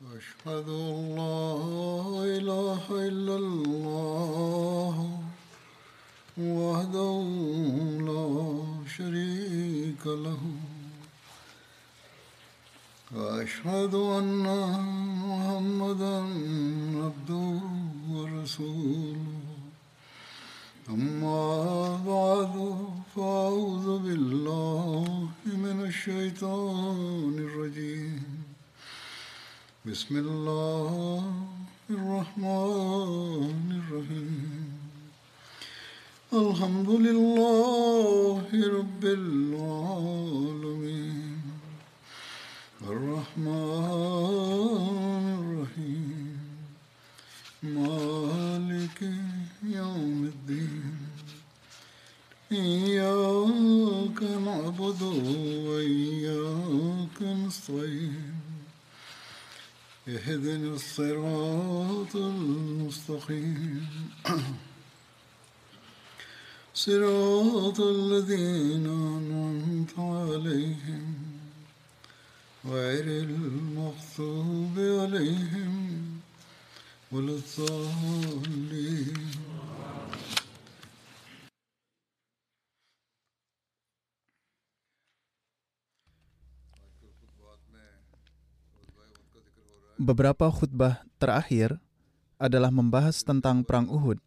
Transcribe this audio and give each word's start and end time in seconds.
وأشهد 0.00 0.68
أن 0.68 1.14
لا 1.16 1.54
إله 2.38 2.84
إلا 2.90 3.36
الله 3.36 3.73
Beberapa 90.14 90.46
khutbah 90.46 91.02
terakhir 91.18 91.74
adalah 92.38 92.70
membahas 92.70 93.26
tentang 93.26 93.66
Perang 93.66 93.90
Uhud. 93.90 94.22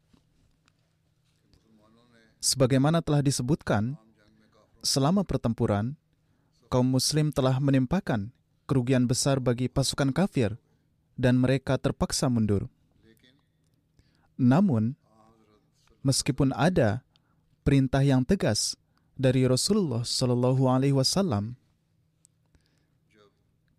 Sebagaimana 2.43 2.99
telah 2.99 3.23
disebutkan, 3.23 3.95
selama 4.83 5.23
pertempuran, 5.23 5.95
kaum 6.67 6.91
muslim 6.91 7.31
telah 7.31 7.55
menimpakan 7.63 8.35
kerugian 8.67 9.07
besar 9.07 9.39
bagi 9.39 9.71
pasukan 9.71 10.11
kafir 10.11 10.59
dan 11.15 11.39
mereka 11.39 11.79
terpaksa 11.79 12.27
mundur. 12.27 12.67
Namun, 14.35 14.91
meskipun 16.03 16.51
ada 16.51 16.99
perintah 17.63 18.03
yang 18.03 18.27
tegas 18.27 18.75
dari 19.15 19.47
Rasulullah 19.47 20.03
Shallallahu 20.03 20.67
Alaihi 20.67 20.99
Wasallam, 20.99 21.55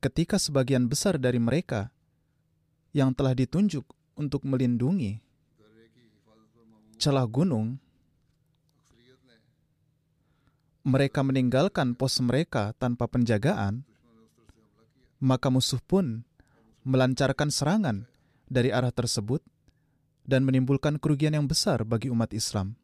ketika 0.01 0.41
sebagian 0.41 0.89
besar 0.89 1.21
dari 1.21 1.37
mereka 1.37 1.93
yang 2.93 3.13
telah 3.13 3.37
ditunjuk 3.37 3.85
untuk 4.19 4.43
melindungi. 4.45 5.21
Celah 6.99 7.27
gunung, 7.31 7.79
mereka 10.83 11.23
meninggalkan 11.23 11.95
pos 11.95 12.19
mereka 12.19 12.75
tanpa 12.75 13.07
penjagaan, 13.07 13.87
maka 15.23 15.53
musuh 15.53 15.79
pun 15.85 16.25
melancarkan 16.83 17.53
serangan 17.53 18.09
dari 18.49 18.73
arah 18.73 18.91
tersebut 18.91 19.45
dan 20.25 20.43
menimbulkan 20.49 20.97
kerugian 20.97 21.37
yang 21.37 21.47
besar 21.47 21.85
bagi 21.85 22.09
umat 22.09 22.33
Islam. 22.33 22.75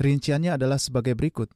Rinciannya 0.00 0.56
adalah 0.56 0.80
sebagai 0.80 1.12
berikut. 1.12 1.52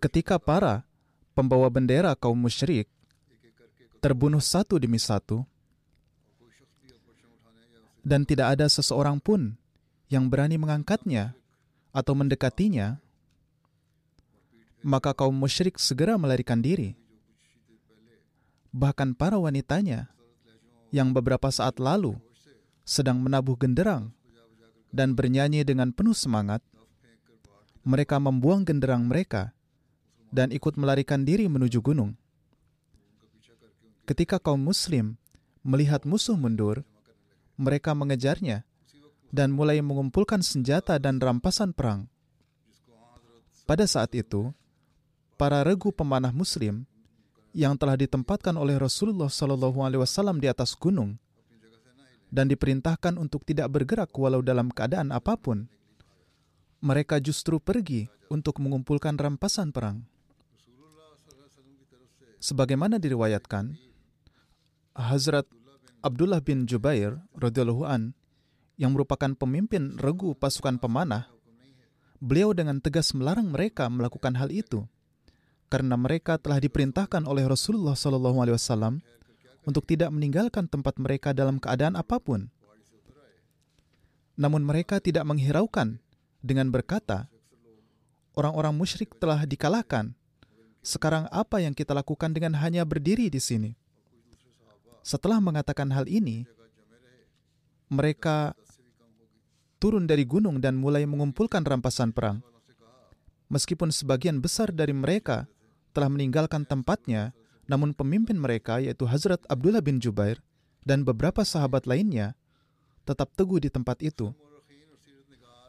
Ketika 0.00 0.40
para 0.40 0.88
pembawa 1.36 1.68
bendera 1.68 2.16
kaum 2.16 2.40
musyrik 2.40 2.88
terbunuh 4.00 4.40
satu 4.40 4.80
demi 4.80 4.96
satu, 4.96 5.44
dan 8.00 8.24
tidak 8.24 8.56
ada 8.56 8.64
seseorang 8.68 9.20
pun 9.20 9.56
yang 10.08 10.28
berani 10.28 10.56
mengangkatnya 10.56 11.36
atau 11.92 12.16
mendekatinya, 12.16 13.00
maka 14.84 15.12
kaum 15.16 15.32
musyrik 15.36 15.80
segera 15.80 16.16
melarikan 16.16 16.60
diri. 16.60 16.96
Bahkan 18.72 19.16
para 19.16 19.36
wanitanya 19.36 20.12
yang 20.92 21.12
beberapa 21.12 21.48
saat 21.52 21.76
lalu 21.76 22.16
sedang 22.84 23.20
menabuh 23.20 23.56
genderang 23.56 24.12
dan 24.94 25.18
bernyanyi 25.18 25.66
dengan 25.66 25.90
penuh 25.90 26.14
semangat, 26.14 26.62
mereka 27.82 28.22
membuang 28.22 28.62
genderang 28.62 29.10
mereka 29.10 29.50
dan 30.30 30.54
ikut 30.54 30.78
melarikan 30.78 31.26
diri 31.26 31.50
menuju 31.50 31.82
gunung. 31.82 32.14
Ketika 34.06 34.38
kaum 34.38 34.62
Muslim 34.62 35.18
melihat 35.66 36.06
musuh 36.06 36.38
mundur, 36.38 36.86
mereka 37.58 37.90
mengejarnya 37.90 38.62
dan 39.34 39.50
mulai 39.50 39.82
mengumpulkan 39.82 40.46
senjata 40.46 41.02
dan 41.02 41.18
rampasan 41.18 41.74
perang. 41.74 42.06
Pada 43.66 43.88
saat 43.90 44.14
itu, 44.14 44.54
para 45.34 45.66
regu 45.66 45.90
pemanah 45.90 46.30
Muslim 46.30 46.86
yang 47.50 47.74
telah 47.74 47.98
ditempatkan 47.98 48.54
oleh 48.54 48.78
Rasulullah 48.78 49.30
Wasallam 49.30 50.38
di 50.38 50.46
atas 50.46 50.78
gunung 50.78 51.18
dan 52.34 52.50
diperintahkan 52.50 53.14
untuk 53.14 53.46
tidak 53.46 53.70
bergerak 53.70 54.10
walau 54.18 54.42
dalam 54.42 54.74
keadaan 54.74 55.14
apa 55.14 55.38
pun, 55.38 55.70
mereka 56.82 57.22
justru 57.22 57.62
pergi 57.62 58.10
untuk 58.26 58.58
mengumpulkan 58.58 59.14
rampasan 59.14 59.70
perang. 59.70 60.02
Sebagaimana 62.42 62.98
diriwayatkan, 62.98 63.78
Hazrat 64.98 65.46
Abdullah 66.02 66.42
bin 66.42 66.66
Jubair 66.66 67.22
radhiyallahu 67.38 67.86
an 67.86 68.12
yang 68.74 68.92
merupakan 68.92 69.30
pemimpin 69.38 69.96
regu 69.96 70.34
pasukan 70.34 70.76
pemanah, 70.82 71.30
beliau 72.18 72.50
dengan 72.50 72.82
tegas 72.82 73.14
melarang 73.14 73.48
mereka 73.54 73.86
melakukan 73.86 74.34
hal 74.34 74.50
itu 74.50 74.84
karena 75.72 75.98
mereka 75.98 76.38
telah 76.38 76.62
diperintahkan 76.62 77.26
oleh 77.26 77.48
Rasulullah 77.48 77.98
Shallallahu 77.98 78.38
Alaihi 78.44 78.54
Wasallam 78.54 79.02
untuk 79.64 79.88
tidak 79.88 80.12
meninggalkan 80.12 80.68
tempat 80.68 80.96
mereka 81.00 81.32
dalam 81.32 81.56
keadaan 81.56 81.96
apa 81.96 82.20
pun. 82.20 82.48
Namun 84.34 84.66
mereka 84.66 84.98
tidak 85.00 85.24
menghiraukan 85.24 85.98
dengan 86.44 86.68
berkata, 86.68 87.30
orang-orang 88.34 88.74
musyrik 88.74 89.14
telah 89.16 89.46
dikalahkan. 89.46 90.12
Sekarang 90.84 91.24
apa 91.32 91.64
yang 91.64 91.72
kita 91.72 91.96
lakukan 91.96 92.34
dengan 92.36 92.60
hanya 92.60 92.84
berdiri 92.84 93.32
di 93.32 93.40
sini? 93.40 93.72
Setelah 95.00 95.40
mengatakan 95.40 95.88
hal 95.92 96.04
ini, 96.10 96.44
mereka 97.88 98.52
turun 99.80 100.04
dari 100.04 100.24
gunung 100.24 100.60
dan 100.60 100.76
mulai 100.76 101.08
mengumpulkan 101.08 101.64
rampasan 101.64 102.12
perang. 102.12 102.40
Meskipun 103.48 103.92
sebagian 103.92 104.40
besar 104.40 104.72
dari 104.72 104.92
mereka 104.96 105.44
telah 105.94 106.10
meninggalkan 106.10 106.66
tempatnya, 106.66 107.36
namun 107.64 107.96
pemimpin 107.96 108.36
mereka 108.36 108.80
yaitu 108.80 109.08
Hazrat 109.08 109.40
Abdullah 109.48 109.80
bin 109.80 110.00
Jubair 110.00 110.40
dan 110.84 111.02
beberapa 111.02 111.42
sahabat 111.42 111.88
lainnya 111.88 112.36
tetap 113.04 113.32
teguh 113.36 113.60
di 113.60 113.68
tempat 113.72 114.00
itu. 114.04 114.32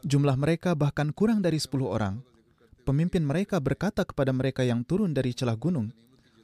Jumlah 0.04 0.36
mereka 0.38 0.76
bahkan 0.76 1.10
kurang 1.10 1.40
dari 1.40 1.56
10 1.56 1.88
orang. 1.88 2.20
Pemimpin 2.86 3.26
mereka 3.26 3.58
berkata 3.58 4.06
kepada 4.06 4.30
mereka 4.30 4.62
yang 4.62 4.86
turun 4.86 5.10
dari 5.10 5.34
celah 5.34 5.58
gunung, 5.58 5.90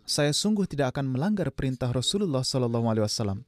"Saya 0.02 0.34
sungguh 0.34 0.66
tidak 0.66 0.96
akan 0.98 1.14
melanggar 1.14 1.54
perintah 1.54 1.94
Rasulullah 1.94 2.42
Shallallahu 2.42 2.86
Alaihi 2.90 3.06
Wasallam." 3.06 3.46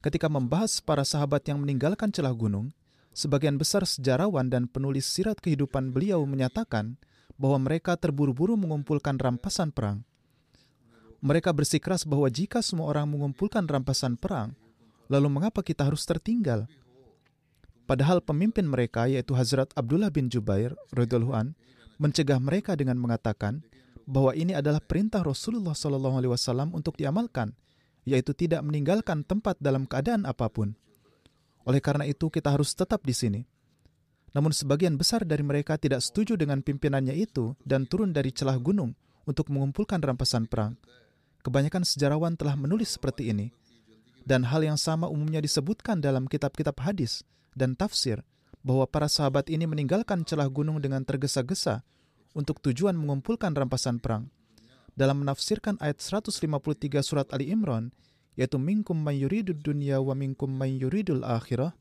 Ketika 0.00 0.32
membahas 0.32 0.80
para 0.80 1.04
sahabat 1.04 1.44
yang 1.46 1.60
meninggalkan 1.60 2.08
celah 2.08 2.32
gunung, 2.32 2.72
sebagian 3.12 3.60
besar 3.60 3.84
sejarawan 3.84 4.48
dan 4.48 4.66
penulis 4.66 5.04
sirat 5.04 5.38
kehidupan 5.38 5.92
beliau 5.92 6.24
menyatakan 6.24 6.96
bahwa 7.36 7.68
mereka 7.68 7.94
terburu-buru 8.00 8.56
mengumpulkan 8.56 9.20
rampasan 9.20 9.70
perang. 9.70 10.02
Mereka 11.22 11.54
bersikeras 11.54 12.02
bahwa 12.02 12.26
jika 12.26 12.58
semua 12.66 12.90
orang 12.90 13.06
mengumpulkan 13.06 13.62
rampasan 13.62 14.18
perang, 14.18 14.58
lalu 15.06 15.30
mengapa 15.30 15.62
kita 15.62 15.86
harus 15.86 16.02
tertinggal? 16.02 16.66
Padahal 17.86 18.18
pemimpin 18.18 18.66
mereka 18.66 19.06
yaitu 19.06 19.30
Hazrat 19.38 19.70
Abdullah 19.78 20.10
bin 20.10 20.26
Jubair 20.26 20.74
radhiyallahu 20.90 21.34
an 21.34 21.54
mencegah 22.02 22.42
mereka 22.42 22.74
dengan 22.74 22.98
mengatakan 22.98 23.62
bahwa 24.02 24.34
ini 24.34 24.50
adalah 24.50 24.82
perintah 24.82 25.22
Rasulullah 25.22 25.78
wasallam 25.78 26.74
untuk 26.74 26.98
diamalkan, 26.98 27.54
yaitu 28.02 28.34
tidak 28.34 28.66
meninggalkan 28.66 29.22
tempat 29.22 29.54
dalam 29.62 29.86
keadaan 29.86 30.26
apa 30.26 30.50
pun. 30.50 30.74
Oleh 31.62 31.78
karena 31.78 32.02
itu 32.02 32.26
kita 32.26 32.50
harus 32.50 32.74
tetap 32.74 33.06
di 33.06 33.14
sini. 33.14 33.40
Namun 34.34 34.50
sebagian 34.50 34.98
besar 34.98 35.22
dari 35.22 35.46
mereka 35.46 35.78
tidak 35.78 36.02
setuju 36.02 36.34
dengan 36.34 36.64
pimpinannya 36.64 37.14
itu 37.14 37.54
dan 37.62 37.86
turun 37.86 38.10
dari 38.10 38.34
celah 38.34 38.58
gunung 38.58 38.96
untuk 39.22 39.52
mengumpulkan 39.52 40.02
rampasan 40.02 40.50
perang. 40.50 40.74
Kebanyakan 41.42 41.82
sejarawan 41.82 42.38
telah 42.38 42.54
menulis 42.54 42.94
seperti 42.94 43.34
ini. 43.34 43.50
Dan 44.22 44.46
hal 44.46 44.62
yang 44.62 44.78
sama 44.78 45.10
umumnya 45.10 45.42
disebutkan 45.42 45.98
dalam 45.98 46.30
kitab-kitab 46.30 46.78
hadis 46.78 47.26
dan 47.58 47.74
tafsir 47.74 48.22
bahwa 48.62 48.86
para 48.86 49.10
sahabat 49.10 49.50
ini 49.50 49.66
meninggalkan 49.66 50.22
celah 50.22 50.46
gunung 50.46 50.78
dengan 50.78 51.02
tergesa-gesa 51.02 51.82
untuk 52.30 52.62
tujuan 52.62 52.94
mengumpulkan 52.94 53.50
rampasan 53.50 53.98
perang. 53.98 54.30
Dalam 54.94 55.26
menafsirkan 55.26 55.74
ayat 55.82 55.98
153 55.98 56.46
surat 57.02 57.26
Ali 57.34 57.50
Imran, 57.50 57.90
yaitu 58.38 58.62
minkum 58.62 58.94
man 58.94 59.18
yuridud 59.18 59.58
dunya 59.58 59.98
wa 59.98 60.14
minkum 60.14 60.48
man 60.54 60.70
yuridul 60.70 61.26
akhirah, 61.26 61.74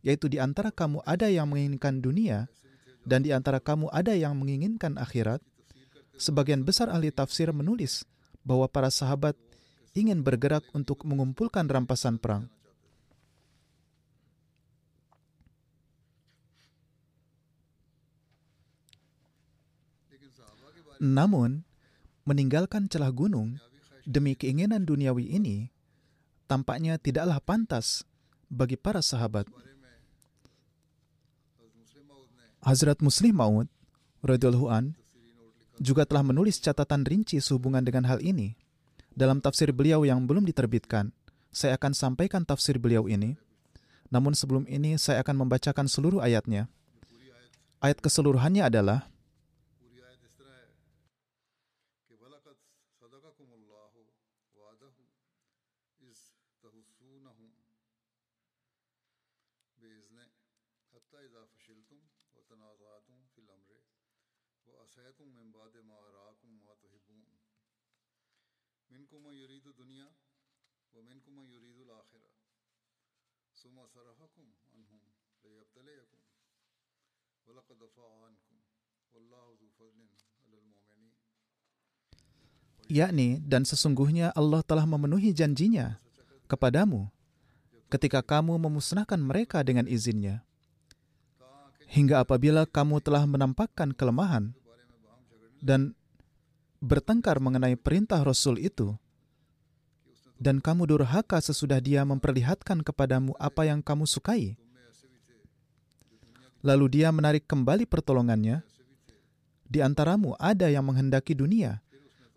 yaitu 0.00 0.32
di 0.32 0.40
antara 0.40 0.72
kamu 0.72 1.04
ada 1.04 1.28
yang 1.28 1.52
menginginkan 1.52 2.00
dunia 2.00 2.48
dan 3.04 3.20
di 3.20 3.36
antara 3.36 3.60
kamu 3.60 3.92
ada 3.92 4.16
yang 4.16 4.32
menginginkan 4.40 4.96
akhirat. 4.96 5.44
Sebagian 6.20 6.64
besar 6.64 6.92
ahli 6.92 7.08
tafsir 7.08 7.48
menulis 7.52 8.04
bahwa 8.46 8.66
para 8.70 8.88
sahabat 8.88 9.36
ingin 9.92 10.22
bergerak 10.22 10.64
untuk 10.72 11.02
mengumpulkan 11.02 11.66
rampasan 11.66 12.16
perang. 12.16 12.46
Namun, 21.00 21.64
meninggalkan 22.28 22.86
celah 22.92 23.08
gunung 23.08 23.56
demi 24.04 24.36
keinginan 24.36 24.84
duniawi 24.84 25.32
ini 25.32 25.72
tampaknya 26.44 27.00
tidaklah 27.00 27.40
pantas 27.40 28.04
bagi 28.52 28.76
para 28.76 29.00
sahabat. 29.00 29.48
Hazrat 32.60 33.00
Muslim 33.00 33.40
Maud 33.40 33.68
juga 35.80 36.04
telah 36.04 36.20
menulis 36.20 36.60
catatan 36.60 37.08
rinci 37.08 37.40
sehubungan 37.40 37.80
dengan 37.80 38.04
hal 38.04 38.20
ini. 38.20 38.52
Dalam 39.16 39.40
tafsir 39.40 39.72
beliau 39.72 40.04
yang 40.04 40.22
belum 40.28 40.44
diterbitkan, 40.44 41.10
saya 41.50 41.74
akan 41.80 41.96
sampaikan 41.96 42.44
tafsir 42.44 42.76
beliau 42.76 43.08
ini. 43.08 43.34
Namun 44.12 44.36
sebelum 44.36 44.68
ini 44.68 45.00
saya 45.00 45.24
akan 45.24 45.48
membacakan 45.48 45.88
seluruh 45.88 46.20
ayatnya. 46.20 46.68
Ayat 47.80 47.98
keseluruhannya 48.04 48.68
adalah 48.68 49.08
yakni 82.90 83.38
dan 83.46 83.62
sesungguhnya 83.62 84.34
Allah 84.34 84.66
telah 84.66 84.82
memenuhi 84.82 85.30
janjinya 85.30 86.02
kepadamu 86.50 87.06
ketika 87.86 88.18
kamu 88.22 88.58
memusnahkan 88.58 89.18
mereka 89.22 89.62
dengan 89.62 89.86
izinnya 89.86 90.42
hingga 91.90 92.22
apabila 92.22 92.70
kamu 92.70 93.02
telah 93.02 93.26
menampakkan 93.26 93.90
kelemahan 93.90 94.54
dan 95.58 95.98
bertengkar 96.78 97.42
mengenai 97.42 97.74
perintah 97.74 98.22
Rasul 98.22 98.62
itu, 98.62 98.94
dan 100.40 100.62
kamu 100.62 100.88
durhaka 100.88 101.36
sesudah 101.42 101.82
dia 101.82 102.00
memperlihatkan 102.06 102.80
kepadamu 102.80 103.36
apa 103.36 103.68
yang 103.68 103.84
kamu 103.84 104.08
sukai. 104.08 104.56
Lalu 106.64 107.00
dia 107.00 107.12
menarik 107.12 107.44
kembali 107.44 107.84
pertolongannya. 107.84 108.64
Di 109.70 109.84
antaramu 109.84 110.34
ada 110.40 110.66
yang 110.66 110.82
menghendaki 110.88 111.36
dunia, 111.36 111.84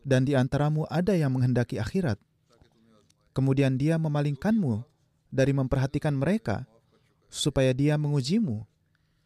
dan 0.03 0.27
di 0.27 0.35
antaramu 0.35 0.83
ada 0.91 1.15
yang 1.15 1.31
menghendaki 1.31 1.79
akhirat. 1.79 2.19
Kemudian 3.33 3.79
dia 3.79 3.97
memalingkanmu 3.97 4.85
dari 5.33 5.55
memperhatikan 5.55 6.13
mereka, 6.13 6.69
supaya 7.31 7.73
dia 7.73 7.97
mengujimu, 7.97 8.67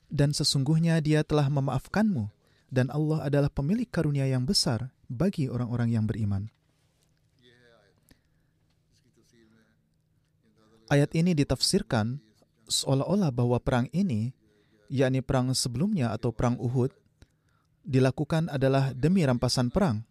dan 0.07 0.31
sesungguhnya 0.31 1.00
dia 1.04 1.24
telah 1.24 1.51
memaafkanmu, 1.51 2.31
dan 2.71 2.92
Allah 2.92 3.24
adalah 3.27 3.51
pemilik 3.51 3.88
karunia 3.88 4.27
yang 4.27 4.44
besar 4.44 4.92
bagi 5.07 5.48
orang-orang 5.48 5.95
yang 5.95 6.04
beriman. 6.07 6.51
Ayat 10.88 11.12
ini 11.19 11.36
ditafsirkan 11.36 12.24
seolah-olah 12.71 13.31
bahwa 13.36 13.59
perang 13.59 13.92
ini, 13.92 14.31
yakni 14.88 15.19
perang 15.19 15.51
sebelumnya 15.51 16.15
atau 16.15 16.31
perang 16.31 16.56
Uhud, 16.56 16.95
dilakukan 17.83 18.48
adalah 18.48 18.95
demi 18.95 19.24
rampasan 19.27 19.68
perang. 19.68 20.07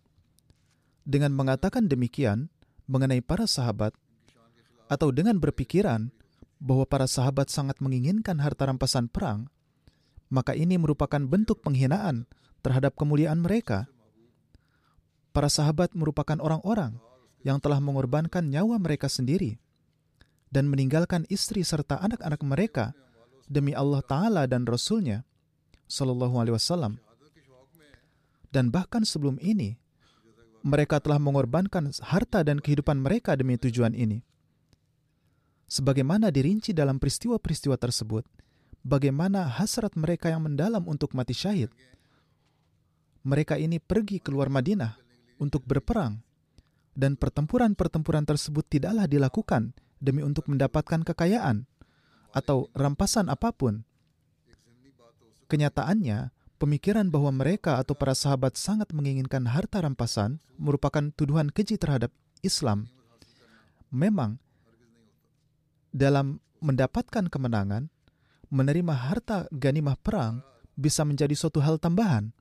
Dengan 1.01 1.33
mengatakan 1.33 1.89
demikian 1.89 2.53
mengenai 2.85 3.25
para 3.25 3.49
sahabat, 3.49 3.97
atau 4.87 5.09
dengan 5.11 5.41
berpikiran 5.41 6.13
bahwa 6.61 6.85
para 6.85 7.09
sahabat 7.09 7.49
sangat 7.49 7.81
menginginkan 7.81 8.37
harta 8.41 8.69
rampasan 8.69 9.09
perang, 9.09 9.49
maka 10.33 10.55
ini 10.55 10.79
merupakan 10.81 11.23
bentuk 11.23 11.63
penghinaan 11.63 12.27
terhadap 12.61 12.99
kemuliaan 12.99 13.43
mereka 13.43 13.87
Para 15.37 15.53
sahabat 15.53 15.93
merupakan 15.93 16.41
orang-orang 16.41 16.97
yang 17.45 17.61
telah 17.61 17.77
mengorbankan 17.77 18.49
nyawa 18.49 18.81
mereka 18.81 19.05
sendiri 19.05 19.61
dan 20.49 20.65
meninggalkan 20.65 21.29
istri 21.29 21.61
serta 21.61 22.01
anak-anak 22.01 22.41
mereka 22.41 22.97
demi 23.45 23.77
Allah 23.77 24.01
Ta'ala 24.01 24.49
dan 24.49 24.65
Rasulnya 24.65 25.29
Sallallahu 25.93 26.41
Alaihi 26.41 26.57
Wasallam. 26.57 26.97
Dan 28.49 28.73
bahkan 28.73 29.05
sebelum 29.05 29.37
ini, 29.45 29.77
mereka 30.65 31.05
telah 31.05 31.21
mengorbankan 31.21 31.93
harta 32.01 32.41
dan 32.41 32.57
kehidupan 32.57 32.97
mereka 32.97 33.37
demi 33.37 33.61
tujuan 33.61 33.93
ini. 33.93 34.25
Sebagaimana 35.69 36.33
dirinci 36.33 36.73
dalam 36.73 36.97
peristiwa-peristiwa 36.97 37.77
tersebut, 37.77 38.25
bagaimana 38.87 39.51
hasrat 39.51 39.99
mereka 39.99 40.31
yang 40.31 40.47
mendalam 40.47 40.87
untuk 40.87 41.11
mati 41.19 41.35
syahid. 41.35 41.75
Mereka 43.27 43.59
ini 43.59 43.83
pergi 43.83 44.23
keluar 44.23 44.47
Madinah 44.47 44.95
untuk 45.43 45.67
berperang, 45.67 46.23
dan 46.95 47.19
pertempuran-pertempuran 47.19 48.23
tersebut 48.23 48.63
tidaklah 48.71 49.11
dilakukan 49.11 49.75
demi 49.99 50.23
untuk 50.23 50.47
mendapatkan 50.47 51.03
kekayaan 51.03 51.67
atau 52.31 52.71
rampasan 52.79 53.27
apa 53.27 53.51
pun. 53.51 53.83
Kenyataannya, 55.51 56.31
pemikiran 56.63 57.11
bahwa 57.11 57.35
mereka 57.35 57.83
atau 57.83 57.99
para 57.99 58.15
sahabat 58.15 58.55
sangat 58.55 58.95
menginginkan 58.95 59.51
harta 59.51 59.83
rampasan 59.83 60.39
merupakan 60.55 61.11
tuduhan 61.19 61.51
keji 61.51 61.77
terhadap 61.83 62.15
Islam. 62.47 62.87
Memang, 63.91 64.39
dalam 65.91 66.39
mendapatkan 66.63 67.31
kemenangan, 67.31 67.91
menerima 68.49 68.95
harta 68.95 69.47
ganimah 69.55 69.99
perang 69.99 70.43
bisa 70.77 71.03
menjadi 71.03 71.33
suatu 71.35 71.63
hal 71.63 71.79
tambahan– 71.79 72.31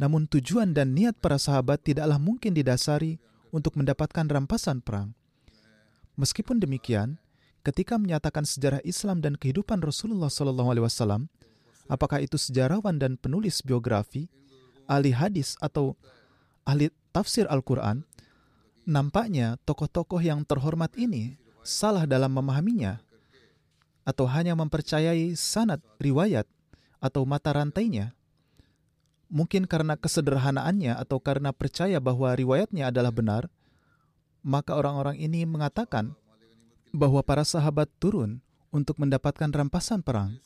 namun 0.00 0.24
tujuan 0.24 0.72
dan 0.72 0.96
niat 0.96 1.20
para 1.20 1.36
sahabat 1.36 1.84
tidaklah 1.84 2.16
mungkin 2.16 2.56
didasari 2.56 3.20
untuk 3.52 3.76
mendapatkan 3.76 4.24
rampasan 4.24 4.80
perang. 4.80 5.12
Meskipun 6.16 6.56
demikian, 6.56 7.20
ketika 7.60 8.00
menyatakan 8.00 8.48
sejarah 8.48 8.80
Islam 8.80 9.20
dan 9.20 9.36
kehidupan 9.36 9.84
Rasulullah 9.84 10.32
SAW, 10.32 11.28
apakah 11.92 12.24
itu 12.24 12.40
sejarawan 12.40 12.96
dan 12.96 13.20
penulis 13.20 13.60
biografi, 13.60 14.32
ahli 14.88 15.12
hadis 15.12 15.60
atau 15.60 15.92
ahli 16.64 16.88
tafsir 17.12 17.44
Al-Quran, 17.52 18.00
nampaknya 18.88 19.60
tokoh-tokoh 19.68 20.24
yang 20.24 20.48
terhormat 20.48 20.96
ini 20.96 21.36
salah 21.60 22.08
dalam 22.08 22.32
memahaminya, 22.32 23.04
atau 24.10 24.26
hanya 24.26 24.58
mempercayai 24.58 25.38
sanad 25.38 25.78
riwayat 26.02 26.50
atau 26.98 27.22
mata 27.22 27.54
rantainya 27.54 28.18
mungkin 29.30 29.64
karena 29.64 29.94
kesederhanaannya 29.94 30.98
atau 30.98 31.22
karena 31.22 31.54
percaya 31.54 32.02
bahwa 32.02 32.34
riwayatnya 32.34 32.90
adalah 32.90 33.14
benar, 33.14 33.46
maka 34.42 34.74
orang-orang 34.74 35.16
ini 35.22 35.46
mengatakan 35.46 36.12
bahwa 36.90 37.22
para 37.22 37.46
sahabat 37.46 37.86
turun 38.02 38.42
untuk 38.74 38.98
mendapatkan 38.98 39.48
rampasan 39.48 40.02
perang. 40.02 40.36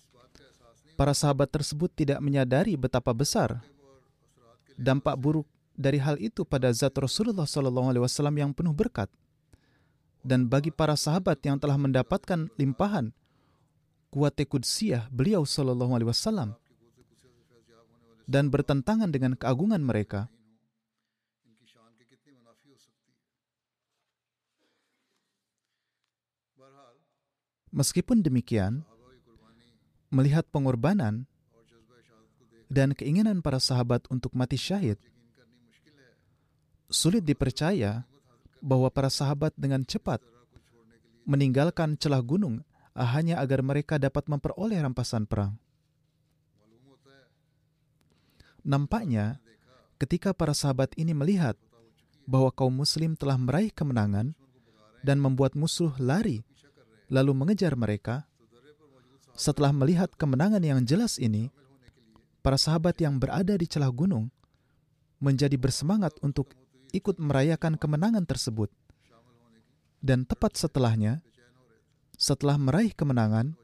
para 0.95 1.11
sahabat 1.11 1.51
tersebut 1.51 1.91
tidak 1.91 2.23
menyadari 2.23 2.79
betapa 2.79 3.11
besar 3.11 3.67
dampak 4.79 5.19
buruk 5.19 5.49
dari 5.75 5.99
hal 5.99 6.15
itu 6.23 6.47
pada 6.47 6.71
zat 6.71 6.95
Rasulullah 6.95 7.51
SAW 7.51 8.31
yang 8.31 8.55
penuh 8.55 8.71
berkat. 8.71 9.11
Dan 10.23 10.47
bagi 10.47 10.71
para 10.71 10.95
sahabat 10.95 11.43
yang 11.43 11.59
telah 11.59 11.75
mendapatkan 11.75 12.47
limpahan 12.55 13.11
kuwate 14.15 14.47
kudsiyah 14.47 15.11
beliau 15.11 15.43
sallallahu 15.43 15.91
Alaihi 15.99 16.07
Wasallam 16.15 16.55
dan 18.31 18.47
bertentangan 18.47 19.11
dengan 19.11 19.35
keagungan 19.35 19.83
mereka. 19.83 20.31
Meskipun 27.75 28.23
demikian, 28.23 28.87
melihat 30.15 30.47
pengorbanan 30.47 31.27
dan 32.71 32.95
keinginan 32.95 33.43
para 33.43 33.59
sahabat 33.59 34.07
untuk 34.15 34.31
mati 34.39 34.55
syahid, 34.55 34.95
sulit 36.87 37.27
dipercaya 37.27 38.07
bahwa 38.63 38.87
para 38.95 39.11
sahabat 39.11 39.51
dengan 39.59 39.83
cepat 39.83 40.23
meninggalkan 41.27 41.99
celah 41.99 42.23
gunung 42.23 42.63
Ah, 42.95 43.11
hanya 43.19 43.43
agar 43.43 43.59
mereka 43.59 43.99
dapat 43.99 44.31
memperoleh 44.31 44.79
rampasan 44.79 45.27
perang. 45.27 45.59
Nampaknya, 48.63 49.43
ketika 49.99 50.31
para 50.31 50.55
sahabat 50.55 50.95
ini 50.95 51.11
melihat 51.11 51.59
bahwa 52.25 52.55
kaum 52.55 52.71
Muslim 52.71 53.19
telah 53.19 53.35
meraih 53.35 53.75
kemenangan 53.75 54.33
dan 55.03 55.19
membuat 55.19 55.59
musuh 55.59 55.91
lari, 55.99 56.47
lalu 57.11 57.35
mengejar 57.35 57.75
mereka, 57.75 58.25
setelah 59.35 59.75
melihat 59.75 60.15
kemenangan 60.15 60.63
yang 60.63 60.81
jelas 60.87 61.19
ini, 61.19 61.51
para 62.47 62.55
sahabat 62.55 62.95
yang 63.03 63.19
berada 63.19 63.59
di 63.59 63.67
celah 63.67 63.91
gunung 63.91 64.31
menjadi 65.19 65.59
bersemangat 65.59 66.15
untuk 66.23 66.55
ikut 66.95 67.19
merayakan 67.19 67.75
kemenangan 67.75 68.23
tersebut. 68.23 68.71
Dan 69.99 70.23
tepat 70.23 70.55
setelahnya, 70.55 71.25
setelah 72.15 72.59
meraih 72.59 72.95
kemenangan, 72.95 73.55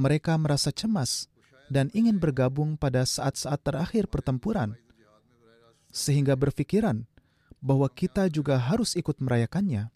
mereka 0.00 0.36
merasa 0.40 0.72
cemas 0.72 1.28
dan 1.70 1.92
ingin 1.94 2.18
bergabung 2.18 2.74
pada 2.74 3.06
saat-saat 3.06 3.60
terakhir 3.62 4.10
pertempuran, 4.10 4.74
sehingga 5.92 6.34
berpikiran 6.34 7.06
bahwa 7.60 7.86
kita 7.92 8.26
juga 8.32 8.56
harus 8.56 8.96
ikut 8.96 9.20
merayakannya. 9.20 9.92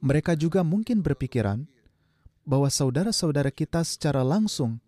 Mereka 0.00 0.32
juga 0.34 0.64
mungkin 0.64 1.04
berpikiran 1.04 1.68
bahwa 2.42 2.66
saudara-saudara 2.72 3.52
kita 3.52 3.84
secara 3.84 4.24
langsung 4.26 4.80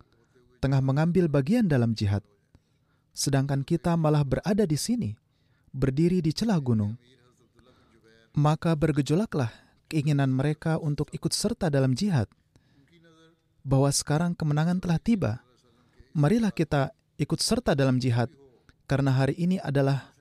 tengah 0.59 0.81
mengambil 0.81 1.31
bagian 1.31 1.69
dalam 1.69 1.95
jihad, 1.95 2.25
sedangkan 3.15 3.63
kita 3.63 3.95
malah 3.95 4.25
berada 4.25 4.65
di 4.67 4.75
sini, 4.75 5.11
berdiri 5.71 6.19
di 6.25 6.33
celah 6.35 6.59
gunung. 6.59 6.99
Maka 8.33 8.73
bergejolaklah 8.73 9.62
keinginan 9.93 10.33
mereka 10.33 10.81
untuk 10.81 11.13
ikut 11.13 11.37
serta 11.37 11.69
dalam 11.69 11.93
jihad, 11.93 12.25
bahwa 13.61 13.93
sekarang 13.93 14.33
kemenangan 14.33 14.81
telah 14.81 14.97
tiba. 14.97 15.33
Marilah 16.17 16.49
kita 16.49 16.97
ikut 17.21 17.37
serta 17.45 17.77
dalam 17.77 18.01
jihad, 18.01 18.33
karena 18.89 19.13
hari 19.13 19.37
ini 19.37 19.61
adalah 19.61 20.17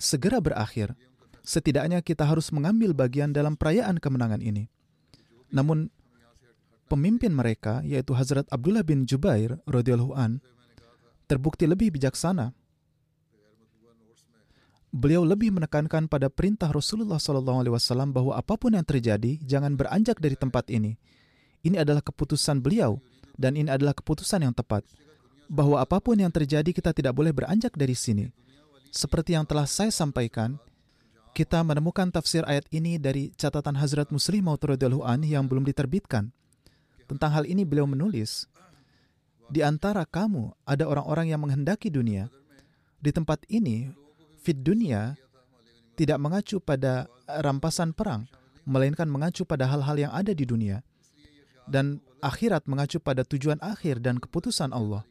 segera 0.00 0.40
berakhir. 0.40 0.96
Setidaknya 1.44 2.00
kita 2.00 2.24
harus 2.24 2.48
mengambil 2.56 2.96
bagian 2.96 3.28
dalam 3.28 3.52
perayaan 3.52 4.00
kemenangan 4.00 4.40
ini. 4.40 4.72
Namun, 5.52 5.92
pemimpin 6.88 7.36
mereka, 7.36 7.84
yaitu 7.84 8.16
Hazrat 8.16 8.48
Abdullah 8.48 8.80
bin 8.80 9.04
Jubair 9.04 9.60
radhiyallahu 9.68 10.16
an, 10.16 10.40
terbukti 11.28 11.68
lebih 11.68 11.92
bijaksana. 11.92 12.56
Beliau 14.94 15.26
lebih 15.26 15.50
menekankan 15.50 16.06
pada 16.06 16.30
perintah 16.30 16.70
Rasulullah 16.70 17.18
SAW 17.18 18.14
bahwa 18.14 18.38
apa 18.38 18.54
pun 18.54 18.78
yang 18.78 18.86
terjadi, 18.86 19.42
jangan 19.42 19.74
beranjak 19.74 20.22
dari 20.22 20.38
tempat 20.38 20.70
ini. 20.70 20.94
Ini 21.66 21.82
adalah 21.82 21.98
keputusan 21.98 22.62
beliau, 22.62 23.02
dan 23.34 23.58
ini 23.58 23.66
adalah 23.74 23.90
keputusan 23.90 24.46
yang 24.46 24.54
tepat. 24.54 24.86
Bahwa 25.50 25.82
apa 25.82 25.98
pun 25.98 26.14
yang 26.14 26.30
terjadi, 26.30 26.70
kita 26.70 26.94
tidak 26.94 27.10
boleh 27.10 27.34
beranjak 27.34 27.74
dari 27.74 27.98
sini. 27.98 28.30
Seperti 28.94 29.34
yang 29.34 29.42
telah 29.42 29.66
saya 29.66 29.90
sampaikan, 29.90 30.62
kita 31.34 31.58
menemukan 31.66 32.14
tafsir 32.14 32.46
ayat 32.46 32.62
ini 32.70 32.94
dari 32.94 33.34
catatan 33.34 33.74
Hazrat 33.74 34.14
Muslim 34.14 34.46
radhiyallahu 34.46 35.02
an 35.02 35.26
yang 35.26 35.50
belum 35.50 35.66
diterbitkan. 35.66 36.30
Tentang 37.10 37.34
hal 37.34 37.50
ini 37.50 37.66
beliau 37.66 37.90
menulis, 37.90 38.46
di 39.50 39.58
antara 39.60 40.06
kamu 40.06 40.54
ada 40.62 40.86
orang-orang 40.86 41.34
yang 41.34 41.42
menghendaki 41.42 41.90
dunia. 41.90 42.30
Di 43.02 43.10
tempat 43.10 43.42
ini, 43.50 44.03
fit 44.44 44.60
dunia 44.60 45.16
tidak 45.96 46.20
mengacu 46.20 46.60
pada 46.60 47.08
rampasan 47.24 47.96
perang, 47.96 48.28
melainkan 48.68 49.08
mengacu 49.08 49.48
pada 49.48 49.64
hal-hal 49.64 49.96
yang 49.96 50.12
ada 50.12 50.36
di 50.36 50.44
dunia. 50.44 50.84
Dan 51.64 52.04
akhirat 52.20 52.68
mengacu 52.68 53.00
pada 53.00 53.24
tujuan 53.24 53.56
akhir 53.64 54.04
dan 54.04 54.20
keputusan 54.20 54.76
Allah. 54.76 55.08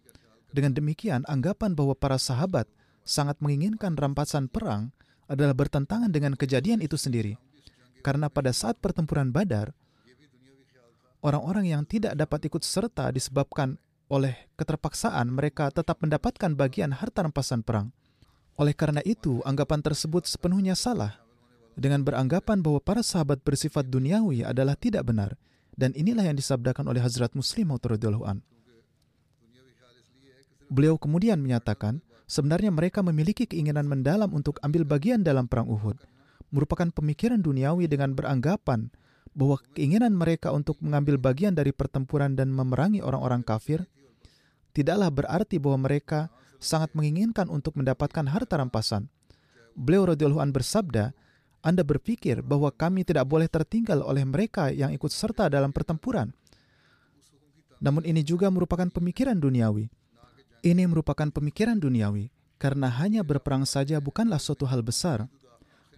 Dengan 0.53 0.77
demikian, 0.77 1.25
anggapan 1.25 1.73
bahwa 1.73 1.97
para 1.97 2.21
sahabat 2.21 2.69
sangat 3.01 3.41
menginginkan 3.41 3.97
rampasan 3.97 4.45
perang 4.53 4.93
adalah 5.25 5.57
bertentangan 5.57 6.13
dengan 6.13 6.37
kejadian 6.37 6.85
itu 6.85 6.93
sendiri. 6.93 7.41
Karena 8.05 8.29
pada 8.29 8.53
saat 8.53 8.77
pertempuran 8.77 9.33
Badar, 9.33 9.73
orang-orang 11.25 11.73
yang 11.73 11.81
tidak 11.89 12.13
dapat 12.13 12.53
ikut 12.53 12.61
serta 12.61 13.09
disebabkan 13.09 13.81
oleh 14.13 14.35
keterpaksaan 14.59 15.31
mereka 15.33 15.73
tetap 15.73 16.03
mendapatkan 16.05 16.53
bagian 16.53 16.93
harta 16.93 17.25
rampasan 17.25 17.65
perang. 17.65 17.89
Oleh 18.57 18.73
karena 18.77 19.01
itu, 19.01 19.41
anggapan 19.45 19.81
tersebut 19.81 20.29
sepenuhnya 20.29 20.77
salah. 20.77 21.17
Dengan 21.73 22.05
beranggapan 22.05 22.61
bahwa 22.61 22.77
para 22.77 23.01
sahabat 23.01 23.41
bersifat 23.41 23.89
duniawi 23.89 24.45
adalah 24.45 24.77
tidak 24.77 25.09
benar. 25.09 25.33
Dan 25.73 25.89
inilah 25.97 26.29
yang 26.29 26.37
disabdakan 26.37 26.85
oleh 26.85 27.01
Hazrat 27.01 27.33
Muslim 27.33 27.73
radhiyallahu. 27.73 28.45
Beliau 30.69 31.01
kemudian 31.01 31.41
menyatakan, 31.41 32.05
sebenarnya 32.29 32.69
mereka 32.69 33.01
memiliki 33.01 33.49
keinginan 33.49 33.89
mendalam 33.89 34.29
untuk 34.29 34.61
ambil 34.61 34.85
bagian 34.85 35.25
dalam 35.25 35.49
perang 35.49 35.65
Uhud, 35.65 35.97
merupakan 36.53 36.93
pemikiran 36.93 37.41
duniawi 37.41 37.89
dengan 37.89 38.13
beranggapan 38.13 38.93
bahwa 39.33 39.57
keinginan 39.73 40.13
mereka 40.13 40.53
untuk 40.53 40.77
mengambil 40.85 41.17
bagian 41.17 41.57
dari 41.57 41.73
pertempuran 41.73 42.37
dan 42.37 42.53
memerangi 42.53 43.01
orang-orang 43.01 43.41
kafir 43.41 43.89
tidaklah 44.73 45.09
berarti 45.09 45.57
bahwa 45.61 45.89
mereka 45.89 46.29
sangat 46.63 46.95
menginginkan 46.95 47.51
untuk 47.51 47.75
mendapatkan 47.75 48.23
harta 48.25 48.57
rampasan. 48.57 49.11
Beliau 49.75 50.07
radhiyallahu 50.09 50.41
an 50.41 50.55
bersabda, 50.55 51.11
Anda 51.59 51.83
berpikir 51.83 52.39
bahwa 52.39 52.71
kami 52.71 53.03
tidak 53.03 53.27
boleh 53.27 53.51
tertinggal 53.51 53.99
oleh 54.03 54.23
mereka 54.23 54.71
yang 54.71 54.95
ikut 54.95 55.11
serta 55.11 55.51
dalam 55.51 55.75
pertempuran. 55.75 56.31
Namun 57.83 58.07
ini 58.07 58.23
juga 58.23 58.47
merupakan 58.47 58.87
pemikiran 58.87 59.35
duniawi. 59.35 59.91
Ini 60.63 60.87
merupakan 60.87 61.27
pemikiran 61.27 61.75
duniawi 61.75 62.31
karena 62.55 62.87
hanya 62.87 63.27
berperang 63.27 63.67
saja 63.67 63.99
bukanlah 63.99 64.39
suatu 64.39 64.63
hal 64.63 64.79
besar. 64.79 65.27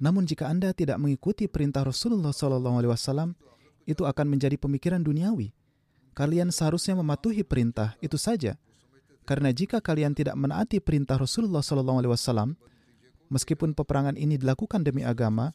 Namun 0.01 0.25
jika 0.25 0.49
Anda 0.49 0.73
tidak 0.73 0.97
mengikuti 0.97 1.45
perintah 1.45 1.85
Rasulullah 1.85 2.33
SAW, 2.33 3.37
itu 3.85 4.01
akan 4.01 4.25
menjadi 4.25 4.57
pemikiran 4.57 5.05
duniawi. 5.05 5.53
Kalian 6.17 6.49
seharusnya 6.49 6.97
mematuhi 6.97 7.45
perintah 7.45 7.93
itu 8.01 8.17
saja. 8.17 8.57
Karena 9.25 9.49
jika 9.49 9.81
kalian 9.81 10.13
tidak 10.13 10.37
menaati 10.37 10.77
perintah 10.77 11.17
Rasulullah 11.17 11.65
SAW, 11.65 12.53
meskipun 13.33 13.73
peperangan 13.73 14.13
ini 14.13 14.37
dilakukan 14.37 14.85
demi 14.85 15.01
agama, 15.01 15.49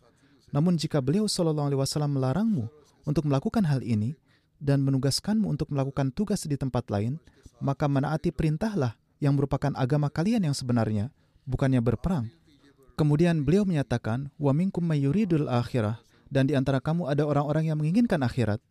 namun 0.51 0.75
jika 0.75 0.99
beliau 0.99 1.31
SAW 1.31 1.71
melarangmu 2.11 2.67
untuk 3.07 3.31
melakukan 3.31 3.63
hal 3.63 3.87
ini 3.87 4.19
dan 4.59 4.83
menugaskanmu 4.83 5.47
untuk 5.47 5.71
melakukan 5.71 6.11
tugas 6.11 6.43
di 6.45 6.59
tempat 6.59 6.91
lain, 6.91 7.23
maka 7.63 7.87
menaati 7.87 8.35
perintahlah 8.35 8.99
yang 9.23 9.39
merupakan 9.39 9.71
agama 9.79 10.11
kalian 10.11 10.51
yang 10.51 10.57
sebenarnya, 10.57 11.15
bukannya 11.47 11.79
berperang. 11.79 12.27
Kemudian 12.99 13.47
beliau 13.47 13.65
menyatakan, 13.65 14.29
"Wa 14.37 14.53
minkum 14.53 14.85
mayyuridul 14.85 15.49
akhirah." 15.49 16.03
Dan 16.31 16.47
di 16.47 16.55
antara 16.55 16.79
kamu 16.79 17.11
ada 17.11 17.27
orang-orang 17.27 17.73
yang 17.73 17.79
menginginkan 17.81 18.23
akhirat. 18.23 18.63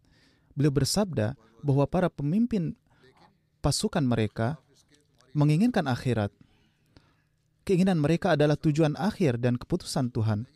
Beliau 0.56 0.72
bersabda 0.72 1.36
bahwa 1.60 1.84
para 1.88 2.08
pemimpin 2.08 2.76
pasukan 3.60 4.00
mereka 4.00 4.56
menginginkan 5.34 5.86
akhirat. 5.86 6.34
Keinginan 7.68 8.02
mereka 8.02 8.34
adalah 8.34 8.58
tujuan 8.58 8.98
akhir 8.98 9.38
dan 9.38 9.60
keputusan 9.60 10.10
Tuhan. 10.10 10.50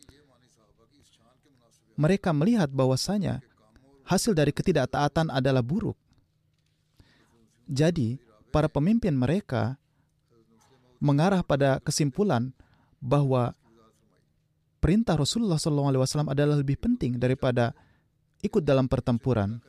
Mereka 1.94 2.34
melihat 2.34 2.74
bahwasanya 2.74 3.38
hasil 4.02 4.34
dari 4.34 4.50
ketidaktaatan 4.50 5.30
adalah 5.30 5.62
buruk. 5.62 5.94
Jadi, 7.70 8.18
para 8.50 8.66
pemimpin 8.66 9.14
mereka 9.14 9.78
mengarah 10.98 11.40
pada 11.46 11.78
kesimpulan 11.80 12.50
bahwa 12.98 13.54
perintah 14.82 15.16
Rasulullah 15.16 15.56
SAW 15.56 16.28
adalah 16.28 16.60
lebih 16.60 16.76
penting 16.76 17.16
daripada 17.16 17.72
ikut 18.44 18.60
dalam 18.60 18.84
pertempuran. 18.84 19.60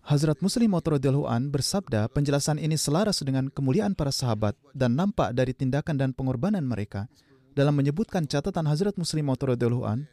Hazrat 0.00 0.40
Muslim 0.40 0.72
an 0.72 1.52
bersabda 1.52 2.08
penjelasan 2.08 2.56
ini 2.56 2.80
selaras 2.80 3.20
dengan 3.20 3.52
kemuliaan 3.52 3.92
para 3.92 4.08
sahabat 4.08 4.56
dan 4.72 4.96
nampak 4.96 5.36
dari 5.36 5.52
tindakan 5.52 6.00
dan 6.00 6.10
pengorbanan 6.16 6.64
mereka. 6.64 7.04
Dalam 7.52 7.76
menyebutkan 7.76 8.24
catatan 8.24 8.64
Hazrat 8.64 8.96
Muslim 8.96 9.28
an, 9.28 10.08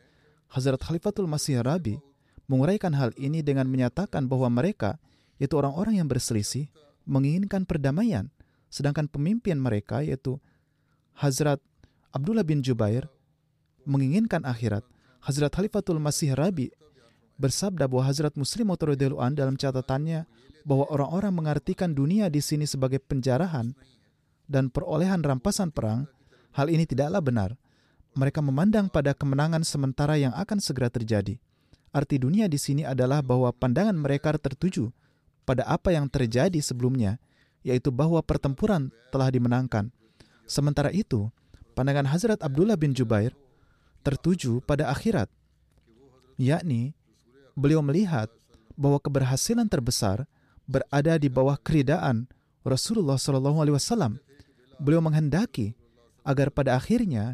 Hazrat 0.51 0.81
Khalifatul 0.83 1.31
Masih 1.31 1.63
Rabi 1.63 1.95
menguraikan 2.51 2.91
hal 2.99 3.15
ini 3.15 3.39
dengan 3.39 3.67
menyatakan 3.71 4.27
bahwa 4.27 4.51
mereka, 4.51 4.99
yaitu 5.39 5.55
orang-orang 5.55 6.03
yang 6.03 6.07
berselisih, 6.11 6.67
menginginkan 7.07 7.63
perdamaian, 7.63 8.27
sedangkan 8.67 9.07
pemimpin 9.07 9.55
mereka, 9.55 10.03
yaitu 10.03 10.35
Hazrat 11.15 11.63
Abdullah 12.11 12.43
bin 12.43 12.59
Jubair, 12.59 13.07
menginginkan 13.87 14.43
akhirat. 14.43 14.83
Hazrat 15.23 15.51
Khalifatul 15.55 15.99
Masih 15.99 16.35
Rabi 16.35 16.71
bersabda 17.37 17.85
bahwa 17.85 18.03
Hazrat 18.05 18.33
Muslim 18.35 18.73
an 18.73 19.33
dalam 19.37 19.55
catatannya 19.55 20.25
bahwa 20.67 20.85
orang-orang 20.91 21.33
mengartikan 21.33 21.93
dunia 21.95 22.27
di 22.27 22.43
sini 22.43 22.67
sebagai 22.67 22.99
penjarahan 22.99 23.71
dan 24.49 24.67
perolehan 24.67 25.23
rampasan 25.23 25.71
perang, 25.71 26.09
hal 26.51 26.67
ini 26.67 26.83
tidaklah 26.83 27.23
benar. 27.23 27.49
Mereka 28.17 28.41
memandang 28.41 28.89
pada 28.89 29.13
kemenangan 29.13 29.61
sementara 29.61 30.17
yang 30.17 30.33
akan 30.33 30.57
segera 30.57 30.89
terjadi. 30.89 31.37
Arti 31.93 32.17
dunia 32.19 32.49
di 32.49 32.57
sini 32.59 32.83
adalah 32.83 33.21
bahwa 33.21 33.53
pandangan 33.53 33.95
mereka 33.95 34.33
tertuju 34.35 34.89
pada 35.47 35.63
apa 35.63 35.93
yang 35.95 36.09
terjadi 36.11 36.59
sebelumnya, 36.59 37.21
yaitu 37.63 37.93
bahwa 37.93 38.19
pertempuran 38.19 38.91
telah 39.13 39.31
dimenangkan. 39.31 39.93
Sementara 40.49 40.91
itu, 40.91 41.31
pandangan 41.77 42.09
Hazrat 42.09 42.41
Abdullah 42.43 42.75
bin 42.75 42.91
Jubair 42.91 43.31
tertuju 44.03 44.59
pada 44.65 44.91
akhirat, 44.91 45.31
yakni 46.35 46.97
beliau 47.57 47.81
melihat 47.81 48.29
bahwa 48.77 49.01
keberhasilan 49.01 49.65
terbesar 49.65 50.29
berada 50.69 51.17
di 51.17 51.25
bawah 51.25 51.57
keridaan 51.57 52.29
Rasulullah 52.61 53.17
Shallallahu 53.17 53.57
Alaihi 53.57 53.75
Wasallam. 53.75 54.21
Beliau 54.77 55.01
menghendaki 55.01 55.73
agar 56.21 56.53
pada 56.53 56.77
akhirnya 56.77 57.33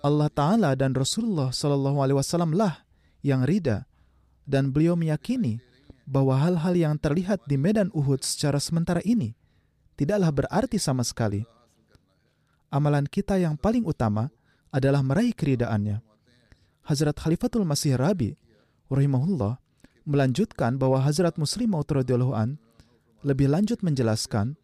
Allah 0.00 0.32
Taala 0.32 0.72
dan 0.72 0.96
Rasulullah 0.96 1.52
Shallallahu 1.52 2.00
Alaihi 2.00 2.16
Wasallam 2.16 2.56
lah 2.56 2.80
yang 3.20 3.44
rida 3.44 3.84
dan 4.48 4.72
beliau 4.72 4.96
meyakini 4.96 5.60
bahwa 6.08 6.40
hal-hal 6.40 6.72
yang 6.72 6.94
terlihat 6.96 7.44
di 7.44 7.60
medan 7.60 7.92
Uhud 7.92 8.24
secara 8.24 8.56
sementara 8.56 9.04
ini 9.04 9.36
tidaklah 10.00 10.32
berarti 10.32 10.80
sama 10.80 11.04
sekali. 11.04 11.44
Amalan 12.72 13.04
kita 13.04 13.36
yang 13.36 13.60
paling 13.60 13.84
utama 13.84 14.32
adalah 14.72 15.04
meraih 15.04 15.36
keridaannya. 15.36 16.00
Hazrat 16.88 17.20
Khalifatul 17.20 17.68
Masih 17.68 18.00
Rabi 18.00 18.32
rahimahullah 18.88 19.60
melanjutkan 20.08 20.80
bahwa 20.80 21.04
Hazrat 21.04 21.36
Muslim 21.36 21.76
Maud 21.76 21.88
an 22.32 22.56
lebih 23.20 23.48
lanjut 23.52 23.84
menjelaskan 23.84 24.56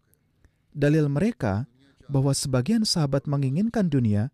dalil 0.73 1.05
mereka 1.07 1.69
bahwa 2.09 2.33
sebagian 2.33 2.85
sahabat 2.85 3.29
menginginkan 3.29 3.89
dunia 3.89 4.33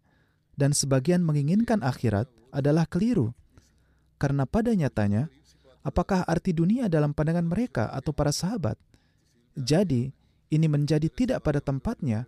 dan 0.55 0.71
sebagian 0.75 1.23
menginginkan 1.23 1.83
akhirat 1.83 2.27
adalah 2.51 2.87
keliru. 2.87 3.31
Karena 4.19 4.45
pada 4.45 4.75
nyatanya, 4.75 5.31
apakah 5.81 6.21
arti 6.27 6.53
dunia 6.53 6.91
dalam 6.91 7.15
pandangan 7.15 7.47
mereka 7.47 7.89
atau 7.89 8.13
para 8.13 8.29
sahabat? 8.29 8.77
Jadi, 9.55 10.13
ini 10.51 10.67
menjadi 10.67 11.07
tidak 11.07 11.47
pada 11.47 11.63
tempatnya 11.63 12.27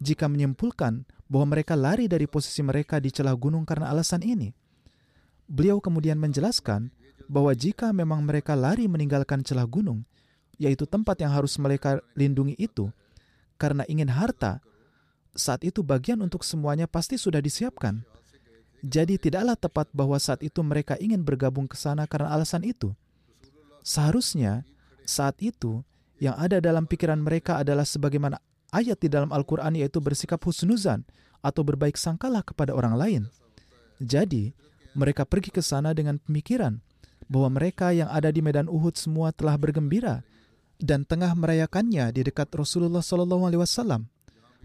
jika 0.00 0.26
menyimpulkan 0.26 1.04
bahwa 1.28 1.56
mereka 1.56 1.76
lari 1.76 2.08
dari 2.08 2.24
posisi 2.24 2.64
mereka 2.64 2.98
di 2.98 3.12
celah 3.12 3.36
gunung 3.36 3.68
karena 3.68 3.92
alasan 3.92 4.24
ini. 4.24 4.50
Beliau 5.48 5.80
kemudian 5.80 6.16
menjelaskan 6.16 6.88
bahwa 7.26 7.50
jika 7.56 7.90
memang 7.90 8.22
mereka 8.22 8.54
lari 8.54 8.86
meninggalkan 8.86 9.42
celah 9.42 9.66
gunung, 9.66 10.06
yaitu 10.60 10.86
tempat 10.86 11.18
yang 11.18 11.34
harus 11.34 11.58
mereka 11.58 11.98
lindungi 12.14 12.54
itu, 12.54 12.92
karena 13.58 13.82
ingin 13.90 14.06
harta, 14.06 14.62
saat 15.34 15.62
itu 15.66 15.82
bagian 15.82 16.18
untuk 16.22 16.46
semuanya 16.46 16.86
pasti 16.86 17.18
sudah 17.18 17.42
disiapkan. 17.42 18.02
Jadi 18.82 19.18
tidaklah 19.18 19.58
tepat 19.58 19.90
bahwa 19.90 20.14
saat 20.22 20.42
itu 20.46 20.62
mereka 20.62 20.94
ingin 21.02 21.26
bergabung 21.26 21.66
ke 21.66 21.74
sana 21.74 22.06
karena 22.06 22.30
alasan 22.30 22.62
itu. 22.62 22.94
Seharusnya 23.82 24.62
saat 25.02 25.34
itu 25.42 25.82
yang 26.22 26.38
ada 26.38 26.62
dalam 26.62 26.86
pikiran 26.86 27.18
mereka 27.18 27.58
adalah 27.58 27.82
sebagaimana 27.82 28.38
ayat 28.70 28.98
di 29.02 29.08
dalam 29.10 29.34
Al-Quran 29.34 29.74
yaitu 29.78 29.98
bersikap 29.98 30.38
husnuzan 30.46 31.02
atau 31.42 31.62
berbaik 31.66 31.98
sangkalah 31.98 32.42
kepada 32.46 32.74
orang 32.74 32.94
lain. 32.98 33.22
Jadi, 33.98 34.54
mereka 34.94 35.26
pergi 35.26 35.50
ke 35.50 35.62
sana 35.62 35.90
dengan 35.94 36.18
pemikiran 36.22 36.78
bahwa 37.26 37.58
mereka 37.58 37.90
yang 37.90 38.06
ada 38.06 38.30
di 38.30 38.38
medan 38.38 38.70
Uhud 38.70 38.94
semua 38.94 39.34
telah 39.34 39.58
bergembira 39.58 40.22
dan 40.78 41.02
tengah 41.02 41.34
merayakannya 41.34 42.14
di 42.14 42.22
dekat 42.22 42.46
Rasulullah 42.54 43.02
Shallallahu 43.02 43.44
Alaihi 43.50 43.60
Wasallam. 43.60 44.06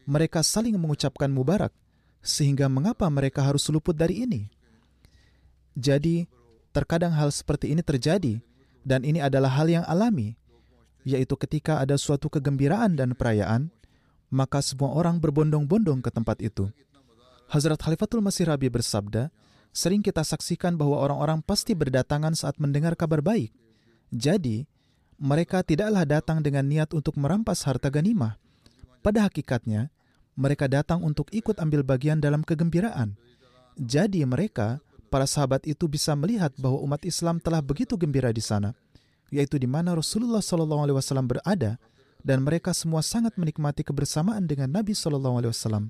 Mereka 0.06 0.46
saling 0.46 0.78
mengucapkan 0.78 1.32
mubarak, 1.32 1.74
sehingga 2.22 2.70
mengapa 2.70 3.10
mereka 3.10 3.42
harus 3.42 3.66
luput 3.72 3.96
dari 3.96 4.28
ini? 4.28 4.52
Jadi, 5.74 6.28
terkadang 6.76 7.16
hal 7.16 7.34
seperti 7.34 7.74
ini 7.74 7.82
terjadi, 7.82 8.38
dan 8.84 9.02
ini 9.08 9.24
adalah 9.24 9.50
hal 9.56 9.72
yang 9.72 9.86
alami, 9.88 10.36
yaitu 11.08 11.40
ketika 11.40 11.80
ada 11.80 11.96
suatu 11.96 12.28
kegembiraan 12.28 13.00
dan 13.00 13.16
perayaan, 13.16 13.72
maka 14.28 14.60
semua 14.60 14.92
orang 14.92 15.24
berbondong-bondong 15.24 16.04
ke 16.04 16.12
tempat 16.12 16.44
itu. 16.44 16.68
Hazrat 17.48 17.80
Khalifatul 17.80 18.20
Masih 18.20 18.50
Rabi 18.50 18.68
bersabda, 18.68 19.32
sering 19.74 20.06
kita 20.06 20.22
saksikan 20.22 20.78
bahwa 20.78 21.02
orang-orang 21.02 21.42
pasti 21.42 21.74
berdatangan 21.74 22.38
saat 22.38 22.62
mendengar 22.62 22.94
kabar 22.94 23.26
baik. 23.26 23.50
Jadi, 24.14 24.70
mereka 25.18 25.66
tidaklah 25.66 26.06
datang 26.06 26.46
dengan 26.46 26.70
niat 26.70 26.94
untuk 26.94 27.18
merampas 27.18 27.66
harta 27.66 27.90
ganimah. 27.90 28.38
Pada 29.02 29.26
hakikatnya, 29.26 29.90
mereka 30.38 30.70
datang 30.70 31.02
untuk 31.02 31.28
ikut 31.34 31.58
ambil 31.58 31.82
bagian 31.82 32.22
dalam 32.22 32.46
kegembiraan. 32.46 33.18
Jadi 33.74 34.22
mereka, 34.24 34.78
para 35.10 35.26
sahabat 35.26 35.66
itu 35.66 35.90
bisa 35.90 36.14
melihat 36.14 36.54
bahwa 36.58 36.82
umat 36.86 37.02
Islam 37.06 37.42
telah 37.42 37.62
begitu 37.62 37.98
gembira 37.98 38.30
di 38.30 38.42
sana, 38.42 38.78
yaitu 39.34 39.58
di 39.58 39.66
mana 39.66 39.98
Rasulullah 39.98 40.42
SAW 40.42 41.26
berada, 41.26 41.82
dan 42.22 42.46
mereka 42.46 42.72
semua 42.72 43.02
sangat 43.02 43.36
menikmati 43.36 43.82
kebersamaan 43.82 44.46
dengan 44.46 44.70
Nabi 44.70 44.94
SAW. 44.94 45.90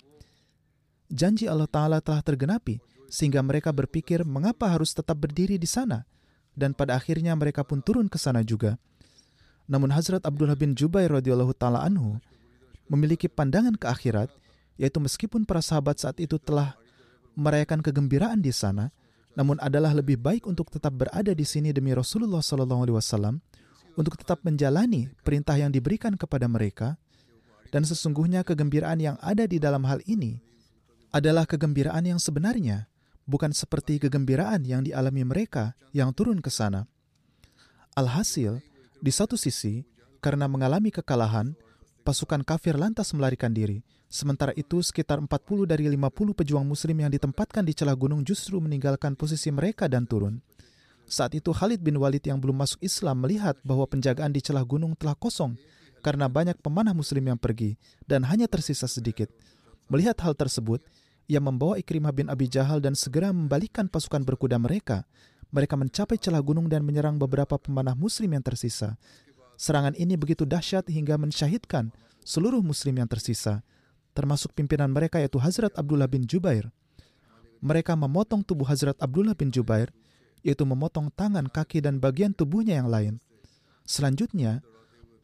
Janji 1.12 1.46
Allah 1.46 1.70
Ta'ala 1.70 2.00
telah 2.02 2.24
tergenapi, 2.26 2.82
sehingga 3.14 3.46
mereka 3.46 3.70
berpikir 3.70 4.26
mengapa 4.26 4.74
harus 4.74 4.90
tetap 4.98 5.22
berdiri 5.22 5.62
di 5.62 5.70
sana, 5.70 6.10
dan 6.58 6.74
pada 6.74 6.98
akhirnya 6.98 7.38
mereka 7.38 7.62
pun 7.62 7.86
turun 7.86 8.10
ke 8.10 8.18
sana 8.18 8.42
juga. 8.42 8.82
Namun 9.70 9.94
Hazrat 9.94 10.26
Abdullah 10.26 10.58
bin 10.58 10.74
Jubair 10.74 11.14
radhiyallahu 11.14 11.54
taala 11.54 11.86
anhu 11.86 12.18
memiliki 12.90 13.30
pandangan 13.30 13.78
ke 13.78 13.86
akhirat, 13.86 14.34
yaitu 14.82 14.98
meskipun 14.98 15.46
para 15.46 15.62
sahabat 15.62 16.02
saat 16.02 16.18
itu 16.18 16.42
telah 16.42 16.74
merayakan 17.38 17.86
kegembiraan 17.86 18.42
di 18.42 18.50
sana, 18.50 18.90
namun 19.38 19.62
adalah 19.62 19.94
lebih 19.94 20.18
baik 20.18 20.50
untuk 20.50 20.74
tetap 20.74 20.98
berada 20.98 21.38
di 21.38 21.46
sini 21.46 21.70
demi 21.70 21.94
Rasulullah 21.94 22.42
Shallallahu 22.42 22.82
Alaihi 22.90 22.98
Wasallam 22.98 23.36
untuk 23.94 24.18
tetap 24.18 24.42
menjalani 24.42 25.14
perintah 25.22 25.54
yang 25.54 25.70
diberikan 25.70 26.18
kepada 26.18 26.50
mereka, 26.50 26.98
dan 27.70 27.86
sesungguhnya 27.86 28.42
kegembiraan 28.42 28.98
yang 28.98 29.18
ada 29.22 29.46
di 29.46 29.62
dalam 29.62 29.86
hal 29.86 30.02
ini 30.10 30.42
adalah 31.14 31.46
kegembiraan 31.46 32.10
yang 32.10 32.18
sebenarnya, 32.18 32.90
bukan 33.24 33.56
seperti 33.56 34.00
kegembiraan 34.04 34.64
yang 34.68 34.84
dialami 34.84 35.24
mereka 35.24 35.76
yang 35.96 36.12
turun 36.12 36.44
ke 36.44 36.52
sana. 36.52 36.88
Alhasil, 37.94 38.60
di 39.00 39.12
satu 39.14 39.38
sisi, 39.38 39.86
karena 40.24 40.48
mengalami 40.48 40.90
kekalahan, 40.90 41.54
pasukan 42.08 42.42
kafir 42.42 42.80
lantas 42.80 43.12
melarikan 43.14 43.52
diri. 43.52 43.84
Sementara 44.10 44.54
itu, 44.54 44.82
sekitar 44.82 45.18
40 45.18 45.66
dari 45.66 45.90
50 45.90 46.38
pejuang 46.38 46.66
muslim 46.66 47.02
yang 47.02 47.12
ditempatkan 47.12 47.66
di 47.66 47.74
celah 47.74 47.98
gunung 47.98 48.22
justru 48.22 48.62
meninggalkan 48.62 49.18
posisi 49.18 49.50
mereka 49.50 49.90
dan 49.90 50.06
turun. 50.06 50.38
Saat 51.04 51.36
itu 51.36 51.52
Khalid 51.52 51.84
bin 51.84 52.00
Walid 52.00 52.24
yang 52.24 52.40
belum 52.40 52.64
masuk 52.64 52.80
Islam 52.80 53.26
melihat 53.26 53.60
bahwa 53.66 53.84
penjagaan 53.90 54.32
di 54.32 54.40
celah 54.40 54.64
gunung 54.64 54.96
telah 54.96 55.18
kosong 55.18 55.60
karena 56.00 56.28
banyak 56.32 56.60
pemanah 56.60 56.96
muslim 56.96 57.24
yang 57.28 57.40
pergi 57.40 57.76
dan 58.08 58.24
hanya 58.28 58.48
tersisa 58.48 58.88
sedikit. 58.88 59.28
Melihat 59.92 60.16
hal 60.24 60.36
tersebut, 60.36 60.80
ia 61.28 61.40
membawa 61.40 61.80
Ikrimah 61.80 62.12
bin 62.12 62.28
Abi 62.28 62.52
Jahal 62.52 62.84
dan 62.84 62.94
segera 62.94 63.32
membalikkan 63.32 63.88
pasukan 63.88 64.28
berkuda 64.28 64.60
mereka. 64.60 65.08
Mereka 65.54 65.78
mencapai 65.78 66.18
celah 66.18 66.42
gunung 66.42 66.68
dan 66.68 66.82
menyerang 66.82 67.16
beberapa 67.16 67.56
pemanah 67.62 67.94
muslim 67.94 68.34
yang 68.34 68.44
tersisa. 68.44 68.98
Serangan 69.54 69.94
ini 69.96 70.18
begitu 70.18 70.44
dahsyat 70.44 70.90
hingga 70.90 71.16
mensyahidkan 71.16 71.94
seluruh 72.26 72.60
muslim 72.66 72.98
yang 72.98 73.08
tersisa, 73.08 73.62
termasuk 74.18 74.52
pimpinan 74.58 74.90
mereka 74.90 75.22
yaitu 75.22 75.38
Hazrat 75.38 75.72
Abdullah 75.78 76.10
bin 76.10 76.26
Jubair. 76.26 76.74
Mereka 77.64 77.96
memotong 77.96 78.44
tubuh 78.44 78.68
Hazrat 78.68 78.98
Abdullah 79.00 79.38
bin 79.38 79.54
Jubair, 79.54 79.94
yaitu 80.44 80.68
memotong 80.68 81.08
tangan, 81.16 81.48
kaki, 81.48 81.80
dan 81.80 82.04
bagian 82.04 82.36
tubuhnya 82.36 82.84
yang 82.84 82.92
lain. 82.92 83.24
Selanjutnya, 83.88 84.60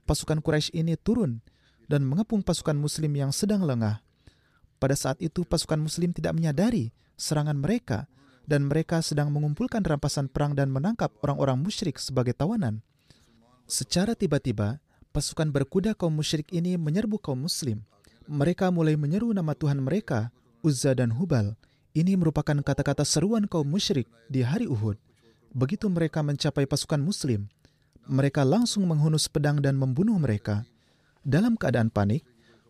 pasukan 0.07 0.39
Quraisy 0.39 0.71
ini 0.71 0.95
turun 0.95 1.43
dan 1.91 2.07
mengepung 2.07 2.39
pasukan 2.39 2.77
muslim 2.79 3.11
yang 3.17 3.35
sedang 3.35 3.65
lengah. 3.65 3.99
Pada 4.79 4.95
saat 4.95 5.19
itu 5.19 5.43
pasukan 5.43 5.77
muslim 5.77 6.15
tidak 6.15 6.33
menyadari 6.39 6.95
serangan 7.19 7.59
mereka 7.59 8.07
dan 8.47 8.65
mereka 8.65 9.03
sedang 9.03 9.29
mengumpulkan 9.29 9.83
rampasan 9.83 10.31
perang 10.31 10.55
dan 10.55 10.71
menangkap 10.71 11.11
orang-orang 11.21 11.59
musyrik 11.59 11.99
sebagai 12.01 12.33
tawanan. 12.33 12.81
Secara 13.69 14.17
tiba-tiba, 14.17 14.81
pasukan 15.13 15.53
berkuda 15.53 15.93
kaum 15.93 16.15
musyrik 16.15 16.49
ini 16.49 16.73
menyerbu 16.79 17.21
kaum 17.21 17.45
muslim. 17.45 17.85
Mereka 18.25 18.73
mulai 18.73 18.97
menyeru 18.97 19.29
nama 19.29 19.53
Tuhan 19.53 19.83
mereka, 19.83 20.33
Uzza 20.65 20.97
dan 20.97 21.13
Hubal. 21.13 21.53
Ini 21.93 22.17
merupakan 22.17 22.57
kata-kata 22.57 23.05
seruan 23.05 23.45
kaum 23.45 23.69
musyrik 23.69 24.09
di 24.31 24.41
hari 24.41 24.65
Uhud. 24.65 24.97
Begitu 25.53 25.85
mereka 25.89 26.25
mencapai 26.25 26.65
pasukan 26.65 27.01
muslim, 27.01 27.49
mereka 28.09 28.41
langsung 28.41 28.89
menghunus 28.89 29.29
pedang 29.29 29.61
dan 29.61 29.77
membunuh 29.77 30.17
mereka. 30.17 30.65
Dalam 31.21 31.53
keadaan 31.53 31.93
panik, 31.93 32.25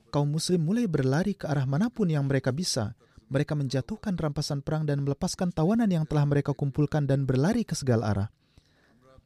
kaum 0.10 0.28
muslim 0.28 0.60
mulai 0.60 0.90
berlari 0.90 1.38
ke 1.38 1.46
arah 1.46 1.70
mana 1.70 1.88
pun 1.94 2.10
yang 2.10 2.26
mereka 2.26 2.50
bisa. 2.50 2.98
Mereka 3.30 3.54
menjatuhkan 3.54 4.18
rampasan 4.18 4.66
perang 4.66 4.90
dan 4.90 5.06
melepaskan 5.06 5.54
tawanan 5.54 5.86
yang 5.86 6.04
telah 6.10 6.26
mereka 6.26 6.58
kumpulkan 6.58 7.06
dan 7.06 7.30
berlari 7.30 7.62
ke 7.62 7.78
segala 7.78 8.10
arah. 8.10 8.30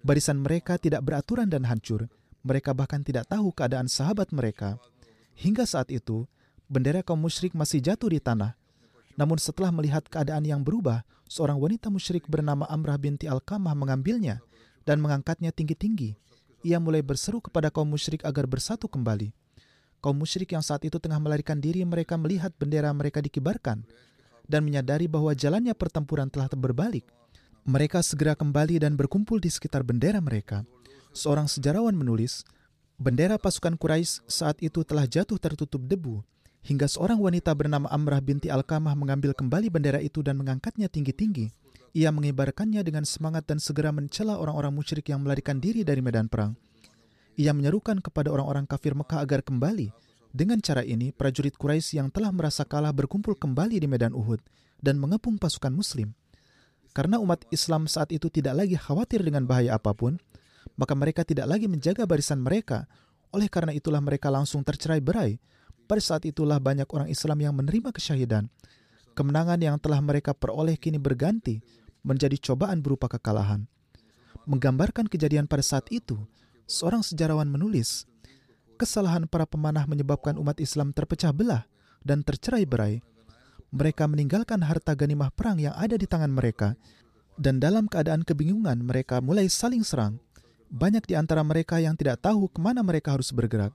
Barisan 0.03 0.43
mereka 0.43 0.75
tidak 0.75 1.07
beraturan 1.07 1.47
dan 1.47 1.63
hancur. 1.63 2.11
Mereka 2.43 2.75
bahkan 2.75 2.99
tidak 2.99 3.31
tahu 3.31 3.55
keadaan 3.55 3.87
sahabat 3.87 4.35
mereka. 4.35 4.75
Hingga 5.39 5.63
saat 5.63 5.87
itu, 5.87 6.27
bendera 6.67 6.99
kaum 6.99 7.23
musyrik 7.23 7.55
masih 7.55 7.79
jatuh 7.79 8.11
di 8.11 8.19
tanah. 8.19 8.59
Namun 9.15 9.39
setelah 9.39 9.71
melihat 9.71 10.03
keadaan 10.11 10.43
yang 10.43 10.59
berubah, 10.59 11.07
seorang 11.31 11.55
wanita 11.55 11.87
musyrik 11.87 12.27
bernama 12.27 12.67
Amrah 12.67 12.99
binti 12.99 13.31
Al-Kamah 13.31 13.71
mengambilnya 13.71 14.43
dan 14.83 14.99
mengangkatnya 14.99 15.55
tinggi-tinggi. 15.55 16.19
Ia 16.67 16.83
mulai 16.83 16.99
berseru 16.99 17.39
kepada 17.39 17.71
kaum 17.71 17.87
musyrik 17.87 18.27
agar 18.27 18.43
bersatu 18.43 18.91
kembali. 18.91 19.31
Kaum 20.03 20.19
musyrik 20.19 20.51
yang 20.51 20.59
saat 20.59 20.83
itu 20.83 20.99
tengah 20.99 21.15
melarikan 21.15 21.63
diri 21.63 21.79
mereka 21.87 22.19
melihat 22.19 22.51
bendera 22.59 22.91
mereka 22.91 23.23
dikibarkan 23.23 23.87
dan 24.43 24.61
menyadari 24.67 25.07
bahwa 25.07 25.31
jalannya 25.31 25.71
pertempuran 25.71 26.27
telah 26.27 26.51
berbalik. 26.51 27.07
Mereka 27.63 28.03
segera 28.03 28.35
kembali 28.35 28.83
dan 28.83 28.99
berkumpul 28.99 29.39
di 29.39 29.47
sekitar 29.47 29.87
bendera 29.87 30.19
mereka. 30.19 30.67
Seorang 31.15 31.47
sejarawan 31.47 31.95
menulis, 31.95 32.43
bendera 32.99 33.39
pasukan 33.39 33.79
Quraisy 33.79 34.27
saat 34.27 34.59
itu 34.59 34.83
telah 34.83 35.07
jatuh 35.07 35.39
tertutup 35.39 35.79
debu 35.79 36.19
hingga 36.67 36.87
seorang 36.91 37.19
wanita 37.19 37.55
bernama 37.55 37.87
Amrah 37.87 38.19
binti 38.19 38.51
Alkamah 38.51 38.95
mengambil 38.99 39.31
kembali 39.31 39.71
bendera 39.71 40.03
itu 40.03 40.19
dan 40.19 40.35
mengangkatnya 40.35 40.91
tinggi-tinggi. 40.91 41.51
Ia 41.95 42.09
mengibarkannya 42.09 42.81
dengan 42.81 43.07
semangat 43.07 43.47
dan 43.47 43.63
segera 43.63 43.95
mencela 43.95 44.35
orang-orang 44.35 44.73
musyrik 44.73 45.07
yang 45.07 45.21
melarikan 45.21 45.63
diri 45.63 45.85
dari 45.87 46.03
medan 46.03 46.27
perang. 46.27 46.57
Ia 47.33 47.49
menyerukan 47.53 47.97
kepada 47.97 48.29
orang-orang 48.29 48.69
kafir 48.69 48.93
Mekah 48.93 49.25
agar 49.25 49.41
kembali. 49.41 49.89
Dengan 50.33 50.57
cara 50.61 50.81
ini, 50.81 51.13
prajurit 51.13 51.53
Quraisy 51.57 52.01
yang 52.01 52.09
telah 52.09 52.33
merasa 52.33 52.65
kalah 52.65 52.93
berkumpul 52.93 53.37
kembali 53.37 53.77
di 53.77 53.85
medan 53.85 54.17
Uhud 54.17 54.41
dan 54.81 54.97
mengepung 54.97 55.37
pasukan 55.37 55.73
Muslim. 55.73 56.13
Karena 56.93 57.17
umat 57.17 57.45
Islam 57.49 57.89
saat 57.89 58.13
itu 58.13 58.29
tidak 58.29 58.65
lagi 58.65 58.77
khawatir 58.77 59.25
dengan 59.25 59.49
bahaya 59.49 59.77
apa 59.77 59.97
pun, 59.97 60.17
maka 60.77 60.93
mereka 60.93 61.25
tidak 61.25 61.49
lagi 61.49 61.65
menjaga 61.65 62.05
barisan 62.05 62.41
mereka. 62.41 62.85
Oleh 63.33 63.49
karena 63.49 63.73
itulah 63.73 63.97
mereka 63.97 64.29
langsung 64.29 64.61
tercerai 64.61 65.01
berai. 65.01 65.41
Pada 65.89 66.01
saat 66.01 66.25
itulah 66.29 66.61
banyak 66.61 66.85
orang 66.89 67.09
Islam 67.09 67.37
yang 67.41 67.53
menerima 67.57 67.89
kesyahidan. 67.89 68.45
Kemenangan 69.13 69.57
yang 69.61 69.77
telah 69.81 70.01
mereka 70.01 70.33
peroleh 70.33 70.77
kini 70.77 70.97
berganti 71.01 71.61
menjadi 72.05 72.37
cobaan 72.37 72.81
berupa 72.81 73.09
kekalahan. 73.09 73.65
Menggambarkan 74.49 75.09
kejadian 75.09 75.45
pada 75.45 75.61
saat 75.61 75.89
itu, 75.89 76.17
seorang 76.69 77.03
sejarawan 77.05 77.47
menulis, 77.47 78.07
kesalahan 78.79 79.29
para 79.29 79.47
pemanah 79.47 79.87
menyebabkan 79.87 80.35
umat 80.39 80.59
Islam 80.59 80.91
terpecah 80.91 81.31
belah 81.31 81.63
dan 82.03 82.21
tercerai 82.21 82.67
berai 82.67 82.99
mereka 83.73 84.05
meninggalkan 84.05 84.61
harta 84.61 84.93
ganimah 84.93 85.33
perang 85.33 85.57
yang 85.57 85.73
ada 85.73 85.97
di 85.97 86.05
tangan 86.05 86.29
mereka, 86.29 86.77
dan 87.41 87.57
dalam 87.57 87.89
keadaan 87.89 88.21
kebingungan 88.21 88.77
mereka 88.85 89.17
mulai 89.17 89.49
saling 89.49 89.81
serang. 89.81 90.21
Banyak 90.69 91.09
di 91.09 91.17
antara 91.17 91.41
mereka 91.41 91.81
yang 91.81 91.97
tidak 91.97 92.21
tahu 92.21 92.45
ke 92.49 92.61
mana 92.61 92.85
mereka 92.85 93.17
harus 93.17 93.33
bergerak, 93.33 93.73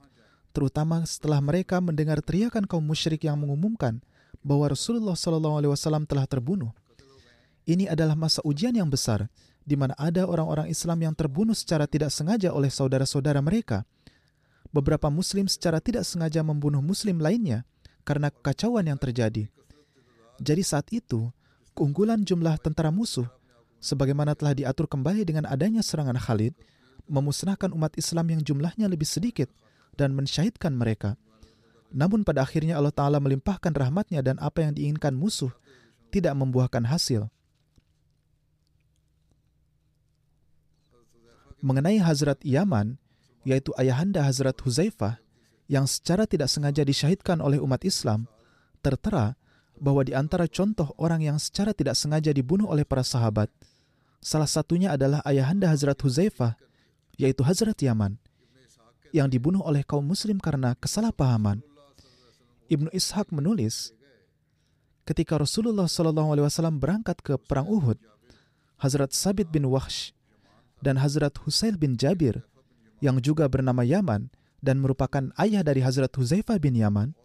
terutama 0.55 1.03
setelah 1.03 1.43
mereka 1.43 1.83
mendengar 1.83 2.23
teriakan 2.23 2.63
kaum 2.63 2.83
musyrik 2.83 3.27
yang 3.27 3.35
mengumumkan 3.43 3.99
bahwa 4.39 4.71
Rasulullah 4.71 5.19
SAW 5.19 6.07
telah 6.07 6.23
terbunuh. 6.27 6.71
Ini 7.67 7.91
adalah 7.91 8.15
masa 8.15 8.39
ujian 8.47 8.71
yang 8.71 8.87
besar, 8.87 9.27
di 9.69 9.77
mana 9.77 9.93
ada 10.01 10.25
orang-orang 10.25 10.65
Islam 10.73 11.05
yang 11.05 11.13
terbunuh 11.13 11.53
secara 11.53 11.85
tidak 11.85 12.09
sengaja 12.09 12.49
oleh 12.49 12.73
saudara-saudara 12.73 13.37
mereka. 13.37 13.85
Beberapa 14.73 15.13
Muslim 15.13 15.45
secara 15.45 15.77
tidak 15.77 16.09
sengaja 16.09 16.41
membunuh 16.41 16.81
Muslim 16.81 17.21
lainnya 17.21 17.69
karena 18.01 18.33
kekacauan 18.33 18.89
yang 18.89 18.97
terjadi. 18.97 19.45
Jadi 20.41 20.63
saat 20.65 20.89
itu, 20.89 21.29
keunggulan 21.77 22.25
jumlah 22.25 22.57
tentara 22.57 22.89
musuh, 22.89 23.29
sebagaimana 23.77 24.33
telah 24.33 24.57
diatur 24.57 24.89
kembali 24.89 25.21
dengan 25.21 25.45
adanya 25.45 25.85
serangan 25.85 26.17
Khalid, 26.17 26.57
memusnahkan 27.05 27.69
umat 27.77 27.93
Islam 27.93 28.33
yang 28.33 28.41
jumlahnya 28.41 28.89
lebih 28.89 29.05
sedikit 29.05 29.53
dan 29.93 30.17
mensyahidkan 30.17 30.73
mereka. 30.73 31.13
Namun 31.93 32.25
pada 32.25 32.45
akhirnya 32.45 32.77
Allah 32.77 32.93
Ta'ala 32.93 33.17
melimpahkan 33.21 33.73
rahmatnya 33.73 34.21
dan 34.21 34.37
apa 34.41 34.65
yang 34.65 34.73
diinginkan 34.73 35.13
musuh 35.13 35.53
tidak 36.09 36.33
membuahkan 36.37 36.85
hasil. 36.85 37.29
Mengenai 41.59 41.99
Hazrat 41.99 42.39
Yaman, 42.39 42.95
yaitu 43.43 43.75
ayahanda 43.75 44.23
Hazrat 44.23 44.55
Huzaifah, 44.63 45.19
yang 45.67 45.83
secara 45.83 46.23
tidak 46.23 46.47
sengaja 46.47 46.87
disyahidkan 46.87 47.43
oleh 47.43 47.59
umat 47.59 47.83
Islam, 47.83 48.31
tertera 48.79 49.35
bahwa 49.75 50.07
di 50.07 50.15
antara 50.15 50.47
contoh 50.47 50.95
orang 50.95 51.23
yang 51.23 51.37
secara 51.37 51.75
tidak 51.75 51.99
sengaja 51.99 52.31
dibunuh 52.31 52.67
oleh 52.71 52.87
para 52.87 53.03
sahabat, 53.03 53.51
salah 54.23 54.47
satunya 54.47 54.95
adalah 54.95 55.19
ayahanda 55.27 55.67
Hazrat 55.67 55.99
Huzaifah, 55.99 56.55
yaitu 57.19 57.43
Hazrat 57.43 57.75
Yaman, 57.79 58.15
yang 59.11 59.27
dibunuh 59.27 59.59
oleh 59.59 59.83
kaum 59.83 60.03
muslim 60.07 60.39
karena 60.39 60.79
kesalahpahaman. 60.79 61.59
Ibnu 62.71 62.87
Ishaq 62.95 63.35
menulis, 63.35 63.91
ketika 65.03 65.35
Rasulullah 65.35 65.91
SAW 65.91 66.79
berangkat 66.79 67.19
ke 67.19 67.35
Perang 67.35 67.67
Uhud, 67.67 67.99
Hazrat 68.79 69.11
Sabit 69.11 69.51
bin 69.51 69.67
Wahsh 69.67 70.15
dan 70.79 70.99
Hazrat 70.99 71.35
Husail 71.43 71.75
bin 71.75 71.99
Jabir, 71.99 72.43
yang 72.99 73.19
juga 73.23 73.47
bernama 73.47 73.83
Yaman 73.83 74.31
dan 74.59 74.79
merupakan 74.79 75.31
ayah 75.39 75.63
dari 75.63 75.79
Hazrat 75.83 76.11
Huzaifah 76.11 76.59
bin 76.59 76.75
Yaman, 76.75 77.15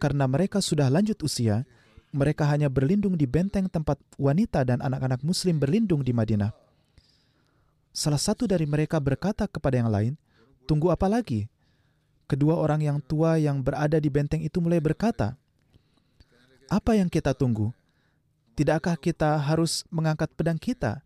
karena 0.00 0.24
mereka 0.28 0.60
sudah 0.64 0.88
lanjut 0.88 1.20
usia, 1.24 1.64
mereka 2.14 2.46
hanya 2.48 2.70
berlindung 2.70 3.18
di 3.18 3.26
benteng 3.26 3.66
tempat 3.68 3.98
wanita 4.16 4.62
dan 4.62 4.80
anak-anak 4.80 5.20
Muslim 5.26 5.58
berlindung 5.58 6.00
di 6.06 6.14
Madinah. 6.14 6.54
Salah 7.94 8.18
satu 8.18 8.46
dari 8.46 8.66
mereka 8.66 8.98
berkata 8.98 9.46
kepada 9.46 9.78
yang 9.78 9.90
lain, 9.90 10.14
"Tunggu 10.66 10.90
apa 10.90 11.06
lagi?" 11.06 11.46
Kedua 12.24 12.56
orang 12.56 12.80
yang 12.80 12.98
tua 13.04 13.36
yang 13.36 13.60
berada 13.60 14.00
di 14.00 14.08
benteng 14.08 14.40
itu 14.40 14.56
mulai 14.58 14.80
berkata, 14.80 15.36
"Apa 16.72 16.96
yang 16.96 17.12
kita 17.12 17.36
tunggu? 17.36 17.70
Tidakkah 18.56 18.96
kita 18.96 19.36
harus 19.36 19.84
mengangkat 19.92 20.30
pedang 20.32 20.56
kita 20.56 21.04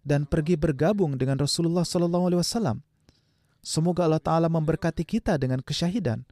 dan 0.00 0.24
pergi 0.24 0.56
bergabung 0.56 1.16
dengan 1.16 1.36
Rasulullah 1.40 1.84
SAW? 1.84 2.80
Semoga 3.60 4.08
Allah 4.08 4.22
Ta'ala 4.22 4.48
memberkati 4.48 5.04
kita 5.04 5.36
dengan 5.36 5.60
kesyahidan." 5.60 6.24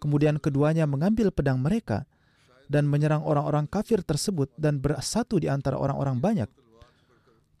Kemudian 0.00 0.40
keduanya 0.40 0.88
mengambil 0.88 1.28
pedang 1.28 1.60
mereka 1.60 2.08
dan 2.70 2.88
menyerang 2.88 3.20
orang-orang 3.20 3.68
kafir 3.68 4.00
tersebut 4.00 4.48
dan 4.56 4.80
bersatu 4.80 5.36
di 5.36 5.50
antara 5.50 5.76
orang-orang 5.76 6.16
banyak. 6.16 6.48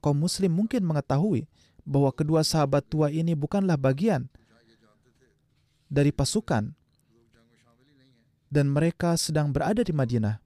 Kaum 0.00 0.16
muslim 0.16 0.48
mungkin 0.48 0.80
mengetahui 0.86 1.44
bahwa 1.84 2.08
kedua 2.14 2.40
sahabat 2.40 2.88
tua 2.88 3.12
ini 3.12 3.36
bukanlah 3.36 3.76
bagian 3.76 4.30
dari 5.90 6.14
pasukan 6.14 6.72
dan 8.48 8.66
mereka 8.72 9.18
sedang 9.20 9.52
berada 9.52 9.84
di 9.84 9.92
Madinah. 9.92 10.40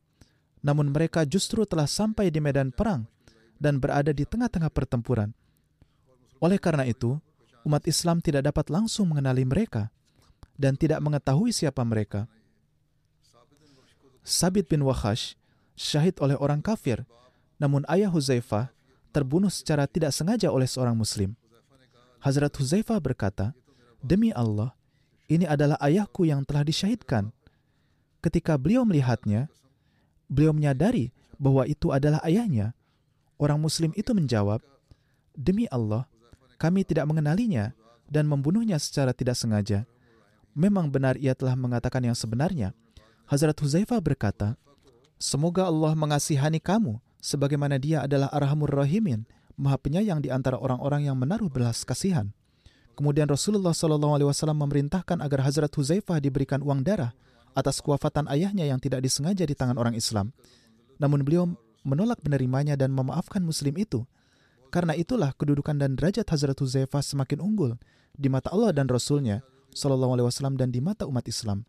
Namun 0.64 0.90
mereka 0.90 1.28
justru 1.28 1.62
telah 1.68 1.84
sampai 1.84 2.32
di 2.32 2.40
medan 2.40 2.72
perang 2.72 3.04
dan 3.58 3.78
berada 3.78 4.10
di 4.10 4.26
tengah-tengah 4.26 4.70
pertempuran. 4.70 5.32
Oleh 6.42 6.58
karena 6.60 6.84
itu, 6.84 7.16
umat 7.64 7.84
Islam 7.88 8.20
tidak 8.20 8.44
dapat 8.50 8.68
langsung 8.68 9.08
mengenali 9.10 9.46
mereka 9.46 9.88
dan 10.54 10.76
tidak 10.78 11.00
mengetahui 11.00 11.50
siapa 11.50 11.82
mereka. 11.82 12.28
Sabit 14.24 14.68
bin 14.68 14.84
Wakhash 14.84 15.36
syahid 15.76 16.16
oleh 16.22 16.38
orang 16.38 16.62
kafir, 16.64 17.04
namun 17.58 17.84
ayah 17.90 18.08
Huzaifah 18.08 18.72
terbunuh 19.14 19.50
secara 19.50 19.86
tidak 19.86 20.10
sengaja 20.10 20.50
oleh 20.50 20.66
seorang 20.66 20.96
muslim. 20.96 21.36
Hazrat 22.24 22.56
Huzaifah 22.56 22.98
berkata, 22.98 23.52
Demi 24.00 24.32
Allah, 24.32 24.72
ini 25.28 25.44
adalah 25.44 25.76
ayahku 25.80 26.24
yang 26.24 26.44
telah 26.44 26.64
disyahidkan. 26.64 27.32
Ketika 28.24 28.56
beliau 28.56 28.84
melihatnya, 28.88 29.52
beliau 30.28 30.56
menyadari 30.56 31.12
bahwa 31.36 31.68
itu 31.68 31.92
adalah 31.92 32.20
ayahnya. 32.24 32.72
Orang 33.36 33.58
muslim 33.58 33.90
itu 33.98 34.14
menjawab, 34.14 34.62
Demi 35.34 35.66
Allah, 35.66 36.06
kami 36.62 36.86
tidak 36.86 37.10
mengenalinya 37.10 37.74
dan 38.06 38.30
membunuhnya 38.30 38.78
secara 38.78 39.10
tidak 39.10 39.34
sengaja 39.34 39.82
memang 40.54 40.88
benar 40.88 41.18
ia 41.18 41.34
telah 41.34 41.58
mengatakan 41.58 42.00
yang 42.00 42.16
sebenarnya. 42.16 42.72
Hazrat 43.26 43.58
Huzaifah 43.58 43.98
berkata, 44.00 44.54
Semoga 45.18 45.66
Allah 45.66 45.92
mengasihani 45.98 46.62
kamu, 46.62 47.02
sebagaimana 47.18 47.76
dia 47.76 48.06
adalah 48.06 48.30
arhamur 48.30 48.70
rahimin, 48.70 49.26
maha 49.58 49.78
penyayang 49.78 50.22
di 50.22 50.30
antara 50.30 50.58
orang-orang 50.58 51.10
yang 51.10 51.18
menaruh 51.18 51.50
belas 51.50 51.82
kasihan. 51.82 52.30
Kemudian 52.94 53.26
Rasulullah 53.26 53.74
Wasallam 53.74 54.58
memerintahkan 54.62 55.18
agar 55.18 55.42
Hazrat 55.42 55.74
Huzaifah 55.74 56.22
diberikan 56.22 56.62
uang 56.62 56.86
darah 56.86 57.10
atas 57.54 57.82
kewafatan 57.82 58.30
ayahnya 58.30 58.70
yang 58.70 58.78
tidak 58.78 59.02
disengaja 59.02 59.42
di 59.42 59.54
tangan 59.54 59.78
orang 59.78 59.98
Islam. 59.98 60.30
Namun 61.02 61.26
beliau 61.26 61.50
menolak 61.84 62.18
menerimanya 62.24 62.74
dan 62.74 62.90
memaafkan 62.90 63.44
Muslim 63.44 63.76
itu. 63.76 64.08
Karena 64.72 64.96
itulah 64.98 65.30
kedudukan 65.38 65.78
dan 65.78 65.94
derajat 65.94 66.26
Hazrat 66.26 66.58
Huzaifah 66.58 67.04
semakin 67.04 67.38
unggul 67.38 67.78
di 68.18 68.26
mata 68.26 68.50
Allah 68.50 68.74
dan 68.74 68.90
Rasulnya 68.90 69.46
Shallallahu 69.70 70.18
Alaihi 70.18 70.26
Wasallam 70.26 70.58
dan 70.58 70.74
di 70.74 70.82
mata 70.82 71.06
umat 71.06 71.28
Islam. 71.30 71.62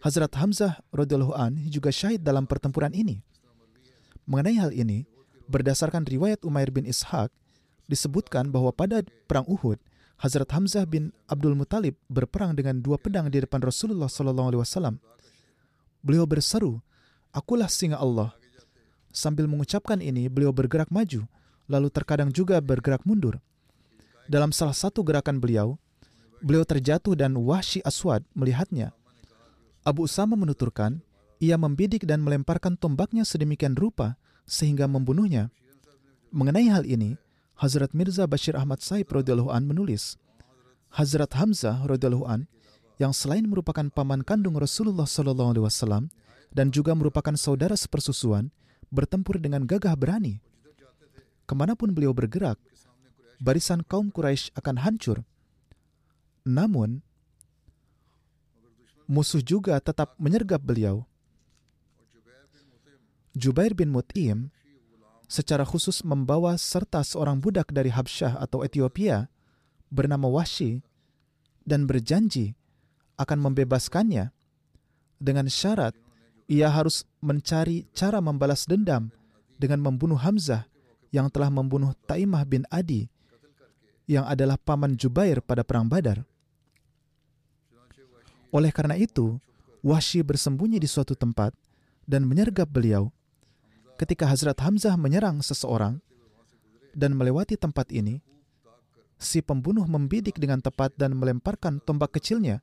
Hazrat 0.00 0.32
Hamzah 0.36 0.80
radhiyallahu 0.92 1.36
an 1.36 1.56
juga 1.68 1.92
syahid 1.92 2.24
dalam 2.24 2.48
pertempuran 2.48 2.92
ini. 2.96 3.20
Mengenai 4.24 4.56
hal 4.56 4.72
ini, 4.72 5.08
berdasarkan 5.48 6.04
riwayat 6.04 6.44
Umair 6.44 6.68
bin 6.68 6.84
Ishaq, 6.84 7.32
disebutkan 7.88 8.52
bahwa 8.52 8.72
pada 8.72 9.02
perang 9.26 9.48
Uhud, 9.48 9.80
Hazrat 10.16 10.48
Hamzah 10.48 10.88
bin 10.88 11.12
Abdul 11.28 11.52
Muthalib 11.52 11.96
berperang 12.08 12.56
dengan 12.56 12.80
dua 12.80 12.96
pedang 12.96 13.28
di 13.28 13.40
depan 13.40 13.60
Rasulullah 13.60 14.08
Sallallahu 14.08 14.48
Alaihi 14.52 14.62
Wasallam. 14.64 14.96
Beliau 16.00 16.24
berseru, 16.24 16.80
"Akulah 17.32 17.68
singa 17.68 18.00
Allah." 18.00 18.32
Sambil 19.16 19.48
mengucapkan 19.48 19.96
ini, 20.04 20.28
beliau 20.28 20.52
bergerak 20.52 20.92
maju, 20.92 21.24
lalu 21.72 21.88
terkadang 21.88 22.28
juga 22.28 22.60
bergerak 22.60 23.00
mundur. 23.08 23.40
Dalam 24.28 24.52
salah 24.52 24.76
satu 24.76 25.00
gerakan 25.00 25.40
beliau, 25.40 25.80
beliau 26.44 26.68
terjatuh 26.68 27.16
dan 27.16 27.32
Wahsy 27.32 27.80
Aswad 27.80 28.20
melihatnya. 28.36 28.92
Abu 29.88 30.04
Usama 30.04 30.36
menuturkan, 30.36 31.00
ia 31.40 31.56
membidik 31.56 32.04
dan 32.04 32.20
melemparkan 32.20 32.76
tombaknya 32.76 33.24
sedemikian 33.24 33.72
rupa 33.72 34.20
sehingga 34.44 34.84
membunuhnya. 34.84 35.48
Mengenai 36.28 36.68
hal 36.68 36.84
ini, 36.84 37.16
Hazrat 37.56 37.96
Mirza 37.96 38.28
Bashir 38.28 38.52
Ahmad 38.52 38.84
Saib 38.84 39.08
radhiyallahu 39.08 39.48
an 39.48 39.64
menulis, 39.64 40.20
Hazrat 40.92 41.32
Hamzah 41.32 41.88
radhiyallahu 41.88 42.28
an 42.28 42.44
yang 43.00 43.16
selain 43.16 43.48
merupakan 43.48 43.88
paman 43.88 44.20
kandung 44.20 44.60
Rasulullah 44.60 45.08
Shallallahu 45.08 45.56
alaihi 45.56 45.64
wasallam 45.64 46.12
dan 46.52 46.68
juga 46.68 46.92
merupakan 46.92 47.32
saudara 47.36 47.80
sepersusuan, 47.80 48.52
bertempur 48.90 49.38
dengan 49.42 49.64
gagah 49.64 49.94
berani. 49.98 50.40
Ke 51.46 51.54
mana 51.54 51.78
pun 51.78 51.94
beliau 51.94 52.10
bergerak, 52.10 52.58
barisan 53.38 53.86
kaum 53.86 54.10
Quraisy 54.10 54.50
akan 54.58 54.76
hancur. 54.82 55.22
Namun, 56.46 57.02
musuh 59.06 59.42
juga 59.42 59.78
tetap 59.78 60.14
menyergap 60.18 60.62
beliau. 60.62 61.06
Jubair 63.36 63.76
bin 63.76 63.92
Mut'im 63.92 64.48
secara 65.26 65.66
khusus 65.66 66.00
membawa 66.06 66.56
serta 66.56 67.02
seorang 67.02 67.42
budak 67.42 67.68
dari 67.74 67.90
Habsyah 67.92 68.40
atau 68.40 68.62
Ethiopia 68.62 69.28
bernama 69.90 70.30
Washi 70.30 70.80
dan 71.66 71.84
berjanji 71.84 72.54
akan 73.18 73.38
membebaskannya 73.50 74.30
dengan 75.18 75.46
syarat 75.50 75.92
ia 76.46 76.70
harus 76.70 77.02
mencari 77.18 77.86
cara 77.90 78.22
membalas 78.22 78.66
dendam 78.66 79.10
dengan 79.58 79.82
membunuh 79.82 80.18
Hamzah 80.18 80.66
yang 81.10 81.26
telah 81.30 81.50
membunuh 81.50 81.94
Taimah 82.06 82.46
bin 82.46 82.62
Adi 82.70 83.10
yang 84.06 84.22
adalah 84.26 84.54
paman 84.54 84.94
Jubair 84.94 85.42
pada 85.42 85.66
perang 85.66 85.90
Badar. 85.90 86.22
Oleh 88.54 88.70
karena 88.70 88.94
itu, 88.94 89.42
Wahsy 89.82 90.22
bersembunyi 90.22 90.78
di 90.78 90.86
suatu 90.86 91.18
tempat 91.18 91.54
dan 92.06 92.22
menyergap 92.22 92.70
beliau 92.70 93.10
ketika 93.98 94.30
Hazrat 94.30 94.58
Hamzah 94.62 94.94
menyerang 94.94 95.42
seseorang 95.42 95.98
dan 96.94 97.12
melewati 97.18 97.58
tempat 97.58 97.90
ini, 97.90 98.22
si 99.18 99.42
pembunuh 99.42 99.84
membidik 99.84 100.38
dengan 100.38 100.62
tepat 100.62 100.94
dan 100.94 101.18
melemparkan 101.18 101.82
tombak 101.82 102.16
kecilnya 102.16 102.62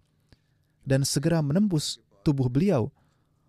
dan 0.88 1.04
segera 1.04 1.44
menembus 1.44 2.00
tubuh 2.24 2.48
beliau 2.48 2.90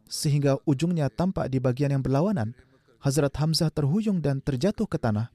sehingga 0.06 0.60
ujungnya 0.68 1.08
tampak 1.08 1.48
di 1.48 1.58
bagian 1.58 1.94
yang 1.94 2.02
berlawanan. 2.04 2.56
Hazrat 3.04 3.36
Hamzah 3.36 3.68
terhuyung 3.68 4.24
dan 4.24 4.40
terjatuh 4.40 4.88
ke 4.88 4.96
tanah. 4.96 5.28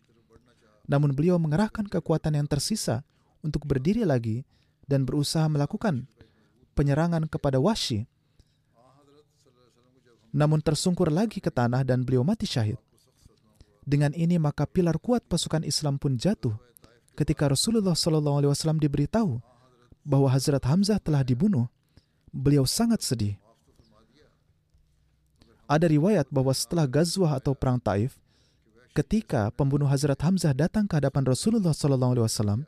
Namun 0.90 1.14
beliau 1.14 1.38
mengerahkan 1.38 1.86
kekuatan 1.86 2.34
yang 2.34 2.50
tersisa 2.50 3.06
untuk 3.46 3.70
berdiri 3.70 4.02
lagi 4.02 4.42
dan 4.90 5.06
berusaha 5.06 5.46
melakukan 5.46 6.10
penyerangan 6.74 7.30
kepada 7.30 7.62
Washi 7.62 8.10
namun 10.30 10.62
tersungkur 10.62 11.10
lagi 11.10 11.42
ke 11.42 11.50
tanah 11.50 11.82
dan 11.82 12.06
beliau 12.06 12.22
mati 12.22 12.46
syahid. 12.46 12.78
Dengan 13.82 14.14
ini 14.14 14.38
maka 14.38 14.70
pilar 14.70 15.02
kuat 15.02 15.26
pasukan 15.26 15.66
Islam 15.66 15.98
pun 15.98 16.14
jatuh 16.14 16.54
ketika 17.18 17.50
Rasulullah 17.50 17.98
Wasallam 17.98 18.78
diberitahu 18.78 19.42
bahwa 20.06 20.30
Hazrat 20.30 20.62
Hamzah 20.70 21.02
telah 21.02 21.26
dibunuh. 21.26 21.66
Beliau 22.30 22.62
sangat 22.70 23.02
sedih. 23.02 23.42
Ada 25.70 25.86
riwayat 25.86 26.26
bahwa 26.34 26.50
setelah 26.50 26.90
Gazwah 26.90 27.38
atau 27.38 27.54
perang 27.54 27.78
Taif, 27.78 28.18
ketika 28.98 29.54
pembunuh 29.54 29.86
Hazrat 29.86 30.18
Hamzah 30.18 30.50
datang 30.58 30.90
ke 30.90 30.98
hadapan 30.98 31.22
Rasulullah 31.30 31.78
Wasallam, 31.78 32.66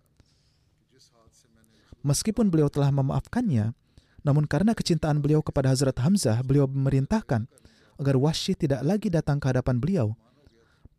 meskipun 2.05 2.53
beliau 2.53 2.69
telah 2.69 2.93
memaafkannya, 2.93 3.73
namun 4.21 4.45
karena 4.45 4.77
kecintaan 4.77 5.17
beliau 5.17 5.41
kepada 5.41 5.73
Hazrat 5.73 5.97
Hamzah, 5.97 6.45
beliau 6.45 6.69
memerintahkan 6.69 7.49
agar 7.97 8.15
Washi 8.21 8.53
tidak 8.53 8.85
lagi 8.85 9.09
datang 9.09 9.41
ke 9.41 9.49
hadapan 9.49 9.81
beliau. 9.81 10.07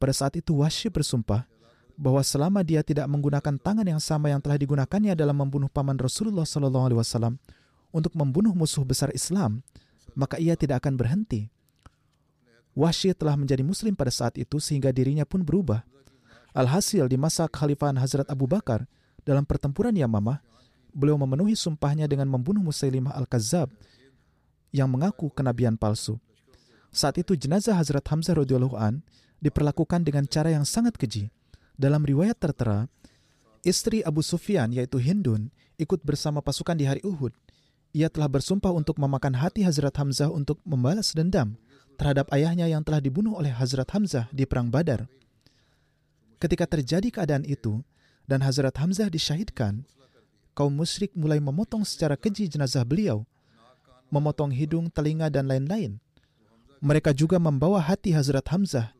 Pada 0.02 0.10
saat 0.10 0.34
itu 0.34 0.58
Washi 0.58 0.90
bersumpah 0.90 1.46
bahwa 1.94 2.18
selama 2.26 2.66
dia 2.66 2.82
tidak 2.82 3.06
menggunakan 3.06 3.62
tangan 3.62 3.86
yang 3.86 4.02
sama 4.02 4.34
yang 4.34 4.42
telah 4.42 4.58
digunakannya 4.58 5.14
dalam 5.14 5.38
membunuh 5.38 5.70
paman 5.70 5.94
Rasulullah 5.94 6.42
Wasallam 6.42 7.38
untuk 7.94 8.10
membunuh 8.18 8.50
musuh 8.58 8.82
besar 8.82 9.14
Islam, 9.14 9.62
maka 10.18 10.42
ia 10.42 10.58
tidak 10.58 10.82
akan 10.82 10.98
berhenti. 10.98 11.46
Washi 12.72 13.12
telah 13.12 13.36
menjadi 13.36 13.60
Muslim 13.60 13.92
pada 13.92 14.08
saat 14.08 14.40
itu 14.40 14.56
sehingga 14.56 14.88
dirinya 14.92 15.28
pun 15.28 15.44
berubah. 15.44 15.84
Alhasil 16.56 17.04
di 17.08 17.20
masa 17.20 17.48
kekhalifahan 17.48 17.96
Hazrat 18.00 18.28
Abu 18.28 18.48
Bakar 18.48 18.88
dalam 19.24 19.44
pertempuran 19.44 19.92
Yamamah, 19.92 20.40
beliau 20.92 21.16
memenuhi 21.20 21.56
sumpahnya 21.56 22.08
dengan 22.08 22.28
membunuh 22.28 22.64
Musailimah 22.64 23.16
Al-Kazzab 23.16 23.72
yang 24.72 24.88
mengaku 24.88 25.28
kenabian 25.32 25.76
palsu. 25.76 26.16
Saat 26.92 27.20
itu 27.20 27.36
jenazah 27.36 27.76
Hazrat 27.76 28.04
Hamzah 28.04 28.36
radhiyallahu 28.40 28.76
an 28.76 29.00
diperlakukan 29.40 30.04
dengan 30.04 30.28
cara 30.28 30.52
yang 30.52 30.64
sangat 30.68 30.96
keji. 30.96 31.32
Dalam 31.76 32.04
riwayat 32.04 32.36
tertera, 32.36 32.88
istri 33.64 34.04
Abu 34.04 34.20
Sufyan 34.20 34.72
yaitu 34.72 35.00
Hindun 35.00 35.48
ikut 35.80 36.04
bersama 36.04 36.44
pasukan 36.44 36.76
di 36.76 36.84
hari 36.84 37.00
Uhud. 37.04 37.32
Ia 37.92 38.08
telah 38.08 38.28
bersumpah 38.28 38.72
untuk 38.72 38.96
memakan 38.96 39.36
hati 39.36 39.64
Hazrat 39.64 39.96
Hamzah 39.96 40.32
untuk 40.32 40.60
membalas 40.64 41.12
dendam 41.12 41.56
terhadap 41.96 42.28
ayahnya 42.32 42.66
yang 42.68 42.82
telah 42.82 42.98
dibunuh 42.98 43.36
oleh 43.38 43.52
Hazrat 43.52 43.88
Hamzah 43.92 44.26
di 44.32 44.44
perang 44.48 44.68
Badar. 44.72 45.06
Ketika 46.42 46.66
terjadi 46.66 47.08
keadaan 47.08 47.46
itu 47.46 47.80
dan 48.26 48.42
Hazrat 48.42 48.74
Hamzah 48.74 49.06
disyahidkan, 49.06 49.86
kaum 50.52 50.74
musyrik 50.74 51.14
mulai 51.14 51.38
memotong 51.38 51.86
secara 51.86 52.18
keji 52.18 52.50
jenazah 52.50 52.82
beliau, 52.82 53.22
memotong 54.12 54.52
hidung, 54.52 54.92
telinga, 54.92 55.32
dan 55.32 55.48
lain-lain. 55.48 56.02
Mereka 56.82 57.14
juga 57.14 57.38
membawa 57.38 57.78
hati 57.78 58.10
Hazrat 58.10 58.44
Hamzah, 58.50 58.90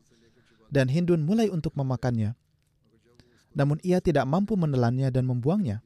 dan 0.71 0.89
Hindun 0.89 1.21
mulai 1.21 1.51
untuk 1.53 1.75
memakannya. 1.77 2.33
Namun 3.53 3.77
ia 3.85 4.01
tidak 4.01 4.25
mampu 4.25 4.57
menelannya 4.57 5.13
dan 5.13 5.29
membuangnya. 5.29 5.85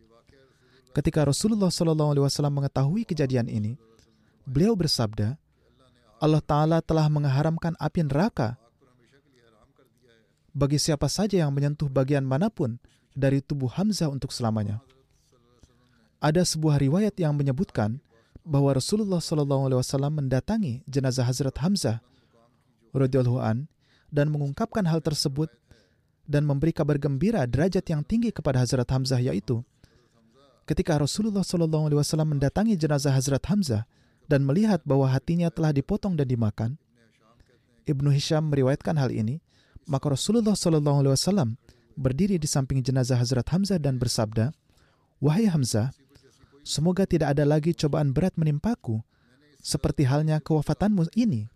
Ketika 0.96 1.28
Rasulullah 1.28 1.68
SAW 1.68 2.32
mengetahui 2.48 3.04
kejadian 3.04 3.52
ini, 3.52 3.76
beliau 4.48 4.74
bersabda, 4.74 5.36
Allah 6.18 6.42
Ta'ala 6.42 6.82
telah 6.82 7.06
mengharamkan 7.14 7.78
api 7.78 8.02
neraka. 8.10 8.58
Bagi 10.58 10.82
siapa 10.82 11.06
saja 11.06 11.46
yang 11.46 11.54
menyentuh 11.54 11.86
bagian 11.86 12.26
mana 12.26 12.50
pun 12.50 12.82
dari 13.14 13.46
tubuh 13.46 13.70
Hamzah 13.70 14.10
untuk 14.10 14.34
selamanya. 14.34 14.82
Ada 16.18 16.42
sebuah 16.42 16.82
riwayat 16.82 17.14
yang 17.22 17.38
menyebutkan 17.38 18.02
bahwa 18.42 18.74
Rasulullah 18.74 19.22
Wasallam 19.22 20.24
mendatangi 20.26 20.82
jenazah 20.90 21.30
Hazrat 21.30 21.54
Hamzah 21.62 22.02
an 22.98 23.70
dan 24.10 24.34
mengungkapkan 24.34 24.82
hal 24.90 25.06
tersebut 25.06 25.54
dan 26.26 26.42
memberi 26.48 26.74
kabar 26.74 26.98
gembira 26.98 27.46
derajat 27.46 27.86
yang 27.86 28.02
tinggi 28.02 28.34
kepada 28.34 28.66
Hazrat 28.66 28.90
Hamzah 28.90 29.22
yaitu 29.22 29.62
ketika 30.66 30.98
Rasulullah 30.98 31.46
Wasallam 31.46 32.34
mendatangi 32.34 32.74
jenazah 32.74 33.14
Hazrat 33.14 33.46
Hamzah 33.46 33.86
dan 34.28 34.44
melihat 34.44 34.84
bahwa 34.84 35.08
hatinya 35.08 35.48
telah 35.48 35.72
dipotong 35.72 36.20
dan 36.20 36.28
dimakan, 36.28 36.76
Ibnu 37.88 38.12
Hisham 38.12 38.52
meriwayatkan 38.52 39.00
hal 39.00 39.16
ini, 39.16 39.40
maka 39.88 40.12
Rasulullah 40.12 40.54
Shallallahu 40.54 41.08
Alaihi 41.08 41.16
Wasallam 41.16 41.50
berdiri 41.96 42.36
di 42.36 42.46
samping 42.46 42.84
jenazah 42.84 43.16
Hazrat 43.16 43.48
Hamzah 43.48 43.80
dan 43.80 43.96
bersabda, 43.96 44.52
Wahai 45.24 45.48
Hamzah, 45.48 45.96
Semoga 46.68 47.08
tidak 47.08 47.32
ada 47.32 47.48
lagi 47.48 47.72
cobaan 47.72 48.12
berat 48.12 48.36
menimpaku, 48.36 49.00
seperti 49.64 50.04
halnya 50.04 50.44
kewafatanmu 50.44 51.08
ini. 51.16 51.48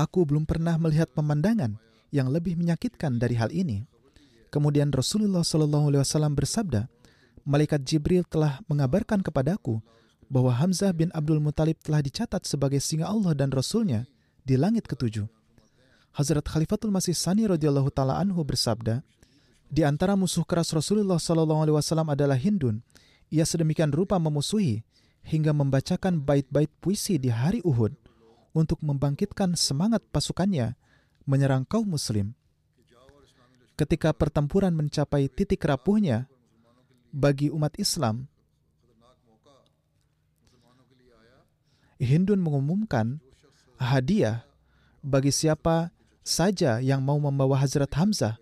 Aku 0.00 0.24
belum 0.24 0.48
pernah 0.48 0.80
melihat 0.80 1.12
pemandangan 1.12 1.76
yang 2.08 2.32
lebih 2.32 2.56
menyakitkan 2.56 3.20
dari 3.20 3.36
hal 3.36 3.52
ini. 3.52 3.84
Kemudian 4.48 4.88
Rasulullah 4.96 5.44
Shallallahu 5.44 5.92
Alaihi 5.92 6.02
Wasallam 6.08 6.32
bersabda, 6.32 6.88
malaikat 7.44 7.84
Jibril 7.84 8.24
telah 8.24 8.64
mengabarkan 8.64 9.20
kepadaku 9.20 9.84
bahwa 10.30 10.54
Hamzah 10.54 10.94
bin 10.94 11.10
Abdul 11.10 11.42
Muthalib 11.42 11.82
telah 11.82 11.98
dicatat 11.98 12.46
sebagai 12.46 12.78
singa 12.78 13.10
Allah 13.10 13.34
dan 13.34 13.50
Rasulnya 13.50 14.06
di 14.46 14.54
langit 14.54 14.86
ketujuh. 14.86 15.26
Hazrat 16.14 16.46
Khalifatul 16.46 16.94
Masih 16.94 17.18
Sani 17.18 17.50
radhiyallahu 17.50 17.90
taala 17.90 18.22
anhu 18.22 18.46
bersabda, 18.46 19.02
di 19.66 19.82
antara 19.82 20.14
musuh 20.14 20.46
keras 20.46 20.70
Rasulullah 20.70 21.18
Shallallahu 21.18 21.66
alaihi 21.66 21.76
wasallam 21.78 22.10
adalah 22.10 22.38
Hindun. 22.38 22.82
Ia 23.30 23.46
sedemikian 23.46 23.94
rupa 23.94 24.18
memusuhi 24.18 24.82
hingga 25.22 25.54
membacakan 25.54 26.18
bait-bait 26.22 26.70
puisi 26.82 27.18
di 27.18 27.30
hari 27.30 27.62
Uhud 27.62 27.94
untuk 28.54 28.82
membangkitkan 28.82 29.54
semangat 29.54 30.02
pasukannya 30.10 30.74
menyerang 31.26 31.62
kaum 31.62 31.86
muslim. 31.86 32.34
Ketika 33.78 34.10
pertempuran 34.10 34.74
mencapai 34.74 35.30
titik 35.30 35.62
rapuhnya 35.62 36.26
bagi 37.14 37.50
umat 37.54 37.78
Islam, 37.78 38.29
Hindun 42.00 42.40
mengumumkan 42.40 43.20
hadiah 43.76 44.48
bagi 45.04 45.28
siapa 45.28 45.92
saja 46.24 46.80
yang 46.80 47.04
mau 47.04 47.20
membawa 47.20 47.60
Hazrat 47.60 47.92
Hamzah, 47.92 48.40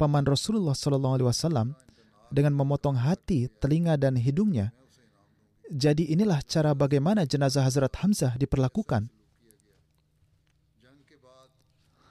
paman 0.00 0.24
Rasulullah 0.24 0.72
Wasallam, 0.72 1.76
dengan 2.32 2.56
memotong 2.56 2.96
hati, 2.96 3.52
telinga, 3.60 4.00
dan 4.00 4.16
hidungnya. 4.16 4.72
Jadi 5.68 6.12
inilah 6.12 6.44
cara 6.44 6.72
bagaimana 6.72 7.28
jenazah 7.28 7.64
Hazrat 7.64 7.92
Hamzah 8.00 8.36
diperlakukan. 8.40 9.08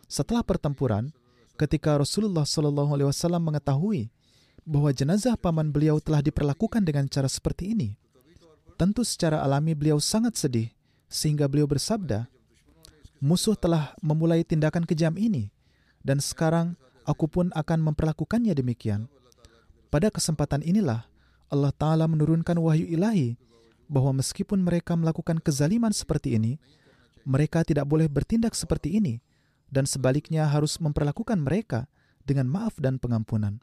Setelah 0.10 0.45
pertempuran, 0.45 1.10
ketika 1.58 1.97
Rasulullah 1.97 2.45
Wasallam 2.45 3.49
mengetahui 3.49 4.13
bahwa 4.62 4.93
jenazah 4.93 5.34
paman 5.41 5.73
beliau 5.73 5.97
telah 5.97 6.21
diperlakukan 6.21 6.86
dengan 6.86 7.10
cara 7.10 7.25
seperti 7.25 7.73
ini, 7.73 7.97
tentu 8.77 9.01
secara 9.01 9.41
alami 9.41 9.73
beliau 9.73 9.97
sangat 9.97 10.38
sedih 10.38 10.69
sehingga 11.13 11.45
beliau 11.45 11.69
bersabda, 11.69 12.26
"Musuh 13.21 13.54
telah 13.54 13.93
memulai 14.02 14.41
tindakan 14.41 14.82
kejam 14.89 15.13
ini, 15.13 15.54
dan 16.02 16.17
sekarang 16.17 16.73
aku 17.06 17.30
pun 17.30 17.54
akan 17.54 17.93
memperlakukannya 17.93 18.58
demikian." 18.58 19.06
Pada 19.93 20.10
kesempatan 20.10 20.65
inilah 20.65 21.06
Allah 21.54 21.69
Ta'ala 21.69 22.10
menurunkan 22.10 22.58
wahyu 22.58 22.89
ilahi 22.89 23.38
bahwa 23.86 24.17
meskipun 24.17 24.58
mereka 24.58 24.97
melakukan 24.97 25.38
kezaliman 25.38 25.93
seperti 25.93 26.41
ini, 26.41 26.58
mereka 27.21 27.62
tidak 27.62 27.86
boleh 27.86 28.10
bertindak 28.10 28.58
seperti 28.58 28.97
ini, 28.97 29.21
dan 29.69 29.86
sebaliknya 29.86 30.49
harus 30.49 30.82
memperlakukan 30.82 31.38
mereka 31.38 31.86
dengan 32.26 32.49
maaf 32.49 32.73
dan 32.82 32.97
pengampunan. 32.97 33.62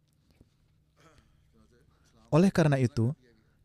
Oleh 2.30 2.54
karena 2.54 2.78
itu, 2.78 3.10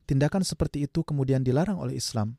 tindakan 0.09 0.41
seperti 0.41 0.89
itu 0.89 1.05
kemudian 1.05 1.45
dilarang 1.45 1.77
oleh 1.77 2.01
Islam. 2.01 2.33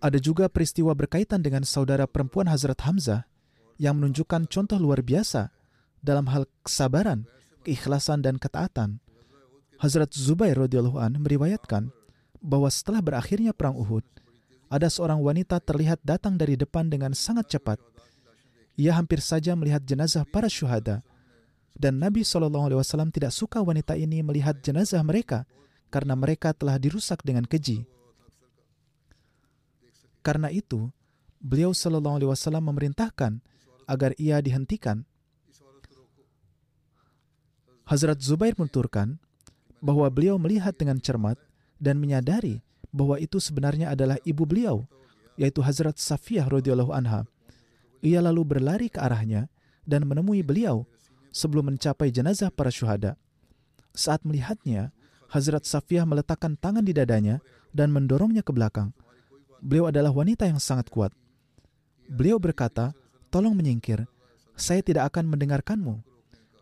Ada 0.00 0.16
juga 0.16 0.48
peristiwa 0.48 0.96
berkaitan 0.96 1.44
dengan 1.44 1.60
saudara 1.60 2.08
perempuan 2.08 2.48
Hazrat 2.48 2.80
Hamzah 2.88 3.28
yang 3.76 4.00
menunjukkan 4.00 4.48
contoh 4.48 4.80
luar 4.80 5.04
biasa 5.04 5.52
dalam 6.00 6.24
hal 6.32 6.48
kesabaran, 6.64 7.28
keikhlasan, 7.68 8.24
dan 8.24 8.40
ketaatan. 8.40 8.96
Hazrat 9.76 10.12
Zubair 10.16 10.56
radhiyallahu 10.56 10.96
an 10.96 11.20
meriwayatkan 11.20 11.92
bahwa 12.40 12.72
setelah 12.72 13.04
berakhirnya 13.04 13.52
perang 13.52 13.76
Uhud, 13.76 14.04
ada 14.72 14.88
seorang 14.88 15.20
wanita 15.20 15.60
terlihat 15.60 16.00
datang 16.00 16.40
dari 16.40 16.56
depan 16.56 16.88
dengan 16.88 17.12
sangat 17.12 17.52
cepat. 17.52 17.76
Ia 18.80 18.96
hampir 18.96 19.20
saja 19.20 19.52
melihat 19.52 19.84
jenazah 19.84 20.24
para 20.24 20.48
syuhada. 20.48 21.04
Dan 21.76 22.00
Nabi 22.00 22.24
SAW 22.24 22.84
tidak 23.12 23.32
suka 23.32 23.60
wanita 23.60 23.96
ini 23.96 24.24
melihat 24.24 24.56
jenazah 24.64 25.00
mereka 25.04 25.48
karena 25.92 26.16
mereka 26.16 26.56
telah 26.56 26.76
dirusak 26.80 27.20
dengan 27.24 27.44
keji. 27.44 27.84
Karena 30.20 30.52
itu, 30.52 30.92
beliau 31.40 31.72
Shallallahu 31.72 32.20
Alaihi 32.20 32.30
Wasallam 32.30 32.68
memerintahkan 32.68 33.40
agar 33.88 34.12
ia 34.20 34.38
dihentikan. 34.44 35.08
Hazrat 37.88 38.22
Zubair 38.22 38.54
menuturkan 38.54 39.18
bahwa 39.82 40.06
beliau 40.12 40.38
melihat 40.38 40.76
dengan 40.78 41.02
cermat 41.02 41.34
dan 41.82 41.98
menyadari 41.98 42.62
bahwa 42.94 43.18
itu 43.18 43.42
sebenarnya 43.42 43.90
adalah 43.90 44.20
ibu 44.22 44.46
beliau, 44.46 44.86
yaitu 45.34 45.58
Hazrat 45.64 45.98
Safiyah 45.98 46.46
radhiyallahu 46.46 46.94
anha. 46.94 47.26
Ia 48.04 48.22
lalu 48.22 48.46
berlari 48.46 48.88
ke 48.92 49.02
arahnya 49.02 49.50
dan 49.82 50.06
menemui 50.06 50.46
beliau 50.46 50.86
sebelum 51.34 51.74
mencapai 51.74 52.14
jenazah 52.14 52.52
para 52.54 52.70
syuhada. 52.70 53.18
Saat 53.90 54.22
melihatnya, 54.22 54.94
Hazrat 55.30 55.66
Safiyah 55.66 56.06
meletakkan 56.06 56.54
tangan 56.54 56.86
di 56.86 56.94
dadanya 56.94 57.42
dan 57.74 57.90
mendorongnya 57.90 58.46
ke 58.46 58.54
belakang. 58.54 58.94
Beliau 59.60 59.92
adalah 59.92 60.08
wanita 60.08 60.48
yang 60.48 60.56
sangat 60.56 60.88
kuat. 60.88 61.12
Beliau 62.08 62.40
berkata, 62.40 62.96
"Tolong 63.28 63.52
menyingkir, 63.52 64.08
saya 64.56 64.80
tidak 64.80 65.12
akan 65.14 65.28
mendengarkanmu." 65.28 66.00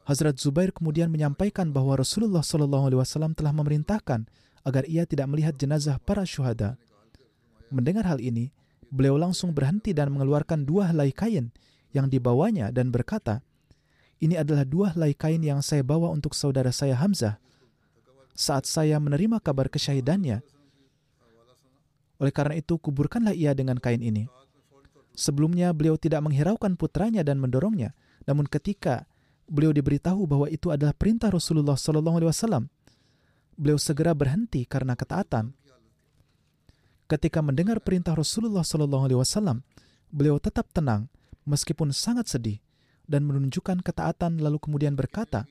Hazrat 0.03 0.41
Zubair 0.41 0.75
kemudian 0.75 1.13
menyampaikan 1.13 1.71
bahwa 1.71 1.95
Rasulullah 2.01 2.43
Wasallam 2.43 3.37
telah 3.39 3.55
memerintahkan 3.55 4.27
agar 4.65 4.83
ia 4.89 5.05
tidak 5.07 5.29
melihat 5.31 5.55
jenazah 5.55 6.01
para 6.03 6.25
syuhada. 6.25 6.81
Mendengar 7.69 8.09
hal 8.09 8.19
ini, 8.19 8.51
beliau 8.89 9.21
langsung 9.21 9.53
berhenti 9.53 9.93
dan 9.93 10.09
mengeluarkan 10.11 10.65
dua 10.65 10.91
helai 10.91 11.13
kain 11.13 11.53
yang 11.93 12.09
dibawanya 12.09 12.73
dan 12.73 12.89
berkata, 12.89 13.45
"Ini 14.19 14.41
adalah 14.41 14.65
dua 14.65 14.97
helai 14.97 15.13
kain 15.13 15.45
yang 15.45 15.61
saya 15.61 15.85
bawa 15.85 16.09
untuk 16.09 16.33
saudara 16.33 16.73
saya 16.73 16.97
Hamzah. 16.97 17.37
Saat 18.33 18.65
saya 18.65 18.97
menerima 18.97 19.45
kabar 19.45 19.69
kesyahidannya, 19.69 20.41
oleh 22.19 22.35
karena 22.35 22.59
itu, 22.59 22.75
kuburkanlah 22.83 23.35
ia 23.35 23.55
dengan 23.55 23.79
kain 23.79 24.03
ini. 24.03 24.27
Sebelumnya, 25.15 25.71
beliau 25.71 25.95
tidak 25.95 26.23
menghiraukan 26.27 26.75
putranya 26.75 27.23
dan 27.23 27.39
mendorongnya. 27.39 27.95
Namun 28.27 28.47
ketika 28.51 29.07
beliau 29.47 29.71
diberitahu 29.71 30.27
bahwa 30.27 30.47
itu 30.51 30.75
adalah 30.75 30.93
perintah 30.95 31.31
Rasulullah 31.31 31.79
SAW, 31.79 32.67
beliau 33.55 33.79
segera 33.79 34.13
berhenti 34.15 34.67
karena 34.67 34.99
ketaatan. 34.99 35.55
Ketika 37.09 37.41
mendengar 37.41 37.81
perintah 37.81 38.13
Rasulullah 38.13 38.63
SAW, 38.67 39.65
beliau 40.13 40.37
tetap 40.43 40.69
tenang 40.75 41.09
meskipun 41.49 41.95
sangat 41.95 42.29
sedih 42.29 42.61
dan 43.09 43.25
menunjukkan 43.25 43.81
ketaatan 43.81 44.37
lalu 44.45 44.61
kemudian 44.61 44.93
berkata, 44.93 45.49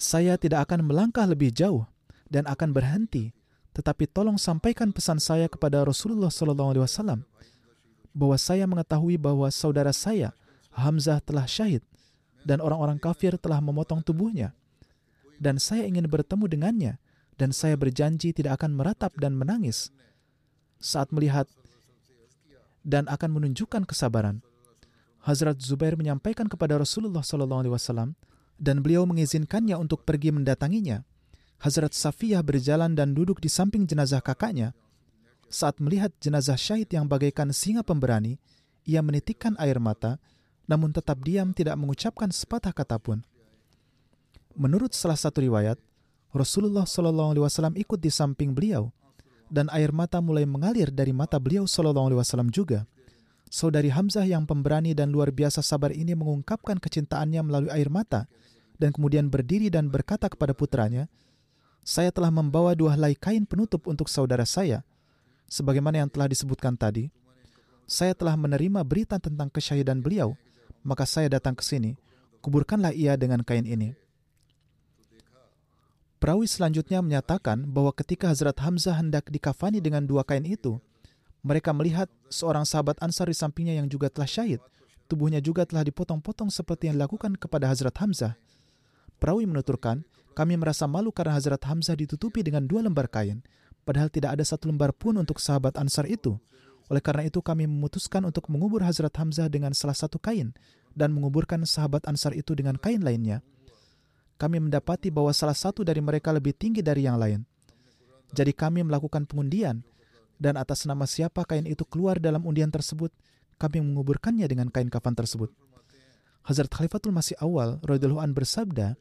"Saya 0.00 0.40
tidak 0.40 0.72
akan 0.72 0.88
melangkah 0.88 1.28
lebih 1.28 1.52
jauh 1.52 1.84
dan 2.32 2.48
akan 2.48 2.72
berhenti 2.72 3.36
tetapi 3.76 4.08
tolong 4.08 4.40
sampaikan 4.40 4.88
pesan 4.88 5.20
saya 5.20 5.52
kepada 5.52 5.84
Rasulullah 5.84 6.32
SAW 6.32 7.20
bahwa 8.16 8.36
saya 8.40 8.64
mengetahui 8.64 9.20
bahwa 9.20 9.52
saudara 9.52 9.92
saya 9.92 10.32
Hamzah 10.72 11.20
telah 11.20 11.44
syahid 11.44 11.84
dan 12.40 12.64
orang-orang 12.64 12.96
kafir 12.96 13.36
telah 13.36 13.60
memotong 13.60 14.00
tubuhnya 14.00 14.56
dan 15.36 15.60
saya 15.60 15.84
ingin 15.84 16.08
bertemu 16.08 16.48
dengannya 16.48 16.92
dan 17.36 17.52
saya 17.52 17.76
berjanji 17.76 18.32
tidak 18.32 18.64
akan 18.64 18.72
meratap 18.80 19.12
dan 19.20 19.36
menangis 19.36 19.92
saat 20.80 21.12
melihat 21.12 21.44
dan 22.80 23.04
akan 23.12 23.36
menunjukkan 23.36 23.84
kesabaran. 23.84 24.40
Hazrat 25.20 25.58
Zubair 25.58 25.98
menyampaikan 25.98 26.46
kepada 26.46 26.78
Rasulullah 26.78 27.20
SAW 27.20 28.14
dan 28.56 28.76
beliau 28.80 29.04
mengizinkannya 29.04 29.76
untuk 29.76 30.06
pergi 30.06 30.32
mendatanginya 30.32 31.04
Hazrat 31.56 31.96
Safiyah 31.96 32.44
berjalan 32.44 32.92
dan 32.92 33.16
duduk 33.16 33.40
di 33.40 33.48
samping 33.48 33.88
jenazah 33.88 34.20
kakaknya. 34.20 34.76
Saat 35.48 35.80
melihat 35.80 36.12
jenazah 36.20 36.58
syahid 36.58 36.90
yang 36.90 37.06
bagaikan 37.08 37.54
singa 37.54 37.80
pemberani, 37.86 38.36
ia 38.84 39.00
menitikkan 39.00 39.56
air 39.56 39.80
mata, 39.80 40.20
namun 40.66 40.90
tetap 40.90 41.22
diam 41.22 41.54
tidak 41.54 41.78
mengucapkan 41.78 42.28
sepatah 42.28 42.74
kata 42.74 42.98
pun. 42.98 43.22
Menurut 44.58 44.92
salah 44.92 45.16
satu 45.16 45.44
riwayat, 45.44 45.78
Rasulullah 46.34 46.84
Shallallahu 46.84 47.36
Alaihi 47.36 47.44
Wasallam 47.44 47.74
ikut 47.78 48.00
di 48.02 48.10
samping 48.10 48.52
beliau, 48.52 48.92
dan 49.46 49.70
air 49.70 49.94
mata 49.94 50.18
mulai 50.18 50.44
mengalir 50.44 50.90
dari 50.90 51.14
mata 51.14 51.38
beliau 51.38 51.64
Shallallahu 51.64 52.12
Alaihi 52.12 52.20
Wasallam 52.20 52.50
juga. 52.50 52.84
Saudari 53.46 53.94
Hamzah 53.94 54.26
yang 54.26 54.42
pemberani 54.42 54.90
dan 54.90 55.14
luar 55.14 55.30
biasa 55.30 55.62
sabar 55.62 55.94
ini 55.94 56.18
mengungkapkan 56.18 56.82
kecintaannya 56.82 57.40
melalui 57.46 57.70
air 57.70 57.86
mata, 57.86 58.26
dan 58.76 58.90
kemudian 58.90 59.30
berdiri 59.30 59.70
dan 59.70 59.86
berkata 59.86 60.26
kepada 60.26 60.50
putranya, 60.52 61.06
saya 61.86 62.10
telah 62.10 62.34
membawa 62.34 62.74
dua 62.74 62.98
helai 62.98 63.14
kain 63.14 63.46
penutup 63.46 63.86
untuk 63.86 64.10
saudara 64.10 64.42
saya. 64.42 64.82
Sebagaimana 65.46 66.02
yang 66.02 66.10
telah 66.10 66.26
disebutkan 66.26 66.74
tadi, 66.74 67.14
saya 67.86 68.10
telah 68.18 68.34
menerima 68.34 68.82
berita 68.82 69.22
tentang 69.22 69.46
kesyahidan 69.46 70.02
beliau, 70.02 70.34
maka 70.82 71.06
saya 71.06 71.30
datang 71.30 71.54
ke 71.54 71.62
sini. 71.62 71.94
Kuburkanlah 72.42 72.90
ia 72.90 73.14
dengan 73.14 73.46
kain 73.46 73.62
ini. 73.62 73.94
Perawi 76.18 76.50
selanjutnya 76.50 76.98
menyatakan 76.98 77.62
bahwa 77.70 77.94
ketika 77.94 78.34
Hazrat 78.34 78.58
Hamzah 78.58 78.98
hendak 78.98 79.30
dikafani 79.30 79.78
dengan 79.78 80.02
dua 80.02 80.26
kain 80.26 80.42
itu, 80.42 80.82
mereka 81.46 81.70
melihat 81.70 82.10
seorang 82.26 82.66
sahabat 82.66 82.98
Ansar 82.98 83.30
di 83.30 83.38
sampingnya 83.38 83.78
yang 83.78 83.86
juga 83.86 84.10
telah 84.10 84.26
syahid. 84.26 84.58
Tubuhnya 85.06 85.38
juga 85.38 85.62
telah 85.62 85.86
dipotong-potong 85.86 86.50
seperti 86.50 86.90
yang 86.90 86.98
dilakukan 86.98 87.38
kepada 87.38 87.70
Hazrat 87.70 87.94
Hamzah. 88.02 88.34
Perawi 89.16 89.48
menuturkan, 89.48 90.04
kami 90.36 90.60
merasa 90.60 90.84
malu 90.84 91.08
karena 91.08 91.32
Hazrat 91.32 91.64
Hamzah 91.64 91.96
ditutupi 91.96 92.44
dengan 92.44 92.68
dua 92.68 92.84
lembar 92.84 93.08
kain, 93.08 93.40
padahal 93.88 94.12
tidak 94.12 94.36
ada 94.36 94.44
satu 94.44 94.68
lembar 94.68 94.92
pun 94.92 95.16
untuk 95.16 95.40
sahabat 95.40 95.80
Ansar 95.80 96.04
itu. 96.04 96.36
Oleh 96.86 97.02
karena 97.02 97.26
itu 97.26 97.40
kami 97.40 97.66
memutuskan 97.66 98.22
untuk 98.28 98.46
mengubur 98.52 98.84
Hazrat 98.84 99.16
Hamzah 99.16 99.48
dengan 99.48 99.72
salah 99.72 99.96
satu 99.96 100.20
kain 100.20 100.52
dan 100.94 101.10
menguburkan 101.16 101.64
sahabat 101.64 102.04
Ansar 102.04 102.36
itu 102.36 102.52
dengan 102.52 102.76
kain 102.76 103.00
lainnya. 103.02 103.42
Kami 104.36 104.60
mendapati 104.60 105.08
bahwa 105.08 105.32
salah 105.32 105.56
satu 105.56 105.80
dari 105.80 106.04
mereka 106.04 106.28
lebih 106.30 106.52
tinggi 106.52 106.84
dari 106.84 107.08
yang 107.08 107.16
lain. 107.16 107.42
Jadi 108.36 108.52
kami 108.52 108.84
melakukan 108.84 109.24
pengundian 109.24 109.80
dan 110.36 110.60
atas 110.60 110.84
nama 110.84 111.08
siapa 111.08 111.48
kain 111.48 111.64
itu 111.64 111.88
keluar 111.88 112.20
dalam 112.20 112.44
undian 112.44 112.68
tersebut, 112.68 113.08
kami 113.56 113.80
menguburkannya 113.80 114.44
dengan 114.44 114.68
kain 114.68 114.92
kafan 114.92 115.16
tersebut. 115.16 115.48
Hazrat 116.46 116.70
Khalifatul 116.70 117.10
Masih 117.10 117.34
Awal 117.42 117.82
radhiyallahu 117.82 118.22
bersabda, 118.30 118.94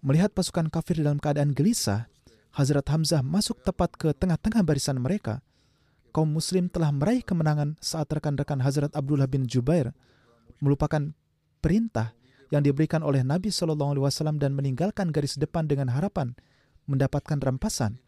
melihat 0.00 0.32
pasukan 0.32 0.72
kafir 0.72 0.96
dalam 0.96 1.20
keadaan 1.20 1.52
gelisah, 1.52 2.08
Hazrat 2.56 2.88
Hamzah 2.88 3.20
masuk 3.20 3.60
tepat 3.60 3.92
ke 4.00 4.16
tengah-tengah 4.16 4.64
barisan 4.64 4.96
mereka. 4.96 5.44
Kaum 6.16 6.32
muslim 6.32 6.72
telah 6.72 6.88
meraih 6.88 7.20
kemenangan 7.20 7.76
saat 7.84 8.08
rekan-rekan 8.08 8.64
Hazrat 8.64 8.96
Abdullah 8.96 9.28
bin 9.28 9.44
Jubair 9.44 9.92
melupakan 10.64 11.12
perintah 11.60 12.16
yang 12.48 12.64
diberikan 12.64 13.04
oleh 13.04 13.20
Nabi 13.20 13.52
Shallallahu 13.52 14.00
Alaihi 14.00 14.04
Wasallam 14.08 14.40
dan 14.40 14.56
meninggalkan 14.56 15.12
garis 15.12 15.36
depan 15.36 15.68
dengan 15.68 15.92
harapan 15.92 16.32
mendapatkan 16.88 17.36
rampasan. 17.44 18.00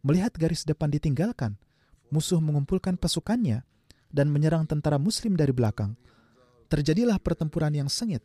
Melihat 0.00 0.32
garis 0.40 0.64
depan 0.64 0.88
ditinggalkan, 0.88 1.60
musuh 2.08 2.40
mengumpulkan 2.40 2.96
pasukannya 2.96 3.66
dan 4.08 4.32
menyerang 4.32 4.64
tentara 4.64 4.96
Muslim 4.96 5.36
dari 5.36 5.52
belakang. 5.52 6.00
Terjadilah 6.68 7.16
pertempuran 7.16 7.72
yang 7.72 7.88
sengit. 7.88 8.20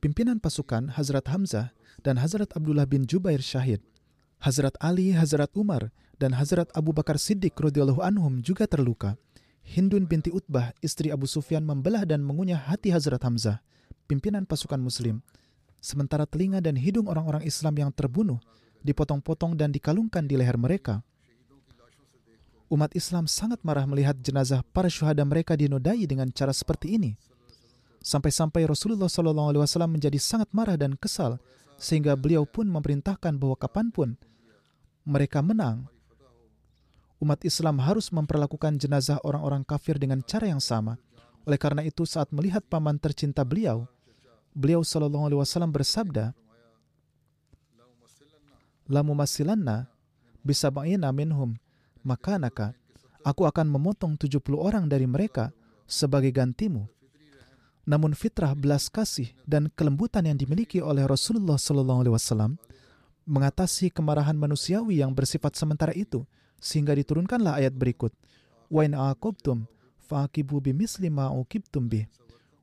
Pimpinan 0.00 0.40
pasukan 0.40 0.96
Hazrat 0.96 1.28
Hamzah 1.28 1.76
dan 2.00 2.16
Hazrat 2.16 2.56
Abdullah 2.56 2.88
bin 2.88 3.04
Jubair 3.04 3.44
syahid. 3.44 3.84
Hazrat 4.40 4.72
Ali, 4.80 5.12
Hazrat 5.12 5.52
Umar, 5.52 5.92
dan 6.16 6.32
Hazrat 6.32 6.72
Abu 6.72 6.96
Bakar 6.96 7.20
Siddiq 7.20 7.52
radhiyallahu 7.52 8.00
anhum 8.00 8.40
juga 8.40 8.64
terluka. 8.64 9.20
Hindun 9.64 10.08
binti 10.08 10.32
Utbah, 10.32 10.72
istri 10.80 11.12
Abu 11.12 11.28
Sufyan 11.28 11.64
membelah 11.64 12.08
dan 12.08 12.24
mengunyah 12.24 12.56
hati 12.56 12.88
Hazrat 12.88 13.20
Hamzah, 13.20 13.60
pimpinan 14.08 14.48
pasukan 14.48 14.80
muslim. 14.80 15.20
Sementara 15.84 16.24
telinga 16.24 16.64
dan 16.64 16.80
hidung 16.80 17.08
orang-orang 17.08 17.44
Islam 17.44 17.76
yang 17.76 17.92
terbunuh 17.92 18.40
dipotong-potong 18.80 19.60
dan 19.60 19.72
dikalungkan 19.72 20.24
di 20.24 20.40
leher 20.40 20.56
mereka. 20.56 21.04
Umat 22.72 22.96
Islam 22.96 23.28
sangat 23.28 23.60
marah 23.60 23.84
melihat 23.84 24.16
jenazah 24.24 24.64
para 24.72 24.88
syuhada 24.88 25.20
mereka 25.24 25.52
dinodai 25.52 26.08
dengan 26.08 26.32
cara 26.32 26.52
seperti 26.52 26.96
ini. 26.96 27.16
Sampai-sampai 28.04 28.68
Rasulullah 28.68 29.08
SAW 29.08 29.88
menjadi 29.88 30.20
sangat 30.20 30.52
marah 30.52 30.76
dan 30.76 30.92
kesal, 30.92 31.40
sehingga 31.80 32.12
beliau 32.20 32.44
pun 32.44 32.68
memerintahkan 32.68 33.32
bahwa 33.40 33.56
kapan 33.56 33.88
pun 33.88 34.12
mereka 35.08 35.40
menang, 35.40 35.88
umat 37.16 37.40
Islam 37.48 37.80
harus 37.80 38.12
memperlakukan 38.12 38.76
jenazah 38.76 39.16
orang-orang 39.24 39.64
kafir 39.64 39.96
dengan 39.96 40.20
cara 40.20 40.52
yang 40.52 40.60
sama. 40.60 41.00
Oleh 41.48 41.56
karena 41.56 41.80
itu, 41.80 42.04
saat 42.04 42.28
melihat 42.28 42.60
paman 42.68 43.00
tercinta 43.00 43.40
beliau, 43.40 43.88
beliau 44.52 44.84
Shallallahu 44.84 45.24
Alaihi 45.32 45.40
Wasallam 45.40 45.72
bersabda, 45.72 46.36
"Lamu 48.84 49.16
masilanna 49.16 49.88
bisa 50.44 50.68
minhum 51.12 51.56
makanaka, 52.04 52.76
aku 53.24 53.48
akan 53.48 53.64
memotong 53.64 54.20
70 54.20 54.60
orang 54.60 54.84
dari 54.88 55.08
mereka 55.08 55.56
sebagai 55.88 56.28
gantimu." 56.28 56.93
Namun 57.84 58.16
fitrah 58.16 58.56
belas 58.56 58.88
kasih 58.88 59.28
dan 59.44 59.68
kelembutan 59.76 60.24
yang 60.24 60.40
dimiliki 60.40 60.80
oleh 60.80 61.04
Rasulullah 61.04 61.60
Shallallahu 61.60 62.00
Alaihi 62.04 62.14
Wasallam 62.16 62.56
mengatasi 63.28 63.92
kemarahan 63.92 64.36
manusiawi 64.36 65.04
yang 65.04 65.12
bersifat 65.12 65.56
sementara 65.56 65.92
itu 65.92 66.24
sehingga 66.60 66.96
diturunkanlah 66.96 67.60
ayat 67.60 67.76
berikut. 67.76 68.12
Wa 68.72 68.84
bimisli 70.60 71.08
ma 71.12 71.28
uqibtum 71.28 71.88
bih. 71.88 72.08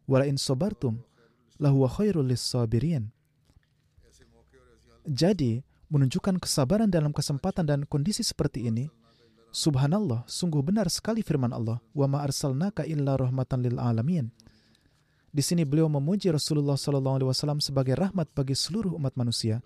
Wa 0.10 0.26
in 0.26 0.42
sabartum 0.42 1.02
lahu 1.62 1.86
khairul 1.86 2.34
jadi 5.06 5.66
menunjukkan 5.90 6.38
kesabaran 6.38 6.88
dalam 6.88 7.10
kesempatan 7.10 7.66
dan 7.66 7.80
kondisi 7.90 8.22
seperti 8.22 8.70
ini 8.70 8.86
subhanallah 9.52 10.24
sungguh 10.30 10.62
benar 10.64 10.88
sekali 10.88 11.26
firman 11.26 11.52
Allah 11.52 11.82
wa 11.92 12.06
ma 12.08 12.24
arsalnaka 12.24 12.88
illa 12.88 13.18
rahmatan 13.18 13.66
lil 13.66 13.82
alamin 13.82 14.30
di 15.32 15.40
sini 15.40 15.64
beliau 15.64 15.88
memuji 15.88 16.28
Rasulullah 16.28 16.76
Wasallam 16.76 17.64
sebagai 17.64 17.96
rahmat 17.96 18.28
bagi 18.36 18.52
seluruh 18.52 19.00
umat 19.00 19.16
manusia. 19.16 19.64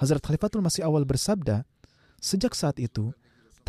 Hazrat 0.00 0.24
Khalifatul 0.24 0.64
Masih 0.64 0.80
Awal 0.80 1.04
bersabda, 1.04 1.68
sejak 2.16 2.56
saat 2.56 2.80
itu, 2.80 3.12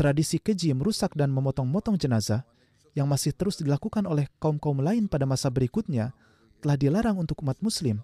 tradisi 0.00 0.40
keji 0.40 0.72
merusak 0.72 1.12
dan 1.12 1.28
memotong-motong 1.28 2.00
jenazah 2.00 2.48
yang 2.96 3.04
masih 3.04 3.36
terus 3.36 3.60
dilakukan 3.60 4.08
oleh 4.08 4.32
kaum-kaum 4.40 4.80
lain 4.80 5.12
pada 5.12 5.28
masa 5.28 5.52
berikutnya 5.52 6.16
telah 6.64 6.80
dilarang 6.80 7.20
untuk 7.20 7.44
umat 7.44 7.60
muslim 7.60 8.00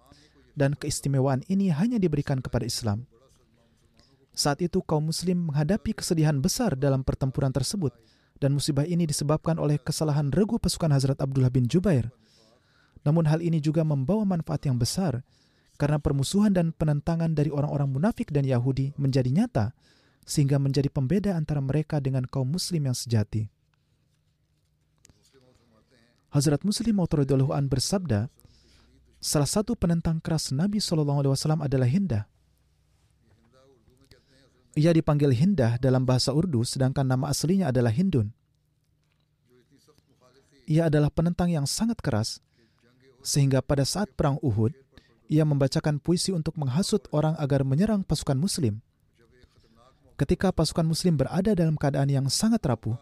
dan 0.53 0.77
keistimewaan 0.77 1.41
ini 1.49 1.73
hanya 1.73 1.97
diberikan 1.97 2.45
kepada 2.45 2.69
Islam. 2.69 3.09
Saat 4.37 4.61
itu 4.61 4.85
kaum 4.85 5.09
muslim 5.09 5.49
menghadapi 5.49 5.97
kesedihan 5.97 6.37
besar 6.37 6.77
dalam 6.77 7.01
pertempuran 7.01 7.49
tersebut 7.49 7.97
dan 8.37 8.53
musibah 8.53 8.85
ini 8.85 9.09
disebabkan 9.09 9.57
oleh 9.57 9.81
kesalahan 9.81 10.29
regu 10.29 10.61
pasukan 10.61 10.93
Hazrat 10.93 11.17
Abdullah 11.25 11.49
bin 11.49 11.65
Jubair– 11.65 12.13
namun 13.07 13.23
hal 13.31 13.39
ini 13.39 13.63
juga 13.63 13.87
membawa 13.87 14.27
manfaat 14.27 14.67
yang 14.67 14.83
besar 14.83 15.23
karena 15.79 16.03
permusuhan 16.03 16.51
dan 16.51 16.75
penentangan 16.75 17.39
dari 17.39 17.55
orang-orang 17.55 17.87
munafik 17.87 18.35
dan 18.35 18.43
Yahudi 18.43 18.99
menjadi 18.99 19.31
nyata 19.31 19.67
sehingga 20.27 20.59
menjadi 20.59 20.91
pembeda 20.91 21.39
antara 21.39 21.63
mereka 21.63 22.03
dengan 22.03 22.27
kaum 22.27 22.51
muslim 22.51 22.91
yang 22.91 22.99
sejati. 22.99 23.47
Hazrat 26.35 26.67
Muslim 26.67 26.99
Maud 26.99 27.15
an 27.55 27.71
bersabda, 27.71 28.27
salah 29.23 29.49
satu 29.49 29.79
penentang 29.79 30.19
keras 30.19 30.51
Nabi 30.51 30.83
SAW 30.83 31.39
adalah 31.63 31.87
Hindah. 31.87 32.27
Ia 34.77 34.93
dipanggil 34.93 35.33
Hindah 35.33 35.79
dalam 35.81 36.05
bahasa 36.05 36.35
Urdu 36.35 36.67
sedangkan 36.67 37.07
nama 37.07 37.31
aslinya 37.33 37.71
adalah 37.71 37.95
Hindun. 37.95 38.35
Ia 40.67 40.91
adalah 40.91 41.09
penentang 41.15 41.49
yang 41.49 41.65
sangat 41.65 42.03
keras 42.03 42.43
sehingga 43.27 43.59
pada 43.59 43.83
saat 43.83 44.15
perang 44.15 44.39
Uhud, 44.39 44.71
ia 45.27 45.43
membacakan 45.43 45.99
puisi 45.99 46.31
untuk 46.31 46.55
menghasut 46.55 47.11
orang 47.11 47.35
agar 47.43 47.67
menyerang 47.67 48.07
pasukan 48.07 48.39
Muslim. 48.39 48.79
Ketika 50.15 50.55
pasukan 50.55 50.87
Muslim 50.87 51.19
berada 51.19 51.51
dalam 51.59 51.75
keadaan 51.75 52.07
yang 52.07 52.27
sangat 52.31 52.63
rapuh, 52.63 52.95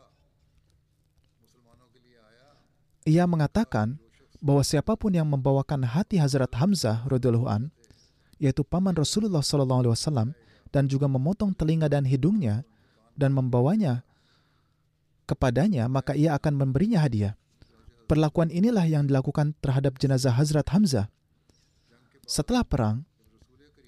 ia 3.05 3.29
mengatakan 3.29 4.01
bahwa 4.41 4.65
siapa 4.65 4.97
pun 4.97 5.13
yang 5.13 5.29
membawakan 5.29 5.85
hati 5.85 6.17
Hazrat 6.17 6.57
Hamzah 6.57 7.05
radhiyallahu 7.05 7.45
an, 7.45 7.69
yaitu 8.41 8.65
paman 8.65 8.97
Rasulullah 8.97 9.45
sallallahu 9.45 9.85
alaihi 9.85 9.95
wasallam 9.95 10.29
dan 10.73 10.89
juga 10.89 11.05
memotong 11.05 11.53
telinga 11.53 11.87
dan 11.87 12.09
hidungnya 12.09 12.65
dan 13.13 13.31
membawanya 13.37 14.03
kepadanya, 15.29 15.87
maka 15.87 16.17
ia 16.17 16.33
akan 16.35 16.65
memberinya 16.67 17.05
hadiah. 17.05 17.37
Perlakuan 18.05 18.53
inilah 18.53 18.85
yang 18.85 19.09
dilakukan 19.09 19.57
terhadap 19.65 19.97
jenazah 19.97 20.37
Hazrat 20.37 20.69
Hamzah. 20.69 21.09
Setelah 22.29 22.61
perang, 22.61 23.09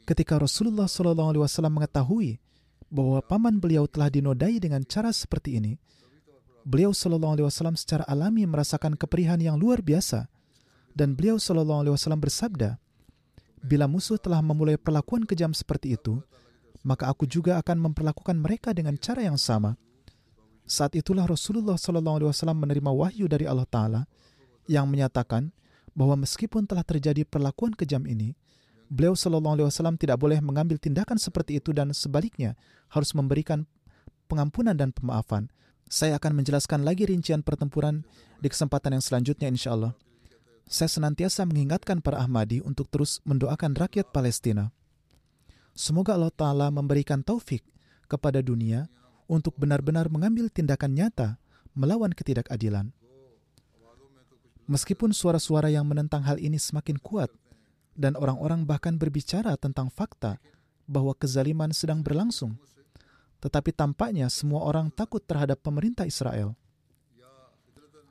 ketika 0.09 0.41
Rasulullah 0.41 0.89
SAW 0.89 1.45
mengetahui 1.69 2.41
bahwa 2.89 3.21
paman 3.21 3.61
beliau 3.61 3.85
telah 3.85 4.09
dinodai 4.09 4.57
dengan 4.57 4.81
cara 4.89 5.12
seperti 5.12 5.61
ini, 5.61 5.77
beliau 6.64 6.97
SAW 6.97 7.77
secara 7.77 8.09
alami 8.09 8.49
merasakan 8.49 8.97
keperihan 8.97 9.37
yang 9.37 9.61
luar 9.61 9.85
biasa, 9.85 10.33
dan 10.97 11.12
beliau 11.12 11.37
SAW 11.37 12.17
bersabda, 12.17 12.81
"Bila 13.61 13.85
musuh 13.85 14.17
telah 14.17 14.41
memulai 14.41 14.81
perlakuan 14.81 15.29
kejam 15.29 15.53
seperti 15.53 15.93
itu, 16.01 16.25
maka 16.89 17.12
aku 17.12 17.29
juga 17.29 17.61
akan 17.61 17.93
memperlakukan 17.93 18.37
mereka 18.41 18.73
dengan 18.73 18.97
cara 18.97 19.21
yang 19.29 19.37
sama." 19.37 19.77
Saat 20.67 20.99
itulah 20.99 21.31
Rasulullah 21.31 21.79
SAW 21.79 22.35
menerima 22.59 22.91
wahyu 22.91 23.31
dari 23.31 23.47
Allah 23.47 23.71
Ta'ala 23.71 24.03
yang 24.67 24.91
menyatakan 24.91 25.55
bahwa 25.95 26.19
meskipun 26.27 26.67
telah 26.67 26.83
terjadi 26.83 27.23
perlakuan 27.23 27.71
kejam 27.71 28.03
ini, 28.05 28.35
beliau 28.91 29.14
SAW 29.14 29.71
tidak 29.95 30.19
boleh 30.19 30.43
mengambil 30.43 30.77
tindakan 30.77 31.23
seperti 31.23 31.62
itu 31.62 31.71
dan 31.71 31.95
sebaliknya 31.95 32.59
harus 32.91 33.14
memberikan 33.14 33.62
pengampunan 34.27 34.75
dan 34.75 34.91
pemaafan. 34.91 35.47
Saya 35.87 36.19
akan 36.19 36.43
menjelaskan 36.43 36.83
lagi 36.83 37.07
rincian 37.07 37.47
pertempuran 37.47 38.03
di 38.43 38.51
kesempatan 38.51 38.99
yang 38.99 39.05
selanjutnya 39.07 39.47
insya 39.47 39.79
Allah. 39.79 39.95
Saya 40.67 40.91
senantiasa 40.91 41.47
mengingatkan 41.47 42.03
para 42.03 42.19
Ahmadi 42.19 42.59
untuk 42.59 42.91
terus 42.91 43.23
mendoakan 43.23 43.79
rakyat 43.79 44.11
Palestina. 44.11 44.75
Semoga 45.79 46.19
Allah 46.19 46.35
Ta'ala 46.35 46.75
memberikan 46.75 47.23
taufik 47.23 47.62
kepada 48.11 48.43
dunia 48.43 48.91
untuk 49.27 49.59
benar-benar 49.59 50.07
mengambil 50.07 50.47
tindakan 50.51 50.95
nyata 50.95 51.39
melawan 51.74 52.14
ketidakadilan. 52.14 52.91
Meskipun 54.66 55.14
suara-suara 55.14 55.70
yang 55.70 55.87
menentang 55.87 56.27
hal 56.27 56.43
ini 56.43 56.59
semakin 56.59 56.99
kuat, 56.99 57.31
dan 57.95 58.18
orang-orang 58.18 58.66
bahkan 58.66 58.99
berbicara 58.99 59.55
tentang 59.55 59.89
fakta 59.89 60.43
bahwa 60.91 61.14
kezaliman 61.14 61.70
sedang 61.70 62.03
berlangsung. 62.03 62.59
Tetapi 63.39 63.70
tampaknya 63.70 64.27
semua 64.27 64.66
orang 64.66 64.91
takut 64.91 65.22
terhadap 65.22 65.62
pemerintah 65.62 66.03
Israel. 66.03 66.59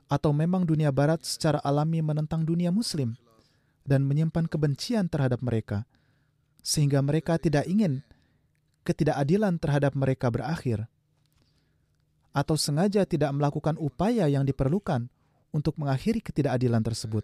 Atau 0.08 0.32
memang 0.32 0.64
dunia 0.64 0.94
barat 0.94 1.26
secara 1.26 1.60
alami 1.66 2.00
menentang 2.00 2.46
dunia 2.46 2.70
muslim 2.70 3.18
dan 3.84 4.06
menyimpan 4.06 4.46
kebencian 4.46 5.10
terhadap 5.10 5.42
mereka, 5.42 5.84
sehingga 6.62 7.02
mereka 7.02 7.36
tidak 7.42 7.66
ingin 7.66 8.06
ketidakadilan 8.86 9.58
terhadap 9.58 9.98
mereka 9.98 10.30
berakhir 10.30 10.86
atau 12.36 12.60
sengaja 12.60 13.08
tidak 13.08 13.32
melakukan 13.32 13.80
upaya 13.80 14.28
yang 14.28 14.44
diperlukan 14.44 15.08
untuk 15.56 15.80
mengakhiri 15.80 16.20
ketidakadilan 16.20 16.84
tersebut. 16.84 17.24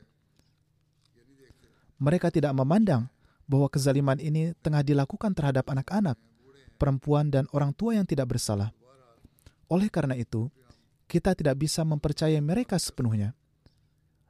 Mereka 1.99 2.31
tidak 2.31 2.55
memandang 2.55 3.11
bahwa 3.43 3.67
kezaliman 3.67 4.15
ini 4.23 4.55
tengah 4.63 4.79
dilakukan 4.79 5.35
terhadap 5.35 5.67
anak-anak, 5.67 6.15
perempuan, 6.79 7.27
dan 7.27 7.43
orang 7.51 7.75
tua 7.75 7.99
yang 7.99 8.07
tidak 8.07 8.31
bersalah. 8.31 8.71
Oleh 9.67 9.91
karena 9.91 10.15
itu, 10.15 10.47
kita 11.11 11.35
tidak 11.35 11.59
bisa 11.59 11.83
mempercayai 11.83 12.39
mereka 12.39 12.79
sepenuhnya. 12.79 13.35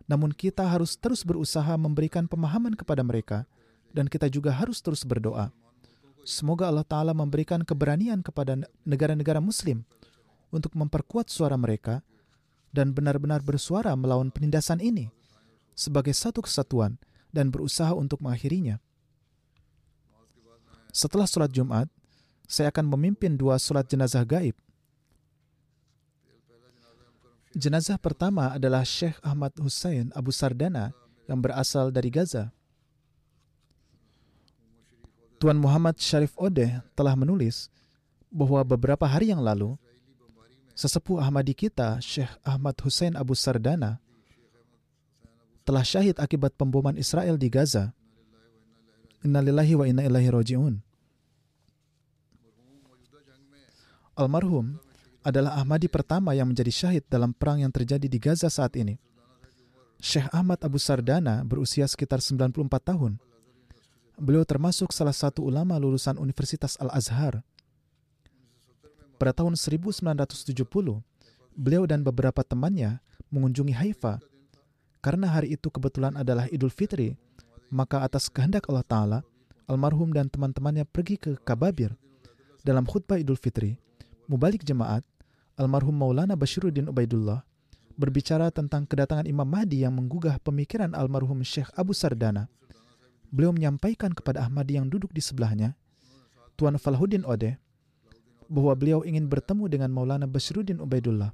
Namun, 0.10 0.34
kita 0.34 0.66
harus 0.66 0.98
terus 0.98 1.22
berusaha 1.22 1.78
memberikan 1.78 2.26
pemahaman 2.26 2.74
kepada 2.74 3.06
mereka, 3.06 3.46
dan 3.94 4.10
kita 4.10 4.28
juga 4.28 4.50
harus 4.52 4.82
terus 4.82 5.06
berdoa. 5.06 5.54
Semoga 6.26 6.68
Allah 6.68 6.84
Ta'ala 6.84 7.14
memberikan 7.14 7.62
keberanian 7.62 8.26
kepada 8.26 8.58
negara-negara 8.84 9.40
Muslim 9.40 9.86
untuk 10.52 10.76
memperkuat 10.76 11.32
suara 11.32 11.56
mereka 11.56 12.04
dan 12.72 12.92
benar-benar 12.96 13.44
bersuara 13.44 13.96
melawan 13.96 14.32
penindasan 14.32 14.80
ini 14.84 15.12
sebagai 15.76 16.12
satu 16.12 16.44
kesatuan 16.44 17.00
dan 17.32 17.50
berusaha 17.50 17.92
untuk 17.96 18.20
mengakhirinya. 18.20 18.80
Setelah 20.92 21.24
sholat 21.24 21.52
Jumat, 21.56 21.88
saya 22.52 22.68
akan 22.68 22.92
memimpin 22.92 23.40
dua 23.40 23.56
sholat 23.56 23.88
jenazah 23.88 24.28
gaib. 24.28 24.56
Jenazah 27.52 28.00
pertama 28.00 28.56
adalah 28.56 28.84
Syekh 28.84 29.20
Ahmad 29.24 29.52
Hussein 29.60 30.12
Abu 30.16 30.32
Sardana 30.32 30.96
yang 31.28 31.40
berasal 31.40 31.92
dari 31.92 32.08
Gaza. 32.12 32.52
Tuan 35.40 35.60
Muhammad 35.60 36.00
Sharif 36.00 36.36
Odeh 36.38 36.80
telah 36.96 37.16
menulis 37.16 37.68
bahwa 38.32 38.64
beberapa 38.64 39.04
hari 39.04 39.36
yang 39.36 39.44
lalu, 39.44 39.76
sesepuh 40.82 41.22
Ahmadi 41.22 41.54
kita, 41.54 42.02
Syekh 42.02 42.34
Ahmad 42.42 42.74
Hussein 42.82 43.14
Abu 43.14 43.38
Sardana, 43.38 44.02
telah 45.62 45.86
syahid 45.86 46.18
akibat 46.18 46.58
pemboman 46.58 46.98
Israel 46.98 47.38
di 47.38 47.54
Gaza. 47.54 47.94
Innalillahi 49.22 49.78
wa 49.78 49.86
inna 49.86 50.02
ilaihi 50.02 50.34
raji'un. 50.34 50.82
Almarhum 54.18 54.82
adalah 55.22 55.62
Ahmadi 55.62 55.86
pertama 55.86 56.34
yang 56.34 56.50
menjadi 56.50 56.74
syahid 56.74 57.06
dalam 57.06 57.30
perang 57.30 57.62
yang 57.62 57.70
terjadi 57.70 58.10
di 58.10 58.18
Gaza 58.18 58.50
saat 58.50 58.74
ini. 58.74 58.98
Syekh 60.02 60.34
Ahmad 60.34 60.58
Abu 60.66 60.82
Sardana 60.82 61.46
berusia 61.46 61.86
sekitar 61.86 62.26
94 62.26 62.58
tahun. 62.82 63.22
Beliau 64.18 64.42
termasuk 64.42 64.90
salah 64.90 65.14
satu 65.14 65.46
ulama 65.46 65.78
lulusan 65.78 66.18
Universitas 66.18 66.74
Al-Azhar 66.82 67.46
pada 69.22 69.38
tahun 69.38 69.54
1970, 69.54 70.66
beliau 71.54 71.86
dan 71.86 72.02
beberapa 72.02 72.42
temannya 72.42 72.98
mengunjungi 73.30 73.78
Haifa. 73.78 74.18
Karena 74.98 75.30
hari 75.30 75.54
itu 75.54 75.70
kebetulan 75.70 76.18
adalah 76.18 76.50
Idul 76.50 76.74
Fitri, 76.74 77.14
maka 77.70 78.02
atas 78.02 78.34
kehendak 78.34 78.66
Allah 78.66 78.82
Ta'ala, 78.82 79.20
almarhum 79.70 80.10
dan 80.10 80.26
teman-temannya 80.26 80.90
pergi 80.90 81.22
ke 81.22 81.38
Kababir. 81.38 81.94
Dalam 82.66 82.90
khutbah 82.90 83.22
Idul 83.22 83.38
Fitri, 83.38 83.78
mubalik 84.26 84.66
jemaat, 84.66 85.06
almarhum 85.54 85.94
Maulana 85.94 86.34
Bashiruddin 86.34 86.90
Ubaidullah 86.90 87.46
berbicara 88.02 88.50
tentang 88.50 88.90
kedatangan 88.90 89.30
Imam 89.30 89.46
Mahdi 89.46 89.86
yang 89.86 89.94
menggugah 89.94 90.42
pemikiran 90.42 90.98
almarhum 90.98 91.46
Syekh 91.46 91.70
Abu 91.78 91.94
Sardana. 91.94 92.50
Beliau 93.30 93.54
menyampaikan 93.54 94.10
kepada 94.18 94.42
Ahmadi 94.42 94.82
yang 94.82 94.90
duduk 94.90 95.14
di 95.14 95.22
sebelahnya, 95.22 95.78
Tuan 96.58 96.82
Falhuddin 96.82 97.22
Odeh, 97.22 97.62
bahwa 98.52 98.76
beliau 98.76 99.08
ingin 99.08 99.32
bertemu 99.32 99.72
dengan 99.72 99.90
Maulana 99.96 100.28
Basruddin 100.28 100.84
Ubaidullah 100.84 101.32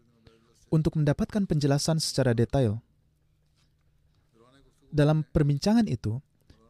untuk 0.69 0.93
mendapatkan 1.01 1.49
penjelasan 1.49 1.97
secara 1.97 2.37
detail. 2.37 2.77
Dalam 4.93 5.25
perbincangan 5.25 5.89
itu, 5.89 6.21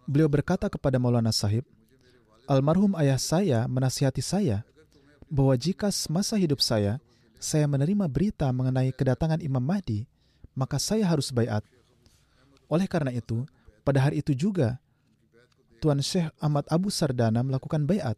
beliau 0.08 0.32
berkata 0.32 0.72
kepada 0.72 0.95
Maulana 0.95 1.36
Sahib, 1.36 1.68
Almarhum 2.48 2.95
ayah 2.95 3.20
saya 3.20 3.68
menasihati 3.68 4.24
saya 4.24 4.64
bahwa 5.28 5.52
jika 5.60 5.91
semasa 5.91 6.39
hidup 6.39 6.64
saya, 6.64 7.04
saya 7.38 7.68
menerima 7.68 8.08
berita 8.08 8.48
mengenai 8.56 8.95
kedatangan 8.95 9.43
Imam 9.43 9.60
Mahdi, 9.60 10.08
maka 10.56 10.80
saya 10.80 11.04
harus 11.04 11.30
bayat. 11.36 11.62
Oleh 12.72 12.88
karena 12.88 13.12
itu, 13.12 13.43
pada 13.84 14.00
hari 14.00 14.24
itu 14.24 14.32
juga, 14.32 14.80
Tuan 15.84 16.00
Syekh 16.02 16.32
Ahmad 16.41 16.66
Abu 16.72 16.88
Sardana 16.89 17.43
melakukan 17.43 17.84
bayat. 17.84 18.18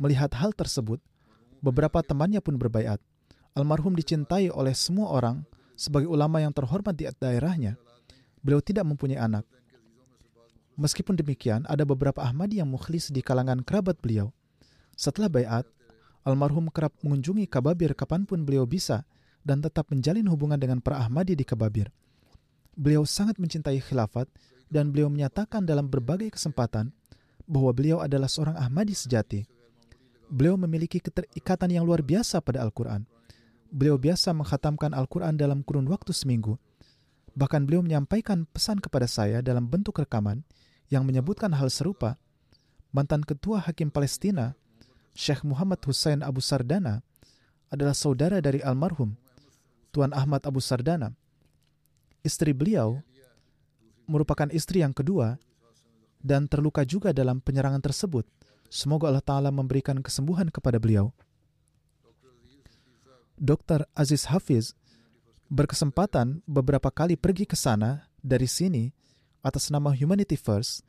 Melihat 0.00 0.34
hal 0.34 0.50
tersebut, 0.56 0.98
Beberapa 1.62 2.02
temannya 2.02 2.42
pun 2.42 2.58
berbaiat. 2.58 2.98
Almarhum 3.54 3.94
dicintai 3.94 4.50
oleh 4.50 4.74
semua 4.74 5.14
orang 5.14 5.46
sebagai 5.78 6.10
ulama 6.10 6.42
yang 6.42 6.50
terhormat 6.50 6.98
di 6.98 7.06
daerahnya. 7.06 7.78
Beliau 8.42 8.58
tidak 8.58 8.82
mempunyai 8.82 9.22
anak. 9.22 9.46
Meskipun 10.74 11.14
demikian, 11.14 11.62
ada 11.70 11.86
beberapa 11.86 12.18
Ahmadi 12.18 12.58
yang 12.58 12.66
mukhlis 12.66 13.14
di 13.14 13.22
kalangan 13.22 13.62
kerabat 13.62 14.02
beliau. 14.02 14.34
Setelah 14.98 15.30
bayat, 15.30 15.64
almarhum 16.26 16.66
kerap 16.74 16.98
mengunjungi 17.06 17.46
Kababir 17.46 17.94
kapan 17.94 18.26
pun 18.26 18.42
beliau 18.42 18.66
bisa 18.66 19.06
dan 19.46 19.62
tetap 19.62 19.86
menjalin 19.94 20.26
hubungan 20.26 20.58
dengan 20.58 20.82
para 20.82 20.98
Ahmadi 20.98 21.38
di 21.38 21.46
Kababir. 21.46 21.94
Beliau 22.74 23.06
sangat 23.06 23.38
mencintai 23.38 23.78
khilafat 23.78 24.26
dan 24.66 24.90
beliau 24.90 25.12
menyatakan 25.12 25.62
dalam 25.62 25.86
berbagai 25.86 26.34
kesempatan 26.34 26.90
bahwa 27.44 27.70
beliau 27.70 28.00
adalah 28.00 28.26
seorang 28.26 28.56
Ahmadi 28.56 28.96
sejati 28.96 29.44
beliau 30.32 30.56
memiliki 30.56 30.96
keterikatan 30.96 31.68
yang 31.68 31.84
luar 31.84 32.00
biasa 32.00 32.40
pada 32.40 32.64
Al-Quran. 32.64 33.04
Beliau 33.68 34.00
biasa 34.00 34.32
menghatamkan 34.32 34.96
Al-Quran 34.96 35.36
dalam 35.36 35.60
kurun 35.60 35.84
waktu 35.92 36.16
seminggu. 36.16 36.56
Bahkan 37.36 37.68
beliau 37.68 37.84
menyampaikan 37.84 38.48
pesan 38.48 38.80
kepada 38.80 39.04
saya 39.04 39.44
dalam 39.44 39.68
bentuk 39.68 40.00
rekaman 40.00 40.40
yang 40.88 41.04
menyebutkan 41.04 41.52
hal 41.52 41.68
serupa. 41.68 42.16
Mantan 42.92 43.24
Ketua 43.24 43.64
Hakim 43.64 43.88
Palestina, 43.88 44.52
Syekh 45.16 45.44
Muhammad 45.44 45.80
Hussein 45.84 46.20
Abu 46.20 46.44
Sardana, 46.44 47.00
adalah 47.72 47.96
saudara 47.96 48.40
dari 48.44 48.60
almarhum 48.60 49.16
Tuan 49.92 50.12
Ahmad 50.12 50.44
Abu 50.44 50.60
Sardana. 50.60 51.12
Istri 52.20 52.52
beliau 52.52 53.00
merupakan 54.04 54.48
istri 54.52 54.84
yang 54.84 54.92
kedua 54.92 55.40
dan 56.20 56.44
terluka 56.48 56.84
juga 56.84 57.12
dalam 57.12 57.40
penyerangan 57.44 57.84
tersebut– 57.84 58.24
Semoga 58.72 59.12
Allah 59.12 59.20
Ta'ala 59.20 59.52
memberikan 59.52 60.00
kesembuhan 60.00 60.48
kepada 60.48 60.80
beliau. 60.80 61.12
Dr. 63.36 63.84
Aziz 63.92 64.24
Hafiz 64.32 64.72
berkesempatan 65.52 66.40
beberapa 66.48 66.88
kali 66.88 67.20
pergi 67.20 67.44
ke 67.44 67.52
sana 67.52 68.08
dari 68.24 68.48
sini 68.48 68.88
atas 69.44 69.68
nama 69.68 69.92
Humanity 69.92 70.40
First 70.40 70.88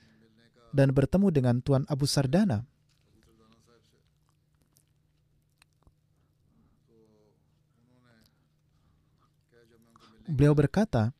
dan 0.72 0.96
bertemu 0.96 1.28
dengan 1.28 1.60
Tuan 1.60 1.84
Abu 1.92 2.08
Sardana. 2.08 2.64
Beliau 10.24 10.56
berkata, 10.56 11.12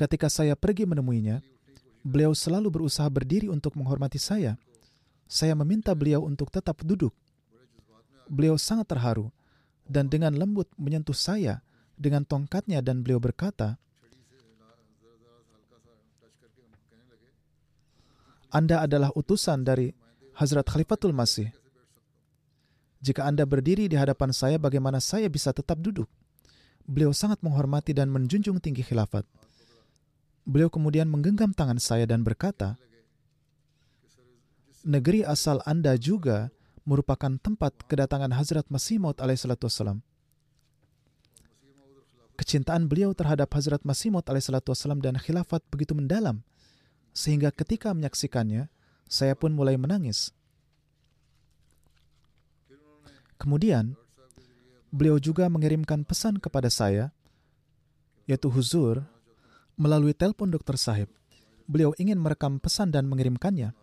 ketika 0.00 0.32
saya 0.32 0.56
pergi 0.56 0.88
menemuinya, 0.88 1.44
beliau 2.00 2.32
selalu 2.32 2.72
berusaha 2.72 3.04
berdiri 3.12 3.52
untuk 3.52 3.76
menghormati 3.76 4.16
saya 4.16 4.56
saya 5.26 5.58
meminta 5.58 5.92
beliau 5.92 6.22
untuk 6.22 6.48
tetap 6.50 6.82
duduk. 6.86 7.14
Beliau 8.26 8.58
sangat 8.58 8.90
terharu 8.90 9.30
dan 9.86 10.10
dengan 10.10 10.34
lembut 10.34 10.66
menyentuh 10.78 11.14
saya 11.14 11.62
dengan 11.94 12.26
tongkatnya 12.26 12.82
dan 12.82 13.02
beliau 13.02 13.22
berkata, 13.22 13.78
Anda 18.50 18.86
adalah 18.86 19.10
utusan 19.12 19.66
dari 19.66 19.90
Hazrat 20.38 20.64
Khalifatul 20.70 21.12
Masih. 21.12 21.50
Jika 23.02 23.26
Anda 23.26 23.44
berdiri 23.44 23.90
di 23.90 23.98
hadapan 23.98 24.32
saya, 24.32 24.56
bagaimana 24.56 25.02
saya 25.02 25.28
bisa 25.28 25.52
tetap 25.52 25.76
duduk? 25.82 26.08
Beliau 26.86 27.10
sangat 27.10 27.42
menghormati 27.42 27.92
dan 27.92 28.08
menjunjung 28.08 28.62
tinggi 28.62 28.86
khilafat. 28.86 29.26
Beliau 30.46 30.70
kemudian 30.70 31.10
menggenggam 31.10 31.50
tangan 31.50 31.82
saya 31.82 32.06
dan 32.06 32.22
berkata, 32.22 32.78
negeri 34.86 35.26
asal 35.26 35.58
Anda 35.66 35.98
juga 35.98 36.54
merupakan 36.86 37.34
tempat 37.42 37.74
kedatangan 37.90 38.30
Hazrat 38.30 38.70
Masih 38.70 39.02
Maud 39.02 39.18
alaihissalam. 39.18 39.98
Kecintaan 42.38 42.86
beliau 42.86 43.10
terhadap 43.10 43.50
Hazrat 43.50 43.82
Masih 43.82 44.14
Maud 44.14 44.22
alaihissalam 44.30 45.02
dan 45.02 45.18
khilafat 45.18 45.66
begitu 45.74 45.98
mendalam, 45.98 46.46
sehingga 47.10 47.50
ketika 47.50 47.90
menyaksikannya, 47.90 48.70
saya 49.10 49.34
pun 49.34 49.50
mulai 49.50 49.74
menangis. 49.74 50.30
Kemudian, 53.36 53.98
beliau 54.94 55.18
juga 55.18 55.50
mengirimkan 55.50 56.06
pesan 56.06 56.38
kepada 56.38 56.70
saya, 56.70 57.10
yaitu 58.30 58.46
huzur, 58.46 59.02
melalui 59.74 60.14
telepon 60.14 60.48
dokter 60.48 60.78
sahib. 60.78 61.10
Beliau 61.66 61.92
ingin 61.98 62.16
merekam 62.22 62.62
pesan 62.62 62.94
dan 62.94 63.10
mengirimkannya. 63.10 63.74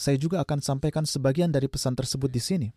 Saya 0.00 0.16
juga 0.16 0.40
akan 0.40 0.64
sampaikan 0.64 1.04
sebagian 1.04 1.52
dari 1.52 1.68
pesan 1.68 1.92
tersebut 1.92 2.32
di 2.32 2.40
sini. 2.40 2.68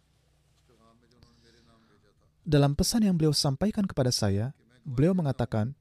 Dalam 2.43 2.75
pesan 2.75 3.07
yang 3.07 3.15
beliau 3.15 3.31
sampaikan 3.31 3.87
kepada 3.87 4.11
saya, 4.11 4.51
beliau 4.83 5.15
mengatakan, 5.15 5.71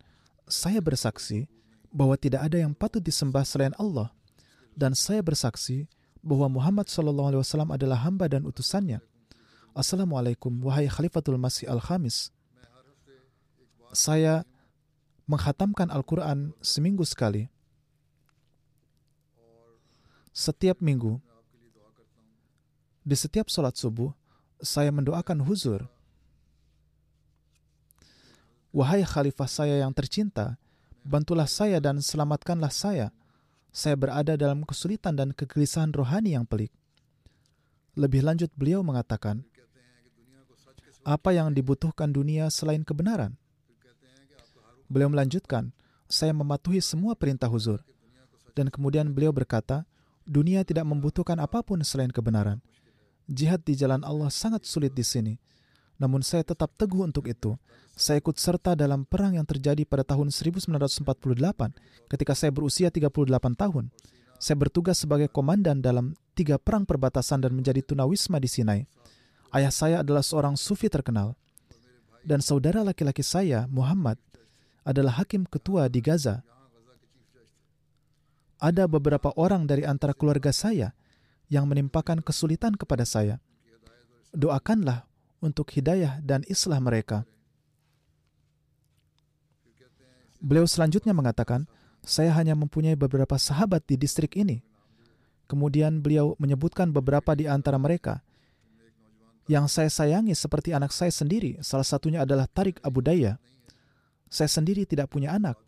"Saya 0.47 0.79
bersaksi 0.79 1.51
bahwa 1.91 2.15
tidak 2.15 2.47
ada 2.47 2.63
yang 2.63 2.71
patut 2.71 3.03
disembah 3.03 3.43
selain 3.43 3.75
Allah, 3.75 4.15
dan 4.79 4.95
saya 4.95 5.19
bersaksi 5.19 5.91
bahwa 6.23 6.63
Muhammad 6.63 6.87
SAW 6.87 7.75
adalah 7.75 7.99
hamba 8.07 8.31
dan 8.31 8.47
utusannya. 8.47 9.03
Assalamualaikum, 9.75 10.63
wahai 10.63 10.87
Khalifatul 10.87 11.43
Masih 11.43 11.67
Al-Khamis. 11.67 12.31
Saya 13.91 14.47
menghatamkan 15.27 15.91
Al-Quran 15.91 16.55
seminggu 16.63 17.03
sekali. 17.03 17.51
Setiap 20.31 20.79
minggu, 20.79 21.21
di 23.03 23.19
setiap 23.19 23.51
sholat 23.51 23.75
subuh, 23.75 24.15
saya 24.63 24.95
mendoakan 24.95 25.43
huzur. 25.43 25.91
Wahai 28.71 29.03
khalifah 29.05 29.51
saya 29.51 29.83
yang 29.83 29.93
tercinta, 29.93 30.57
bantulah 31.03 31.51
saya 31.51 31.83
dan 31.83 31.99
selamatkanlah 31.99 32.71
saya. 32.71 33.11
Saya 33.73 33.97
berada 33.97 34.39
dalam 34.39 34.63
kesulitan 34.63 35.17
dan 35.17 35.35
kegelisahan 35.35 35.91
rohani 35.91 36.37
yang 36.39 36.47
pelik. 36.47 36.71
Lebih 37.99 38.25
lanjut 38.25 38.49
beliau 38.55 38.81
mengatakan, 38.81 39.45
apa 41.03 41.35
yang 41.35 41.51
dibutuhkan 41.51 42.15
dunia 42.15 42.49
selain 42.49 42.87
kebenaran? 42.87 43.35
Beliau 44.87 45.11
melanjutkan, 45.11 45.73
saya 46.07 46.31
mematuhi 46.37 46.79
semua 46.85 47.17
perintah 47.17 47.49
huzur. 47.49 47.83
Dan 48.53 48.69
kemudian 48.69 49.09
beliau 49.11 49.33
berkata, 49.33 49.89
dunia 50.29 50.63
tidak 50.63 50.85
membutuhkan 50.85 51.41
apa 51.41 51.65
pun 51.65 51.81
selain 51.81 52.13
kebenaran. 52.13 52.61
Jihad 53.31 53.63
di 53.63 53.79
jalan 53.79 54.03
Allah 54.03 54.29
sangat 54.29 54.67
sulit 54.67 54.93
di 54.93 55.07
sini. 55.07 55.35
Namun 56.03 56.27
saya 56.27 56.43
tetap 56.43 56.75
teguh 56.75 57.07
untuk 57.07 57.31
itu. 57.31 57.55
Saya 57.95 58.19
ikut 58.19 58.35
serta 58.35 58.75
dalam 58.75 59.07
perang 59.07 59.39
yang 59.39 59.47
terjadi 59.47 59.87
pada 59.87 60.03
tahun 60.03 60.35
1948 60.35 61.05
ketika 62.11 62.33
saya 62.35 62.51
berusia 62.51 62.89
38 62.91 63.13
tahun. 63.55 63.93
Saya 64.43 64.57
bertugas 64.59 64.99
sebagai 64.99 65.31
komandan 65.31 65.79
dalam 65.79 66.19
tiga 66.35 66.59
perang 66.59 66.83
perbatasan 66.83 67.45
dan 67.45 67.55
menjadi 67.55 67.85
tunawisma 67.85 68.43
di 68.43 68.51
Sinai. 68.51 68.81
Ayah 69.55 69.71
saya 69.71 69.97
adalah 70.03 70.25
seorang 70.25 70.59
sufi 70.59 70.91
terkenal. 70.91 71.39
Dan 72.27 72.43
saudara 72.43 72.83
laki-laki 72.83 73.23
saya, 73.23 73.67
Muhammad, 73.71 74.19
adalah 74.83 75.23
hakim 75.23 75.47
ketua 75.47 75.87
di 75.87 76.03
Gaza. 76.03 76.43
Ada 78.63 78.87
beberapa 78.87 79.35
orang 79.35 79.67
dari 79.67 79.83
antara 79.83 80.15
keluarga 80.15 80.55
saya 80.55 80.95
yang 81.53 81.69
menimpakan 81.69 82.25
kesulitan 82.25 82.73
kepada 82.73 83.05
saya. 83.05 83.37
Doakanlah 84.33 85.05
untuk 85.45 85.69
hidayah 85.69 86.17
dan 86.25 86.41
islah 86.49 86.81
mereka. 86.81 87.29
Beliau 90.41 90.65
selanjutnya 90.65 91.13
mengatakan, 91.13 91.69
saya 92.01 92.33
hanya 92.35 92.57
mempunyai 92.57 92.97
beberapa 92.97 93.37
sahabat 93.37 93.85
di 93.85 94.01
distrik 94.01 94.35
ini. 94.41 94.65
Kemudian 95.45 96.01
beliau 96.01 96.33
menyebutkan 96.41 96.89
beberapa 96.89 97.37
di 97.37 97.45
antara 97.45 97.77
mereka. 97.77 98.25
Yang 99.45 99.77
saya 99.77 99.91
sayangi 99.93 100.33
seperti 100.33 100.73
anak 100.73 100.91
saya 100.91 101.13
sendiri, 101.13 101.61
salah 101.61 101.85
satunya 101.85 102.25
adalah 102.25 102.49
Tarik 102.49 102.81
Abu 102.81 103.05
Daya. 103.05 103.37
Saya 104.33 104.49
sendiri 104.49 104.89
tidak 104.89 105.13
punya 105.13 105.37
anak. 105.37 105.61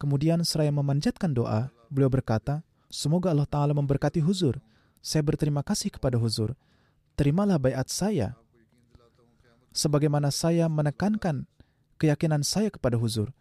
Kemudian 0.00 0.40
seraya 0.48 0.72
memanjatkan 0.72 1.36
doa, 1.36 1.68
beliau 1.92 2.08
berkata, 2.08 2.64
Semoga 2.90 3.30
Allah 3.30 3.46
Ta'ala 3.46 3.76
memberkati 3.76 4.18
huzur 4.18 4.58
saya 5.00 5.24
berterima 5.24 5.64
kasih 5.64 5.88
kepada 5.88 6.20
Huzur. 6.20 6.52
Terimalah 7.16 7.56
bayat 7.56 7.88
saya. 7.88 8.36
Sebagaimana 9.72 10.28
saya 10.28 10.68
menekankan 10.68 11.48
keyakinan 11.96 12.44
saya 12.44 12.68
kepada 12.68 13.00
Huzur. 13.00 13.32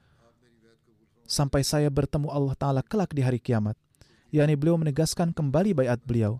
Sampai 1.30 1.62
saya 1.62 1.92
bertemu 1.92 2.32
Allah 2.32 2.56
Ta'ala 2.58 2.82
kelak 2.82 3.14
di 3.14 3.22
hari 3.22 3.38
kiamat. 3.38 3.78
yakni 4.30 4.54
beliau 4.54 4.78
menegaskan 4.78 5.34
kembali 5.34 5.74
bayat 5.74 5.98
beliau. 6.06 6.38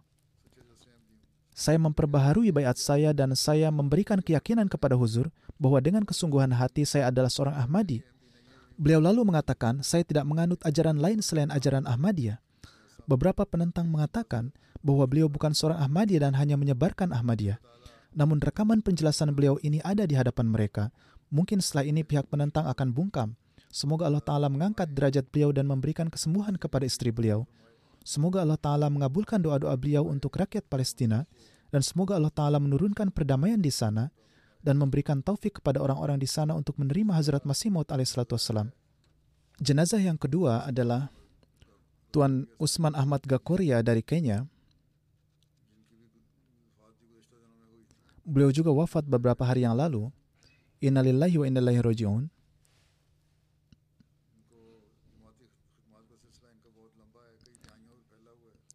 Saya 1.58 1.82
memperbaharui 1.82 2.54
bayat 2.54 2.78
saya 2.78 3.12
dan 3.12 3.34
saya 3.34 3.74
memberikan 3.74 4.22
keyakinan 4.22 4.70
kepada 4.70 4.94
Huzur 4.94 5.34
bahwa 5.60 5.82
dengan 5.84 6.06
kesungguhan 6.06 6.54
hati 6.56 6.86
saya 6.86 7.10
adalah 7.10 7.28
seorang 7.28 7.58
Ahmadi. 7.58 8.06
Beliau 8.80 9.04
lalu 9.04 9.28
mengatakan, 9.28 9.84
saya 9.84 10.08
tidak 10.08 10.24
menganut 10.24 10.62
ajaran 10.64 10.96
lain 10.96 11.20
selain 11.20 11.52
ajaran 11.52 11.84
Ahmadiyah. 11.84 12.40
Beberapa 13.10 13.44
penentang 13.44 13.90
mengatakan 13.90 14.56
bahwa 14.80 15.06
beliau 15.06 15.28
bukan 15.28 15.52
seorang 15.52 15.80
Ahmadiyah 15.80 16.30
dan 16.30 16.34
hanya 16.36 16.56
menyebarkan 16.56 17.12
Ahmadiyah. 17.12 17.60
Namun 18.16 18.42
rekaman 18.42 18.82
penjelasan 18.82 19.32
beliau 19.36 19.62
ini 19.62 19.84
ada 19.86 20.08
di 20.08 20.18
hadapan 20.18 20.50
mereka. 20.50 20.90
Mungkin 21.30 21.62
setelah 21.62 21.86
ini 21.86 22.02
pihak 22.02 22.26
penentang 22.26 22.66
akan 22.66 22.90
bungkam. 22.90 23.38
Semoga 23.70 24.10
Allah 24.10 24.24
Ta'ala 24.26 24.50
mengangkat 24.50 24.90
derajat 24.98 25.30
beliau 25.30 25.54
dan 25.54 25.70
memberikan 25.70 26.10
kesembuhan 26.10 26.58
kepada 26.58 26.90
istri 26.90 27.14
beliau. 27.14 27.46
Semoga 28.02 28.42
Allah 28.42 28.58
Ta'ala 28.58 28.90
mengabulkan 28.90 29.38
doa-doa 29.38 29.78
beliau 29.78 30.10
untuk 30.10 30.34
rakyat 30.42 30.66
Palestina 30.66 31.30
dan 31.70 31.86
semoga 31.86 32.18
Allah 32.18 32.34
Ta'ala 32.34 32.58
menurunkan 32.58 33.14
perdamaian 33.14 33.62
di 33.62 33.70
sana 33.70 34.10
dan 34.66 34.82
memberikan 34.82 35.22
taufik 35.22 35.62
kepada 35.62 35.78
orang-orang 35.80 36.18
di 36.18 36.26
sana 36.26 36.58
untuk 36.58 36.82
menerima 36.82 37.14
Hazrat 37.14 37.46
Masih 37.46 37.70
Maud. 37.70 37.88
Jenazah 39.62 40.02
yang 40.02 40.18
kedua 40.18 40.66
adalah 40.66 41.14
Tuan 42.10 42.50
Usman 42.58 42.98
Ahmad 42.98 43.22
Gakoria 43.30 43.86
dari 43.86 44.02
Kenya 44.02 44.50
Beliau 48.30 48.54
juga 48.54 48.70
wafat 48.70 49.10
beberapa 49.10 49.42
hari 49.42 49.66
yang 49.66 49.74
lalu. 49.74 50.14
Innalillahi 50.80 51.36
wa 51.42 51.46
innalillahi 51.50 51.82
roji'un. 51.82 52.24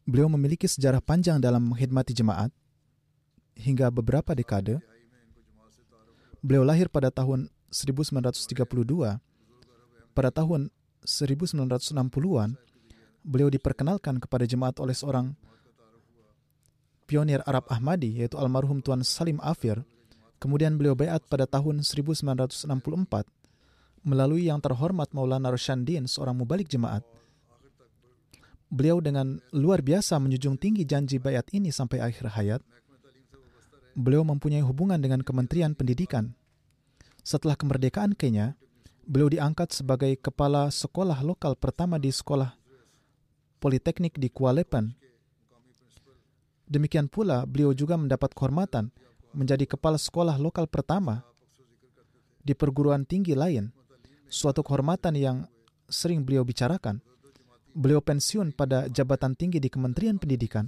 Beliau 0.04 0.28
memiliki 0.28 0.68
sejarah 0.68 1.00
panjang 1.00 1.40
dalam 1.40 1.64
mengkhidmati 1.64 2.12
jemaat 2.12 2.52
hingga 3.56 3.88
beberapa 3.88 4.36
dekade. 4.36 4.76
Beliau 6.44 6.60
lahir 6.60 6.92
pada 6.92 7.08
tahun 7.08 7.48
1932. 7.72 8.52
Pada 10.12 10.30
tahun 10.30 10.68
1960-an, 11.08 12.60
beliau 13.24 13.48
diperkenalkan 13.48 14.20
kepada 14.20 14.44
jemaat 14.44 14.76
oleh 14.76 14.92
seorang 14.92 15.32
pionir 17.14 17.46
Arab 17.46 17.70
Ahmadi 17.70 18.18
yaitu 18.18 18.34
almarhum 18.34 18.82
Tuan 18.82 19.06
Salim 19.06 19.38
Afir. 19.38 19.86
Kemudian 20.42 20.74
beliau 20.74 20.98
bayat 20.98 21.22
pada 21.30 21.46
tahun 21.46 21.86
1964 21.86 22.66
melalui 24.02 24.50
yang 24.50 24.58
terhormat 24.58 25.14
Maulana 25.14 25.54
Roshandin, 25.54 26.10
seorang 26.10 26.34
mubalik 26.34 26.66
jemaat. 26.66 27.06
Beliau 28.66 28.98
dengan 28.98 29.38
luar 29.54 29.78
biasa 29.78 30.18
menjunjung 30.18 30.58
tinggi 30.58 30.82
janji 30.82 31.22
bayat 31.22 31.46
ini 31.54 31.70
sampai 31.70 32.02
akhir 32.02 32.34
hayat. 32.34 32.62
Beliau 33.94 34.26
mempunyai 34.26 34.66
hubungan 34.66 34.98
dengan 34.98 35.22
Kementerian 35.22 35.78
Pendidikan. 35.78 36.34
Setelah 37.22 37.54
kemerdekaan 37.54 38.18
Kenya, 38.18 38.58
beliau 39.06 39.30
diangkat 39.30 39.70
sebagai 39.70 40.10
kepala 40.18 40.66
sekolah 40.66 41.22
lokal 41.22 41.54
pertama 41.54 41.94
di 42.02 42.10
sekolah 42.10 42.58
politeknik 43.62 44.18
di 44.18 44.34
Kuala 44.34 44.66
Demikian 46.74 47.06
pula, 47.06 47.46
beliau 47.46 47.70
juga 47.70 47.94
mendapat 47.94 48.34
kehormatan 48.34 48.90
menjadi 49.30 49.62
kepala 49.62 49.94
sekolah 49.94 50.34
lokal 50.42 50.66
pertama 50.66 51.22
di 52.42 52.50
perguruan 52.50 53.06
tinggi 53.06 53.38
lain, 53.38 53.70
suatu 54.26 54.66
kehormatan 54.66 55.14
yang 55.14 55.46
sering 55.86 56.26
beliau 56.26 56.42
bicarakan. 56.42 56.98
Beliau 57.78 58.02
pensiun 58.02 58.50
pada 58.58 58.90
jabatan 58.90 59.38
tinggi 59.38 59.62
di 59.62 59.70
Kementerian 59.70 60.18
Pendidikan. 60.18 60.66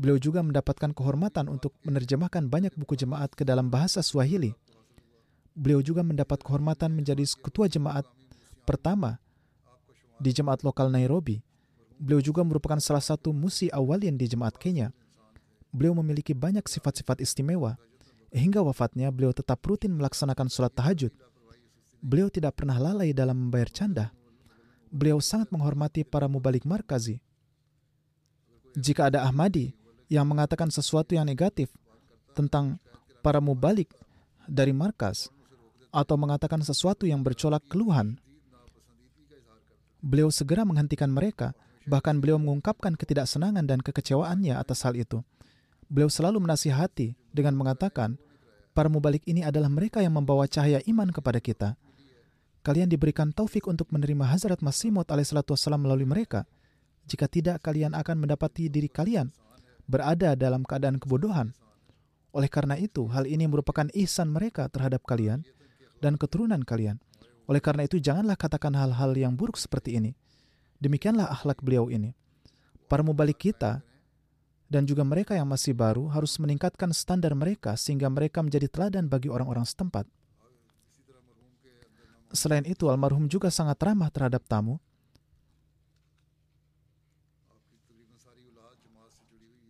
Beliau 0.00 0.16
juga 0.16 0.40
mendapatkan 0.40 0.96
kehormatan 0.96 1.52
untuk 1.52 1.76
menerjemahkan 1.84 2.48
banyak 2.48 2.72
buku 2.72 2.96
jemaat 2.96 3.36
ke 3.36 3.44
dalam 3.44 3.68
bahasa 3.68 4.00
Swahili. 4.00 4.56
Beliau 5.52 5.84
juga 5.84 6.00
mendapat 6.00 6.40
kehormatan 6.40 6.96
menjadi 6.96 7.24
ketua 7.44 7.68
jemaat 7.68 8.08
pertama 8.64 9.20
di 10.16 10.32
jemaat 10.32 10.64
lokal 10.64 10.88
Nairobi. 10.88 11.44
Beliau 12.00 12.24
juga 12.24 12.40
merupakan 12.40 12.80
salah 12.80 13.04
satu 13.04 13.36
musi 13.36 13.68
awalin 13.72 14.16
di 14.16 14.28
jemaat 14.28 14.56
Kenya 14.56 14.92
beliau 15.76 15.92
memiliki 16.00 16.32
banyak 16.32 16.64
sifat-sifat 16.64 17.20
istimewa. 17.20 17.76
Hingga 18.32 18.64
wafatnya, 18.64 19.12
beliau 19.12 19.36
tetap 19.36 19.60
rutin 19.68 19.92
melaksanakan 19.92 20.48
sholat 20.48 20.72
tahajud. 20.72 21.12
Beliau 22.00 22.32
tidak 22.32 22.56
pernah 22.56 22.80
lalai 22.80 23.12
dalam 23.12 23.36
membayar 23.36 23.68
canda. 23.68 24.06
Beliau 24.88 25.20
sangat 25.20 25.52
menghormati 25.52 26.08
para 26.08 26.24
mubalik 26.24 26.64
markazi, 26.64 27.20
Jika 28.76 29.08
ada 29.08 29.24
Ahmadi 29.24 29.72
yang 30.12 30.28
mengatakan 30.28 30.68
sesuatu 30.68 31.16
yang 31.16 31.24
negatif 31.24 31.72
tentang 32.36 32.76
para 33.24 33.40
mubalik 33.40 33.88
dari 34.44 34.76
markas 34.76 35.32
atau 35.88 36.20
mengatakan 36.20 36.60
sesuatu 36.60 37.08
yang 37.08 37.24
bercolak 37.24 37.64
keluhan, 37.72 38.20
beliau 40.04 40.28
segera 40.28 40.68
menghentikan 40.68 41.08
mereka. 41.08 41.56
Bahkan 41.86 42.18
beliau 42.18 42.36
mengungkapkan 42.36 42.98
ketidaksenangan 42.98 43.62
dan 43.64 43.78
kekecewaannya 43.78 44.58
atas 44.58 44.82
hal 44.82 44.98
itu. 44.98 45.22
Beliau 45.86 46.10
selalu 46.10 46.42
menasihati 46.42 47.14
dengan 47.30 47.54
mengatakan, 47.54 48.18
para 48.74 48.90
mubalik 48.90 49.22
ini 49.24 49.46
adalah 49.46 49.70
mereka 49.70 50.02
yang 50.02 50.18
membawa 50.18 50.50
cahaya 50.50 50.82
iman 50.84 51.08
kepada 51.14 51.38
kita. 51.38 51.78
Kalian 52.66 52.90
diberikan 52.90 53.30
taufik 53.30 53.70
untuk 53.70 53.94
menerima 53.94 54.26
Hazrat 54.26 54.58
Masih 54.58 54.90
Maud 54.90 55.06
alaihissalam 55.06 55.78
melalui 55.78 56.02
mereka. 56.02 56.42
Jika 57.06 57.30
tidak, 57.30 57.62
kalian 57.62 57.94
akan 57.94 58.26
mendapati 58.26 58.66
diri 58.66 58.90
kalian 58.90 59.30
berada 59.86 60.34
dalam 60.34 60.66
keadaan 60.66 60.98
kebodohan. 60.98 61.54
Oleh 62.34 62.50
karena 62.50 62.74
itu, 62.74 63.06
hal 63.06 63.30
ini 63.30 63.46
merupakan 63.46 63.86
ihsan 63.94 64.34
mereka 64.34 64.66
terhadap 64.66 65.06
kalian 65.06 65.46
dan 66.02 66.18
keturunan 66.18 66.66
kalian. 66.66 66.98
Oleh 67.46 67.62
karena 67.62 67.86
itu, 67.86 68.02
janganlah 68.02 68.34
katakan 68.34 68.74
hal-hal 68.74 69.14
yang 69.14 69.38
buruk 69.38 69.54
seperti 69.54 70.02
ini. 70.02 70.18
Demikianlah 70.82 71.30
akhlak 71.30 71.62
beliau 71.62 71.86
ini. 71.86 72.12
Para 72.90 73.06
mubalik 73.06 73.38
kita 73.38 73.86
dan 74.66 74.82
juga 74.84 75.06
mereka 75.06 75.38
yang 75.38 75.46
masih 75.46 75.72
baru 75.72 76.10
harus 76.10 76.36
meningkatkan 76.42 76.90
standar 76.90 77.32
mereka 77.38 77.78
sehingga 77.78 78.10
mereka 78.10 78.42
menjadi 78.42 78.66
teladan 78.66 79.06
bagi 79.06 79.30
orang-orang 79.30 79.62
setempat. 79.62 80.06
Selain 82.34 82.66
itu, 82.66 82.90
almarhum 82.90 83.30
juga 83.30 83.48
sangat 83.48 83.78
ramah 83.80 84.10
terhadap 84.10 84.42
tamu. 84.44 84.82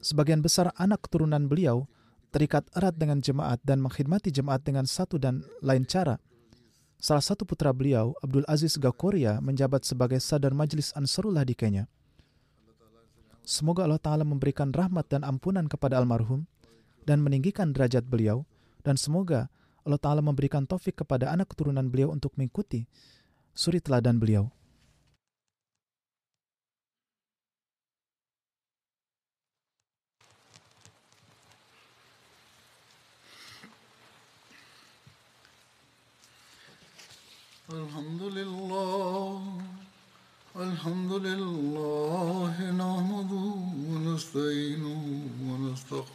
Sebagian 0.00 0.40
besar 0.40 0.70
anak 0.78 1.04
keturunan 1.04 1.50
beliau 1.50 1.84
terikat 2.30 2.64
erat 2.72 2.94
dengan 2.94 3.18
jemaat 3.18 3.58
dan 3.66 3.82
mengkhidmati 3.82 4.30
jemaat 4.30 4.62
dengan 4.62 4.86
satu 4.86 5.18
dan 5.18 5.42
lain 5.60 5.84
cara– 5.84 6.16
Salah 6.96 7.20
satu 7.20 7.44
putra 7.44 7.76
beliau, 7.76 8.16
Abdul 8.24 8.48
Aziz 8.48 8.80
Gakoria, 8.80 9.36
menjabat 9.44 9.84
sebagai 9.84 10.16
sadar 10.16 10.56
majlis 10.56 10.96
Ansarullah 10.96 11.44
di 11.44 11.52
Kenya. 11.52 11.84
Semoga 13.46 13.86
Allah 13.86 14.02
Ta'ala 14.02 14.26
memberikan 14.26 14.74
rahmat 14.74 15.06
dan 15.06 15.22
ampunan 15.22 15.70
kepada 15.70 16.02
almarhum 16.02 16.50
dan 17.06 17.22
meninggikan 17.22 17.70
derajat 17.70 18.02
beliau 18.02 18.42
dan 18.82 18.98
semoga 18.98 19.46
Allah 19.86 20.02
Ta'ala 20.02 20.18
memberikan 20.18 20.66
taufik 20.66 21.06
kepada 21.06 21.30
anak 21.30 21.54
keturunan 21.54 21.86
beliau 21.86 22.10
untuk 22.10 22.34
mengikuti 22.34 22.90
suri 23.54 23.78
teladan 23.78 24.18
beliau. 24.18 24.50
Alhamdulillah 37.70 38.55